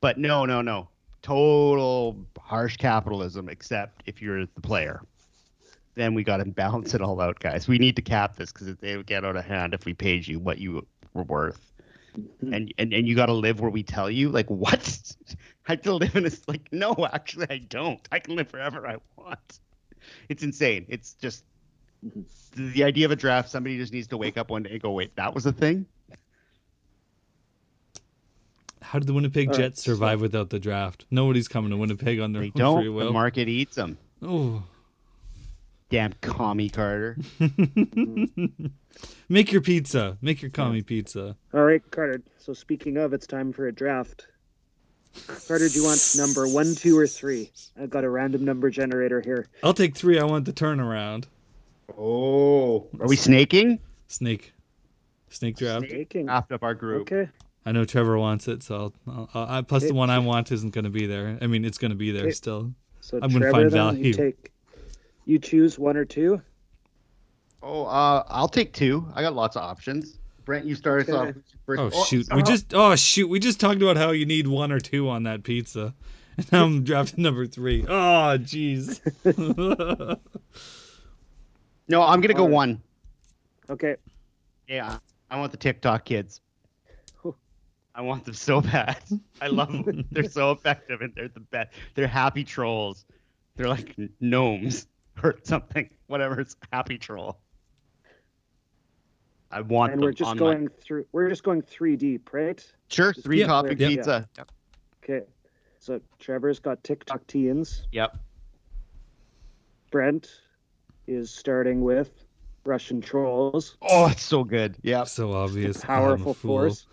But 0.01 0.17
no, 0.17 0.45
no, 0.45 0.61
no. 0.61 0.89
Total 1.21 2.15
harsh 2.39 2.77
capitalism, 2.77 3.49
except 3.49 4.03
if 4.05 4.21
you're 4.21 4.45
the 4.45 4.61
player. 4.61 5.01
Then 5.95 6.13
we 6.13 6.23
got 6.23 6.37
to 6.37 6.45
balance 6.45 6.93
it 6.93 7.01
all 7.01 7.19
out, 7.21 7.39
guys. 7.39 7.67
We 7.67 7.77
need 7.77 7.95
to 7.95 8.01
cap 8.01 8.35
this 8.35 8.51
because 8.51 8.75
they 8.75 8.97
would 8.97 9.07
get 9.07 9.25
out 9.25 9.35
of 9.35 9.45
hand 9.45 9.73
if 9.73 9.85
we 9.85 9.93
paid 9.93 10.27
you 10.27 10.39
what 10.39 10.59
you 10.59 10.85
were 11.13 11.23
worth 11.23 11.71
mm-hmm. 12.17 12.53
and 12.53 12.73
and, 12.77 12.93
and 12.93 13.07
you 13.07 13.15
got 13.15 13.27
to 13.27 13.33
live 13.33 13.59
where 13.59 13.69
we 13.69 13.83
tell 13.83 14.09
you 14.09 14.29
like 14.29 14.49
what 14.49 15.01
i 15.67 15.71
have 15.71 15.81
to 15.81 15.93
live 15.93 16.15
in 16.15 16.23
this 16.23 16.41
like 16.47 16.67
no 16.71 16.95
actually 17.11 17.47
i 17.49 17.57
don't 17.57 18.07
i 18.11 18.19
can 18.19 18.35
live 18.35 18.51
wherever 18.51 18.87
i 18.87 18.97
want 19.17 19.59
it's 20.29 20.43
insane 20.43 20.85
it's 20.89 21.13
just 21.13 21.43
the, 22.03 22.71
the 22.71 22.83
idea 22.83 23.05
of 23.05 23.11
a 23.11 23.15
draft 23.15 23.49
somebody 23.49 23.77
just 23.77 23.93
needs 23.93 24.07
to 24.07 24.17
wake 24.17 24.37
up 24.37 24.49
one 24.49 24.63
day 24.63 24.71
and 24.71 24.81
go 24.81 24.91
wait 24.91 25.15
that 25.15 25.33
was 25.33 25.45
a 25.45 25.51
thing 25.51 25.85
How 28.85 28.99
did 28.99 29.07
the 29.07 29.13
Winnipeg 29.13 29.49
All 29.49 29.53
right, 29.53 29.61
Jets 29.61 29.83
survive 29.83 30.21
without 30.21 30.49
the 30.49 30.59
draft? 30.59 31.05
Nobody's 31.11 31.47
coming 31.47 31.71
to 31.71 31.77
Winnipeg 31.77 32.19
on 32.19 32.31
their 32.31 32.43
they 32.43 32.47
own 32.47 32.53
don't 32.55 32.83
free 32.83 33.05
the 33.05 33.11
market 33.11 33.47
eats 33.49 33.75
them 33.75 33.97
oh. 34.21 34.63
damn 35.89 36.13
commie 36.21 36.69
carter 36.69 37.17
Make 39.29 39.51
your 39.51 39.61
pizza. 39.61 40.17
Make 40.21 40.41
your 40.41 40.51
commie 40.51 40.81
pizza. 40.81 41.35
All 41.53 41.63
right, 41.63 41.81
Carter. 41.91 42.21
So 42.37 42.53
speaking 42.53 42.97
of, 42.97 43.13
it's 43.13 43.27
time 43.27 43.53
for 43.53 43.67
a 43.67 43.71
draft. 43.71 44.27
Carter, 45.47 45.69
do 45.69 45.79
you 45.79 45.83
want 45.83 46.15
number 46.17 46.47
one, 46.47 46.75
two, 46.75 46.97
or 46.97 47.07
three? 47.07 47.51
I've 47.79 47.89
got 47.89 48.03
a 48.03 48.09
random 48.09 48.45
number 48.45 48.69
generator 48.69 49.21
here. 49.21 49.47
I'll 49.63 49.73
take 49.73 49.95
three. 49.95 50.19
I 50.19 50.25
want 50.25 50.45
the 50.45 50.53
turnaround. 50.53 51.25
oh 51.97 52.87
are 52.99 53.07
we 53.07 53.15
snaking 53.15 53.79
Snake. 54.07 54.53
Snake 55.29 55.57
draft. 55.57 55.89
Snaking. 55.89 56.27
half 56.27 56.51
of 56.51 56.63
our 56.63 56.73
group 56.73 57.01
Okay. 57.11 57.29
I 57.65 57.71
know 57.71 57.83
Trevor 57.85 58.17
wants 58.17 58.47
it, 58.47 58.61
so 58.63 58.93
I'll, 59.07 59.29
I'll, 59.33 59.47
I, 59.49 59.61
plus 59.61 59.83
the 59.83 59.93
one 59.93 60.09
I 60.09 60.19
want 60.19 60.51
isn't 60.51 60.73
going 60.73 60.83
to 60.85 60.91
be 60.91 61.07
there. 61.07 61.37
I 61.41 61.47
mean, 61.47 61.65
it's 61.65 61.77
going 61.79 61.89
to 61.91 61.95
be 61.97 62.11
there 62.11 62.23
Okay. 62.25 62.31
still. 62.31 62.71
So 63.01 63.17
I'm 63.17 63.29
gonna 63.31 63.39
Trevor, 63.45 63.51
find 63.51 63.71
then, 63.71 63.77
value. 63.79 64.05
you 64.05 64.13
take. 64.13 64.51
You 65.25 65.39
choose 65.39 65.77
one 65.79 65.97
or 65.97 66.05
two. 66.05 66.41
oh 67.63 67.85
uh 67.85 68.23
i'll 68.27 68.47
take 68.47 68.73
two 68.73 69.07
i 69.15 69.21
got 69.23 69.33
lots 69.33 69.55
of 69.55 69.63
options 69.63 70.19
brent 70.45 70.65
you 70.65 70.75
start 70.75 71.01
us 71.01 71.09
Okay. 71.09 71.29
off 71.29 71.35
first. 71.65 71.81
Oh 71.81 72.03
shoot, 72.05 72.27
we 72.33 72.41
uh, 72.41 72.45
just 72.45 72.73
oh 72.75 72.95
shoot, 72.95 73.27
we 73.27 73.39
just 73.39 73.59
talked 73.59 73.81
about 73.81 73.97
how 73.97 74.11
you 74.11 74.25
need 74.27 74.45
one 74.47 74.71
or 74.71 74.79
two 74.79 75.09
on 75.09 75.23
that 75.23 75.43
pizza, 75.43 75.95
and 76.37 76.51
now 76.51 76.63
I'm 76.65 76.83
drafting 76.83 77.23
number 77.23 77.47
three. 77.47 77.83
Oh 77.87 78.37
jeez. 78.37 78.99
no 81.87 82.01
i'm 82.03 82.21
gonna 82.21 82.33
go 82.33 82.43
Alright. 82.43 82.53
one 82.53 82.81
Okay. 83.67 83.95
Yeah, 84.67 84.99
I 85.31 85.39
want 85.39 85.51
the 85.51 85.57
TikTok 85.57 86.05
kids. 86.05 86.39
Whew. 87.95 88.01
I 88.03 88.05
want 88.05 88.25
them 88.25 88.33
so 88.33 88.61
bad. 88.61 88.97
I 89.41 89.47
love 89.47 89.71
them. 89.71 90.05
they're 90.11 90.23
so 90.29 90.51
effective 90.51 91.01
and 91.01 91.13
they're 91.15 91.29
the 91.29 91.39
best. 91.39 91.73
They're 91.95 92.07
happy 92.07 92.43
trolls. 92.43 93.05
They're 93.55 93.67
like 93.69 93.95
gnomes 94.19 94.87
or 95.23 95.35
something. 95.43 95.89
Whatever. 96.07 96.39
It's 96.41 96.55
happy 96.71 96.97
troll. 96.97 97.39
I 99.51 99.61
want 99.61 99.93
And 99.93 100.01
we're 100.01 100.11
just 100.11 100.29
on 100.31 100.37
going 100.37 100.63
my 100.65 100.69
through. 100.81 101.05
We're 101.13 101.29
just 101.29 101.43
going 101.43 101.61
three 101.61 101.95
deep, 101.95 102.33
right? 102.33 102.61
sure 102.89 103.13
three 103.13 103.39
Yep. 103.39 103.47
topping 103.47 103.77
Yep. 103.77 103.89
pizza. 103.89 104.29
Okay. 105.03 105.25
So 105.79 106.01
Trevor's 106.19 106.59
got 106.59 106.83
TikTok 106.83 107.25
teens. 107.27 107.87
Yep. 107.91 108.17
Brent 109.91 110.29
is 111.07 111.31
starting 111.31 111.81
with 111.81 112.11
Russian 112.65 112.99
trolls. 112.99 113.77
Oh, 113.81 114.07
it's 114.07 114.23
so 114.23 114.43
good. 114.43 114.75
Yep. 114.81 115.07
so 115.07 115.31
obvious. 115.33 115.77
I'm 115.83 115.87
Powerful 115.87 116.33
fool. 116.33 116.57
force. 116.59 116.87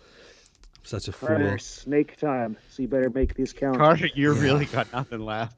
I'm 0.83 0.87
such 0.87 1.07
a 1.07 1.11
Carter, 1.13 1.49
fool. 1.51 1.59
snake 1.59 2.17
time. 2.17 2.57
So 2.69 2.81
you 2.81 2.87
better 2.89 3.09
make 3.09 3.35
these 3.35 3.53
count. 3.53 3.77
Carter, 3.77 4.07
you 4.13 4.33
really 4.33 4.65
got 4.65 4.91
nothing 4.91 5.21
left. 5.21 5.55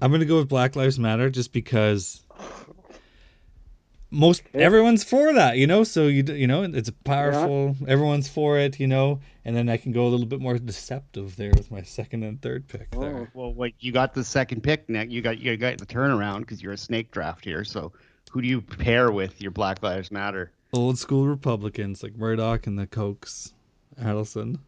I'm 0.00 0.10
gonna 0.12 0.24
go 0.24 0.36
with 0.38 0.48
Black 0.48 0.76
Lives 0.76 0.98
Matter 0.98 1.28
just 1.30 1.52
because 1.52 2.20
most 4.10 4.42
Okay. 4.54 4.62
everyone's 4.64 5.02
for 5.04 5.32
that, 5.34 5.56
you 5.56 5.66
know. 5.66 5.82
So 5.84 6.06
you 6.06 6.22
you 6.22 6.46
know 6.46 6.62
it's 6.62 6.90
powerful. 7.04 7.76
Everyone's 7.86 8.28
for 8.28 8.58
it, 8.58 8.78
you 8.78 8.86
know. 8.86 9.20
And 9.44 9.54
then 9.56 9.68
I 9.68 9.76
can 9.76 9.92
go 9.92 10.06
a 10.06 10.10
little 10.10 10.26
bit 10.26 10.40
more 10.40 10.56
deceptive 10.58 11.36
there 11.36 11.50
with 11.56 11.70
my 11.70 11.82
second 11.82 12.22
and 12.22 12.40
third 12.40 12.68
pick 12.68 12.88
Oh. 12.94 13.00
there. 13.00 13.30
Well, 13.34 13.52
wait, 13.52 13.74
you 13.80 13.90
got 13.92 14.14
the 14.14 14.24
second 14.24 14.62
pick, 14.62 14.88
Nick. 14.88 15.10
You 15.10 15.20
got 15.20 15.38
you 15.38 15.56
got 15.56 15.78
the 15.78 15.86
turnaround 15.86 16.40
because 16.40 16.62
you're 16.62 16.72
a 16.72 16.78
snake 16.78 17.10
draft 17.10 17.44
here. 17.44 17.64
So, 17.64 17.92
who 18.30 18.40
do 18.40 18.48
you 18.48 18.60
pair 18.60 19.10
with 19.10 19.40
your 19.40 19.50
Black 19.50 19.82
Lives 19.82 20.10
Matter? 20.12 20.52
Old 20.72 20.98
school 20.98 21.26
Republicans 21.26 22.02
like 22.02 22.16
Murdoch 22.16 22.66
and 22.66 22.76
the 22.76 22.86
Kochs, 22.88 23.52
Adelson. 24.00 24.58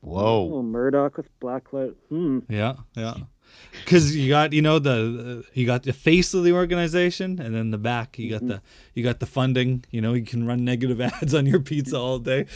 Whoa. 0.00 0.50
Oh, 0.54 0.62
Murdoch 0.62 1.16
with 1.18 1.28
Blacklight. 1.40 1.94
Hmm. 2.08 2.38
Yeah, 2.48 2.74
yeah. 2.96 3.14
Because 3.84 4.16
you 4.16 4.28
got 4.28 4.52
you 4.52 4.62
know 4.62 4.78
the 4.78 5.44
you 5.54 5.66
got 5.66 5.82
the 5.82 5.92
face 5.92 6.32
of 6.34 6.44
the 6.44 6.52
organization, 6.52 7.40
and 7.40 7.54
then 7.54 7.70
the 7.70 7.78
back 7.78 8.18
you 8.18 8.30
got 8.30 8.42
Mhm. 8.42 8.48
the 8.48 8.62
you 8.94 9.02
got 9.02 9.18
the 9.20 9.26
funding. 9.26 9.84
You 9.90 10.00
know 10.00 10.14
you 10.14 10.24
can 10.24 10.46
run 10.46 10.64
negative 10.64 11.00
ads 11.00 11.34
on 11.34 11.44
your 11.46 11.60
pizza 11.60 11.98
all 11.98 12.18
day. 12.18 12.46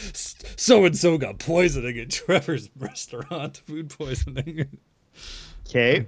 So 0.57 0.85
and 0.85 0.97
so 0.97 1.19
got 1.19 1.39
poisoning 1.39 1.99
at 1.99 2.11
Trevor's 2.11 2.71
restaurant, 2.79 3.59
food 3.67 3.91
poisoning. 3.91 4.67
Okay. 5.69 6.07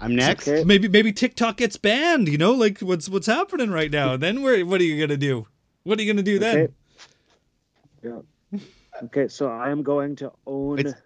I'm 0.00 0.16
next. 0.16 0.48
Okay. 0.48 0.64
maybe 0.64 0.88
maybe 0.88 1.12
TikTok 1.12 1.56
gets 1.56 1.76
banned. 1.76 2.28
You 2.28 2.36
know 2.36 2.52
like 2.52 2.80
what's 2.80 3.08
what's 3.08 3.26
happening 3.28 3.70
right 3.70 3.90
now. 3.90 4.16
Then 4.24 4.42
where 4.42 4.66
what 4.66 4.80
are 4.80 4.84
you 4.84 5.00
gonna 5.00 5.16
do? 5.16 5.46
What 5.84 5.98
are 5.98 6.02
you 6.02 6.12
gonna 6.12 6.22
do 6.24 6.38
then? 6.40 6.74
Yeah. 8.02 8.20
Okay, 9.02 9.28
so 9.28 9.50
I 9.50 9.70
am 9.70 9.82
going 9.82 10.16
to 10.16 10.32
own 10.46 10.78
It's- 10.78 11.02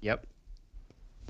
Yep. 0.00 0.26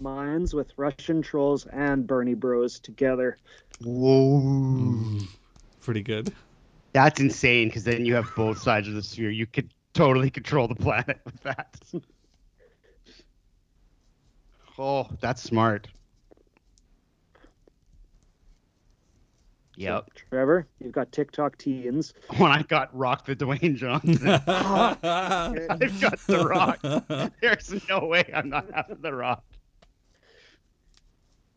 mines 0.00 0.54
with 0.54 0.72
Russian 0.76 1.22
trolls 1.22 1.66
and 1.66 2.06
Bernie 2.06 2.34
Bros 2.34 2.80
together. 2.80 3.38
Whoa. 3.80 5.18
Pretty 5.80 6.02
good. 6.02 6.34
That's 6.92 7.20
insane 7.20 7.68
because 7.68 7.84
then 7.84 8.04
you 8.04 8.14
have 8.14 8.28
both 8.36 8.58
sides 8.58 8.88
of 8.88 8.94
the 8.94 9.02
sphere. 9.02 9.30
You 9.30 9.46
could 9.46 9.72
totally 9.94 10.30
control 10.30 10.68
the 10.68 10.74
planet 10.74 11.20
with 11.24 11.40
that. 11.42 11.78
Oh, 14.78 15.06
that's 15.20 15.42
smart. 15.42 15.86
Yep. 19.76 20.10
Trevor, 20.30 20.66
you've 20.80 20.92
got 20.92 21.12
TikTok 21.12 21.56
teens. 21.58 22.12
When 22.36 22.50
I 22.50 22.62
got 22.62 22.96
Rock 22.96 23.24
the 23.24 23.34
Dwayne 23.34 23.76
Johnson, 23.76 24.26
I've 24.46 26.00
got 26.00 26.18
The 26.26 26.46
Rock. 26.46 27.32
There's 27.40 27.88
no 27.88 28.06
way 28.06 28.30
I'm 28.34 28.50
not 28.50 28.66
having 28.74 29.00
The 29.00 29.14
Rock. 29.14 29.44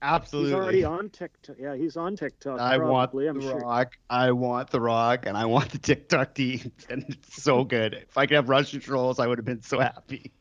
Absolutely. 0.02 0.52
He's 0.52 0.56
already 0.56 0.84
on 0.84 1.10
TikTok. 1.10 1.56
Yeah, 1.60 1.76
he's 1.76 1.98
on 1.98 2.16
TikTok. 2.16 2.60
I 2.60 2.78
want 2.78 3.12
probably, 3.12 3.26
the 3.26 3.30
I'm 3.32 3.42
sure. 3.42 3.60
Rock. 3.60 3.98
I 4.10 4.32
want 4.32 4.70
the 4.70 4.80
Rock, 4.80 5.26
and 5.26 5.36
I 5.36 5.46
want 5.46 5.72
the 5.72 5.80
TikTok 5.80 6.36
team, 6.36 6.72
and 6.90 7.04
it's 7.10 7.42
so 7.42 7.64
good. 7.64 7.94
If 7.96 8.18
I 8.18 8.28
could 8.28 8.36
have 8.36 8.50
Russian 8.50 8.82
trolls, 8.82 9.20
I 9.20 9.26
would 9.26 9.40
have 9.40 9.46
been 9.46 9.64
so 9.64 9.80
happy. 9.80 10.32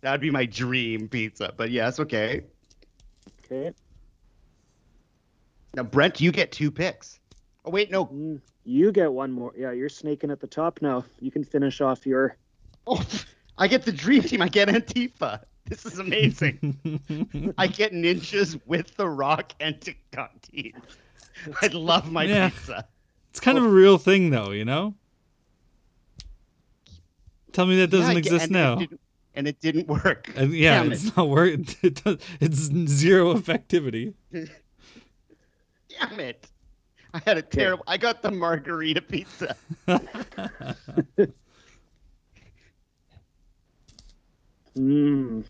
That'd 0.00 0.22
be 0.22 0.30
my 0.30 0.46
dream 0.46 1.08
pizza. 1.08 1.52
But 1.54 1.70
yes, 1.70 2.00
okay. 2.00 2.44
Okay. 3.44 3.72
Now, 5.74 5.82
Brent, 5.84 6.20
you 6.20 6.32
get 6.32 6.52
two 6.52 6.70
picks. 6.70 7.18
Oh 7.64 7.70
wait, 7.70 7.90
no. 7.90 8.06
Mm, 8.06 8.40
You 8.64 8.90
get 8.92 9.12
one 9.12 9.30
more. 9.32 9.52
Yeah, 9.56 9.72
you're 9.72 9.88
snaking 9.88 10.30
at 10.30 10.40
the 10.40 10.46
top 10.46 10.80
now. 10.82 11.04
You 11.20 11.30
can 11.30 11.44
finish 11.44 11.80
off 11.80 12.06
your. 12.06 12.36
Oh, 12.86 13.04
I 13.58 13.68
get 13.68 13.84
the 13.84 13.92
dream 13.92 14.22
team. 14.22 14.40
I 14.40 14.48
get 14.48 14.68
Antifa. 14.68 15.42
This 15.66 15.84
is 15.84 15.98
amazing. 15.98 16.78
I 17.58 17.66
get 17.66 17.92
ninjas 17.92 18.58
with 18.66 18.96
the 18.96 19.06
Rock 19.06 19.52
and 19.60 19.78
TikTok 19.80 20.40
team. 20.40 20.72
I 21.60 21.66
love 21.68 22.10
my 22.10 22.24
Yeah. 22.24 22.48
pizza. 22.48 22.86
It's 23.28 23.38
kind 23.38 23.58
of 23.58 23.64
a 23.64 23.68
real 23.68 23.98
thing, 23.98 24.30
though, 24.30 24.50
you 24.50 24.64
know. 24.64 24.94
Tell 27.52 27.66
me 27.66 27.76
that 27.76 27.88
doesn't 27.90 28.10
I 28.10 28.14
get- 28.14 28.26
exist 28.26 28.44
and 28.44 28.52
now. 28.52 28.78
It 28.80 28.90
and 29.34 29.46
it 29.46 29.60
didn't 29.60 29.86
work. 29.86 30.32
And 30.34 30.52
yeah, 30.52 30.82
Damn 30.82 30.92
it's 30.92 31.14
not 31.16 31.28
working. 31.28 31.68
It 31.82 32.02
does, 32.02 32.16
it's 32.40 32.58
zero 32.90 33.34
effectivity. 33.34 34.14
Damn 36.00 36.20
it. 36.20 36.46
I 37.12 37.20
had 37.24 37.38
a 37.38 37.42
terrible. 37.42 37.84
I 37.86 37.96
got 37.96 38.22
the 38.22 38.30
margarita 38.30 39.02
pizza. 39.02 39.56
Mm. 44.76 45.44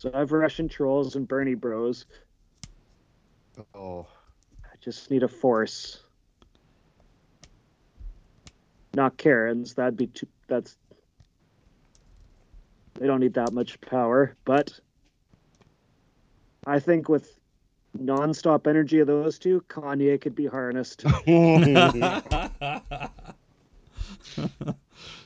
So 0.00 0.10
I 0.14 0.20
have 0.20 0.32
Russian 0.32 0.68
trolls 0.68 1.16
and 1.16 1.26
Bernie 1.26 1.54
Bros. 1.54 2.06
Oh. 3.74 4.06
I 4.64 4.76
just 4.80 5.10
need 5.10 5.22
a 5.22 5.28
force. 5.28 6.02
Not 8.94 9.16
Karens. 9.16 9.74
That'd 9.74 9.96
be 9.96 10.06
too. 10.06 10.26
That's. 10.46 10.76
They 12.94 13.06
don't 13.06 13.20
need 13.20 13.34
that 13.34 13.52
much 13.52 13.80
power, 13.80 14.36
but 14.44 14.80
I 16.66 16.80
think 16.80 17.08
with 17.08 17.37
nonstop 17.96 18.66
energy 18.66 18.98
of 19.00 19.06
those 19.06 19.38
two, 19.38 19.62
Kanye 19.68 20.20
could 20.20 20.34
be 20.34 20.46
harnessed. 20.46 21.02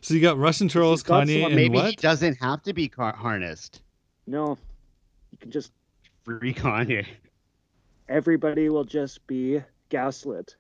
so 0.00 0.14
you 0.14 0.20
got 0.20 0.38
Russian 0.38 0.68
trolls, 0.68 1.00
He's 1.00 1.04
got 1.08 1.26
Kanye, 1.26 1.42
some- 1.42 1.46
and 1.52 1.54
Maybe 1.56 1.76
he 1.78 1.82
what? 1.84 1.96
doesn't 1.96 2.34
have 2.40 2.62
to 2.62 2.72
be 2.72 2.88
car- 2.88 3.16
harnessed. 3.16 3.82
no, 4.26 4.56
you 5.30 5.38
can 5.38 5.50
just. 5.50 5.72
Free 6.24 6.54
Kanye. 6.54 7.04
Everybody 8.08 8.68
will 8.68 8.84
just 8.84 9.26
be 9.26 9.60
gaslit. 9.88 10.54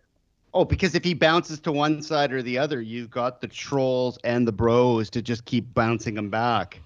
Oh, 0.54 0.64
because 0.64 0.94
if 0.96 1.04
he 1.04 1.14
bounces 1.14 1.60
to 1.60 1.70
one 1.72 2.02
side 2.02 2.32
or 2.32 2.42
the 2.42 2.58
other, 2.58 2.80
you've 2.80 3.10
got 3.10 3.40
the 3.40 3.46
trolls 3.46 4.18
and 4.24 4.46
the 4.46 4.52
bros 4.52 5.08
to 5.10 5.22
just 5.22 5.44
keep 5.44 5.72
bouncing 5.72 6.16
him 6.16 6.30
back 6.30 6.80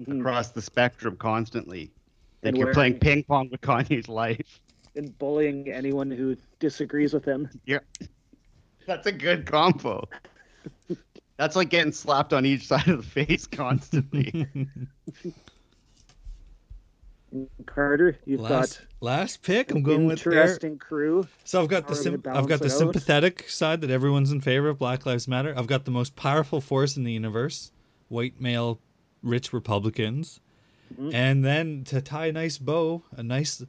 Mhm. 0.00 0.20
across 0.20 0.50
the 0.50 0.60
spectrum 0.62 1.16
constantly. 1.16 1.90
Like 2.42 2.50
And 2.50 2.56
you're 2.56 2.72
playing 2.72 2.98
ping 2.98 3.24
pong 3.24 3.48
with 3.50 3.60
Kanye's 3.60 4.08
life. 4.08 4.60
And 4.96 5.16
bullying 5.18 5.70
anyone 5.70 6.10
who 6.10 6.36
disagrees 6.60 7.12
with 7.12 7.24
him. 7.24 7.48
Yeah. 7.66 7.78
That's 8.86 9.06
a 9.06 9.12
good 9.12 9.46
combo. 9.46 10.08
That's 11.36 11.54
like 11.56 11.68
getting 11.68 11.92
slapped 11.92 12.32
on 12.32 12.44
each 12.46 12.66
side 12.66 12.88
of 12.88 12.96
the 12.98 13.02
face 13.08 13.46
constantly. 13.46 14.46
Carter, 17.66 18.16
you've 18.24 18.40
last, 18.40 18.80
last 19.00 19.42
pick. 19.42 19.70
I'm 19.70 19.82
going 19.82 20.06
with 20.06 20.26
Air. 20.26 20.32
interesting 20.32 20.78
crew. 20.78 21.26
So 21.44 21.62
I've 21.62 21.68
got 21.68 21.82
How 21.82 21.90
the 21.90 21.96
sim- 21.96 22.22
I've 22.26 22.48
got 22.48 22.60
the 22.60 22.66
out? 22.66 22.70
sympathetic 22.70 23.48
side 23.50 23.82
that 23.82 23.90
everyone's 23.90 24.32
in 24.32 24.40
favor 24.40 24.68
of 24.70 24.78
Black 24.78 25.04
Lives 25.04 25.28
Matter. 25.28 25.52
I've 25.56 25.66
got 25.66 25.84
the 25.84 25.90
most 25.90 26.16
powerful 26.16 26.60
force 26.62 26.96
in 26.96 27.04
the 27.04 27.12
universe, 27.12 27.70
white 28.08 28.40
male, 28.40 28.80
rich 29.22 29.52
Republicans, 29.52 30.40
Mhm. 30.96 31.14
and 31.14 31.44
then 31.44 31.84
to 31.84 32.00
tie 32.00 32.26
a 32.26 32.32
nice 32.32 32.58
bow, 32.58 33.02
a 33.16 33.22
nice, 33.22 33.64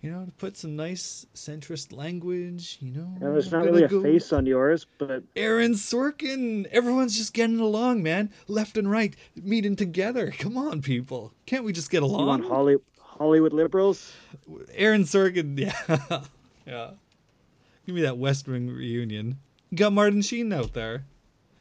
you 0.00 0.10
know, 0.10 0.24
to 0.24 0.30
put 0.32 0.56
some 0.56 0.76
nice 0.76 1.26
centrist 1.34 1.96
language. 1.96 2.78
You 2.80 2.90
know, 2.92 3.08
Now, 3.20 3.32
there's 3.32 3.50
not 3.50 3.64
really 3.64 3.84
a 3.84 3.88
go 3.88 4.02
face 4.02 4.32
on 4.32 4.46
yours, 4.46 4.86
but 4.98 5.22
Aaron 5.36 5.72
Sorkin. 5.74 6.66
Everyone's 6.66 7.16
just 7.16 7.32
getting 7.32 7.60
along, 7.60 8.02
man. 8.02 8.30
Left 8.48 8.76
and 8.76 8.90
right 8.90 9.14
meeting 9.36 9.76
together. 9.76 10.32
Come 10.38 10.56
on, 10.56 10.82
people. 10.82 11.32
Can't 11.46 11.64
we 11.64 11.72
just 11.72 11.90
get 11.90 12.02
you 12.02 12.08
want 12.08 12.42
along? 12.44 12.50
Holly, 12.50 12.76
Hollywood 12.98 13.52
liberals? 13.52 14.12
Aaron 14.74 15.04
Sorkin, 15.04 15.58
yeah, 15.58 16.24
yeah. 16.66 16.90
Give 17.86 17.94
me 17.94 18.02
that 18.02 18.18
West 18.18 18.48
Wing 18.48 18.68
reunion. 18.68 19.38
You 19.70 19.78
got 19.78 19.92
Martin 19.92 20.22
Sheen 20.22 20.52
out 20.52 20.72
there. 20.72 21.04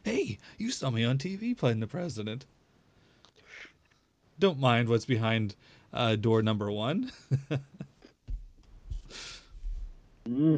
Hey, 0.03 0.37
you 0.57 0.71
saw 0.71 0.89
me 0.89 1.03
on 1.03 1.17
TV 1.17 1.55
playing 1.57 1.79
the 1.79 1.87
president. 1.87 2.45
Don't 4.43 4.59
mind 4.59 4.89
what's 4.89 5.05
behind 5.05 5.55
uh, 5.93 6.17
door 6.17 6.41
number 6.41 6.69
one. 6.69 7.09
Mm, 10.29 10.57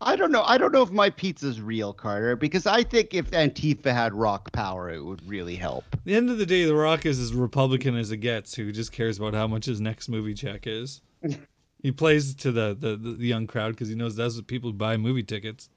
I 0.00 0.16
don't 0.16 0.32
know. 0.32 0.42
I 0.42 0.58
don't 0.58 0.72
know 0.72 0.82
if 0.82 0.90
my 0.90 1.10
pizza's 1.10 1.60
real, 1.60 1.92
Carter, 1.92 2.34
because 2.34 2.66
I 2.66 2.82
think 2.82 3.14
if 3.14 3.30
Antifa 3.30 3.92
had 3.92 4.12
rock 4.14 4.50
power, 4.50 4.90
it 4.90 5.00
would 5.00 5.24
really 5.28 5.54
help. 5.54 5.84
At 5.92 6.04
the 6.04 6.16
end 6.16 6.28
of 6.28 6.38
the 6.38 6.46
day, 6.46 6.64
The 6.64 6.74
Rock 6.74 7.06
is 7.06 7.20
as 7.20 7.32
Republican 7.32 7.96
as 7.96 8.10
it 8.10 8.16
gets, 8.16 8.52
who 8.52 8.72
just 8.72 8.90
cares 8.90 9.18
about 9.18 9.32
how 9.34 9.46
much 9.46 9.64
his 9.64 9.80
next 9.80 10.08
movie 10.08 10.34
check 10.34 10.66
is. 10.66 11.02
he 11.82 11.92
plays 11.92 12.34
to 12.34 12.50
the, 12.50 12.76
the, 12.78 12.96
the 12.96 13.26
young 13.26 13.46
crowd 13.46 13.74
because 13.74 13.88
he 13.88 13.94
knows 13.94 14.16
that's 14.16 14.34
what 14.34 14.48
people 14.48 14.70
who 14.70 14.76
buy 14.76 14.96
movie 14.96 15.22
tickets. 15.22 15.68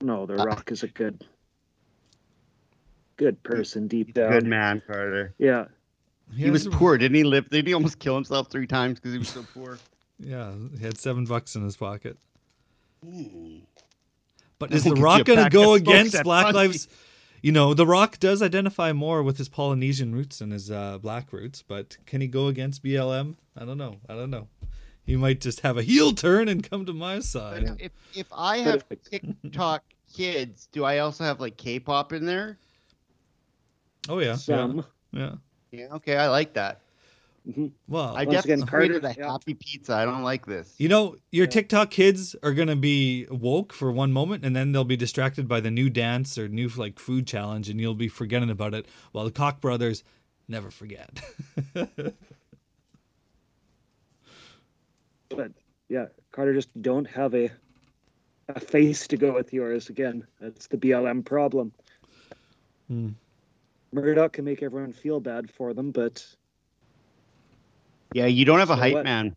no, 0.00 0.26
The 0.26 0.40
Uh, 0.40 0.44
Rock 0.44 0.72
is 0.72 0.82
a 0.82 0.88
good, 0.88 1.24
good 3.16 3.42
person 3.42 3.88
deep 3.88 4.14
down. 4.14 4.30
Good 4.32 4.46
man, 4.46 4.82
Carter. 4.86 5.34
Yeah, 5.38 5.66
He 6.36 6.50
was 6.50 6.64
has- 6.64 6.74
poor, 6.74 6.98
didn't 6.98 7.16
he? 7.16 7.24
Live? 7.24 7.48
Did 7.50 7.66
he 7.66 7.74
almost 7.74 7.98
kill 7.98 8.14
himself 8.14 8.50
three 8.50 8.66
times 8.66 8.98
because 8.98 9.12
he 9.12 9.18
was 9.18 9.28
so 9.28 9.44
poor? 9.54 9.78
Yeah, 10.18 10.52
he 10.78 10.84
had 10.84 10.96
seven 10.98 11.24
bucks 11.24 11.56
in 11.56 11.62
his 11.64 11.76
pocket. 11.76 12.16
Hmm. 13.04 13.58
But 14.58 14.72
is 14.72 14.84
The 14.84 14.94
Rock 14.94 15.24
going 15.24 15.42
to 15.42 15.50
go 15.50 15.74
against 15.74 16.22
Black 16.22 16.46
Bungie. 16.46 16.54
Lives? 16.54 16.88
You 17.42 17.52
know, 17.52 17.74
The 17.74 17.86
Rock 17.86 18.18
does 18.20 18.40
identify 18.40 18.92
more 18.92 19.22
with 19.22 19.36
his 19.36 19.48
Polynesian 19.48 20.14
roots 20.14 20.40
and 20.40 20.50
his 20.52 20.70
uh, 20.70 20.96
black 20.98 21.32
roots, 21.32 21.62
but 21.66 21.96
can 22.06 22.20
he 22.22 22.26
go 22.28 22.46
against 22.46 22.82
BLM? 22.82 23.34
I 23.56 23.64
don't 23.66 23.76
know. 23.76 23.96
I 24.08 24.14
don't 24.14 24.30
know. 24.30 24.48
He 25.04 25.16
might 25.16 25.42
just 25.42 25.60
have 25.60 25.76
a 25.76 25.82
heel 25.82 26.12
turn 26.12 26.48
and 26.48 26.68
come 26.68 26.86
to 26.86 26.94
my 26.94 27.16
But 27.16 27.24
side. 27.24 27.76
if 27.78 27.92
if 28.14 28.26
I 28.32 28.58
have 28.58 28.84
TikTok 29.10 29.84
kids, 30.14 30.68
do 30.72 30.84
I 30.84 31.00
also 31.00 31.24
have 31.24 31.40
like 31.40 31.58
K-pop 31.58 32.14
in 32.14 32.24
there? 32.24 32.56
Oh 34.08 34.18
yeah, 34.18 34.36
some. 34.36 34.84
yeah, 35.12 35.20
yeah. 35.20 35.34
Yeah. 35.70 35.94
Okay, 35.94 36.16
I 36.16 36.28
like 36.28 36.54
that. 36.54 36.80
Mhm. 37.48 37.72
Well, 37.88 38.16
I 38.16 38.24
Once 38.24 38.44
again, 38.44 38.60
definitely 38.60 38.66
Carter- 38.70 38.86
created 39.00 39.04
a 39.04 39.14
yeah. 39.20 39.32
happy 39.32 39.54
pizza. 39.54 39.94
I 39.94 40.04
don't 40.06 40.22
like 40.22 40.46
this. 40.46 40.74
you 40.78 40.88
know, 40.88 41.16
your 41.30 41.44
Yeah. 41.44 41.50
TikTok 41.50 41.90
kids 41.90 42.34
are 42.42 42.54
gonna 42.54 42.76
be 42.76 43.26
woke 43.30 43.72
for 43.72 43.92
one 43.92 44.12
moment, 44.12 44.44
and 44.44 44.54
then 44.56 44.72
they'll 44.72 44.84
be 44.84 44.96
distracted 44.96 45.46
by 45.48 45.60
the 45.60 45.70
new 45.70 45.90
dance 45.90 46.38
or 46.38 46.48
new 46.48 46.68
like 46.68 46.98
food 46.98 47.26
challenge, 47.26 47.68
and 47.68 47.80
you'll 47.80 47.94
be 47.94 48.08
forgetting 48.08 48.50
about 48.50 48.72
it. 48.72 48.86
While 49.12 49.24
the 49.26 49.30
Koch 49.30 49.60
brothers 49.60 50.04
never 50.48 50.70
forget. 50.70 51.20
But 55.28 55.52
yeah, 55.88 56.06
Carter, 56.32 56.54
just 56.54 56.68
don't 56.80 57.06
have 57.10 57.34
a 57.34 57.50
a 58.48 58.60
face 58.60 59.06
to 59.08 59.16
go 59.16 59.32
with 59.34 59.52
yours 59.52 59.88
again. 59.88 60.26
That's 60.40 60.66
the 60.68 60.76
BLM 60.76 61.24
problem. 61.24 61.72
Hmm. 62.88 63.10
Murdoch 63.94 64.32
can 64.32 64.44
make 64.44 64.62
everyone 64.62 64.92
feel 64.92 65.20
bad 65.20 65.50
for 65.50 65.72
them, 65.72 65.90
but 65.92 66.26
Yeah, 68.12 68.26
you 68.26 68.44
don't 68.44 68.58
have 68.58 68.70
a 68.70 68.74
So 68.74 68.80
hype 68.80 68.94
what? 68.94 69.04
man. 69.04 69.36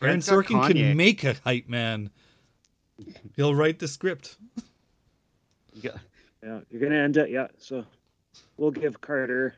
Aaron 0.00 0.20
Brent's 0.20 0.28
Sorkin 0.28 0.66
can 0.66 0.96
make 0.96 1.22
a 1.24 1.34
hype 1.44 1.68
man. 1.68 2.10
He'll 3.36 3.54
write 3.54 3.78
the 3.78 3.88
script. 3.88 4.36
Yeah. 5.74 5.96
yeah, 6.42 6.60
you're 6.70 6.80
gonna 6.80 7.00
end 7.00 7.18
up 7.18 7.28
yeah. 7.28 7.48
So 7.58 7.84
we'll 8.56 8.70
give 8.70 9.00
Carter 9.00 9.54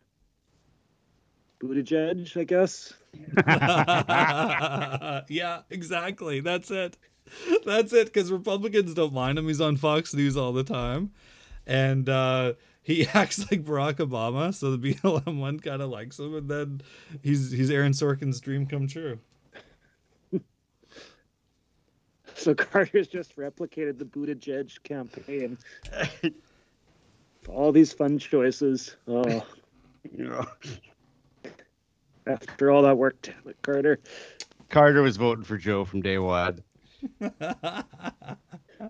Buttigieg, 1.60 2.36
I 2.36 2.44
guess. 2.44 2.92
yeah, 5.28 5.62
exactly. 5.70 6.40
That's 6.40 6.70
it. 6.70 6.96
That's 7.64 7.92
it. 7.92 8.06
Because 8.06 8.30
Republicans 8.30 8.94
don't 8.94 9.12
mind 9.12 9.38
him. 9.38 9.46
He's 9.46 9.60
on 9.60 9.76
Fox 9.76 10.14
News 10.14 10.36
all 10.36 10.52
the 10.52 10.64
time, 10.64 11.10
and 11.66 12.08
uh, 12.08 12.52
he 12.84 13.06
acts 13.14 13.38
like 13.50 13.64
Barack 13.64 13.94
Obama. 13.94 14.54
So 14.54 14.76
the 14.76 14.94
BLM 14.94 15.38
one 15.40 15.58
kind 15.58 15.82
of 15.82 15.90
likes 15.90 16.18
him, 16.18 16.34
and 16.36 16.48
then 16.48 16.80
he's 17.22 17.50
he's 17.50 17.70
Aaron 17.70 17.92
Sorkin's 17.92 18.40
dream 18.40 18.66
come 18.66 18.86
true. 18.86 19.18
So 22.36 22.52
Carter's 22.52 23.06
just 23.06 23.36
replicated 23.36 23.96
the 23.96 24.04
Buttigieg 24.04 24.82
campaign. 24.82 25.56
All 27.48 27.70
these 27.70 27.92
fun 27.92 28.18
choices. 28.18 28.96
Oh, 29.06 29.46
Yeah. 30.18 30.44
after 32.26 32.70
all 32.72 32.82
that 32.82 32.98
work, 32.98 33.16
damn 33.22 33.54
Carter. 33.62 34.00
Carter 34.68 35.02
was 35.02 35.16
voting 35.16 35.44
for 35.44 35.56
Joe 35.56 35.84
from 35.84 36.02
day 36.02 36.18
one. 36.18 36.62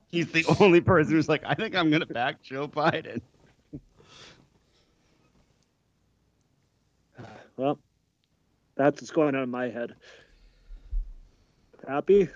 He's 0.09 0.33
the 0.33 0.45
only 0.59 0.81
person 0.81 1.13
who's 1.13 1.29
like, 1.29 1.43
I 1.45 1.55
think 1.55 1.75
I'm 1.77 1.91
gonna 1.91 2.07
back 2.07 2.43
Joe 2.43 2.67
Biden. 2.67 3.21
Well, 7.57 7.79
that's 8.75 9.01
what's 9.01 9.11
going 9.13 9.35
on 9.35 9.45
in 9.45 9.51
my 9.51 9.69
head. 9.69 9.95
Happy? 11.87 12.29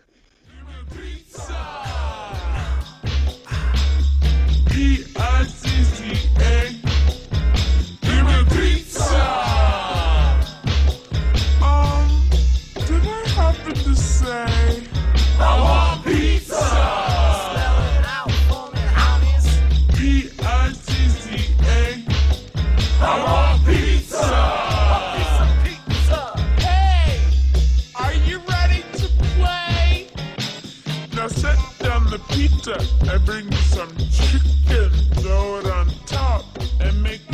Um, 11.60 12.30
did 12.86 13.06
I 13.06 13.28
happen 13.34 13.74
to 13.74 13.96
say 13.96 14.84
I 32.66 33.18
bring 33.24 33.44
you 33.52 33.58
some 33.58 33.88
chicken, 34.10 34.90
throw 35.14 35.58
it 35.58 35.66
on 35.66 35.88
top, 36.06 36.44
and 36.80 37.00
make 37.02 37.27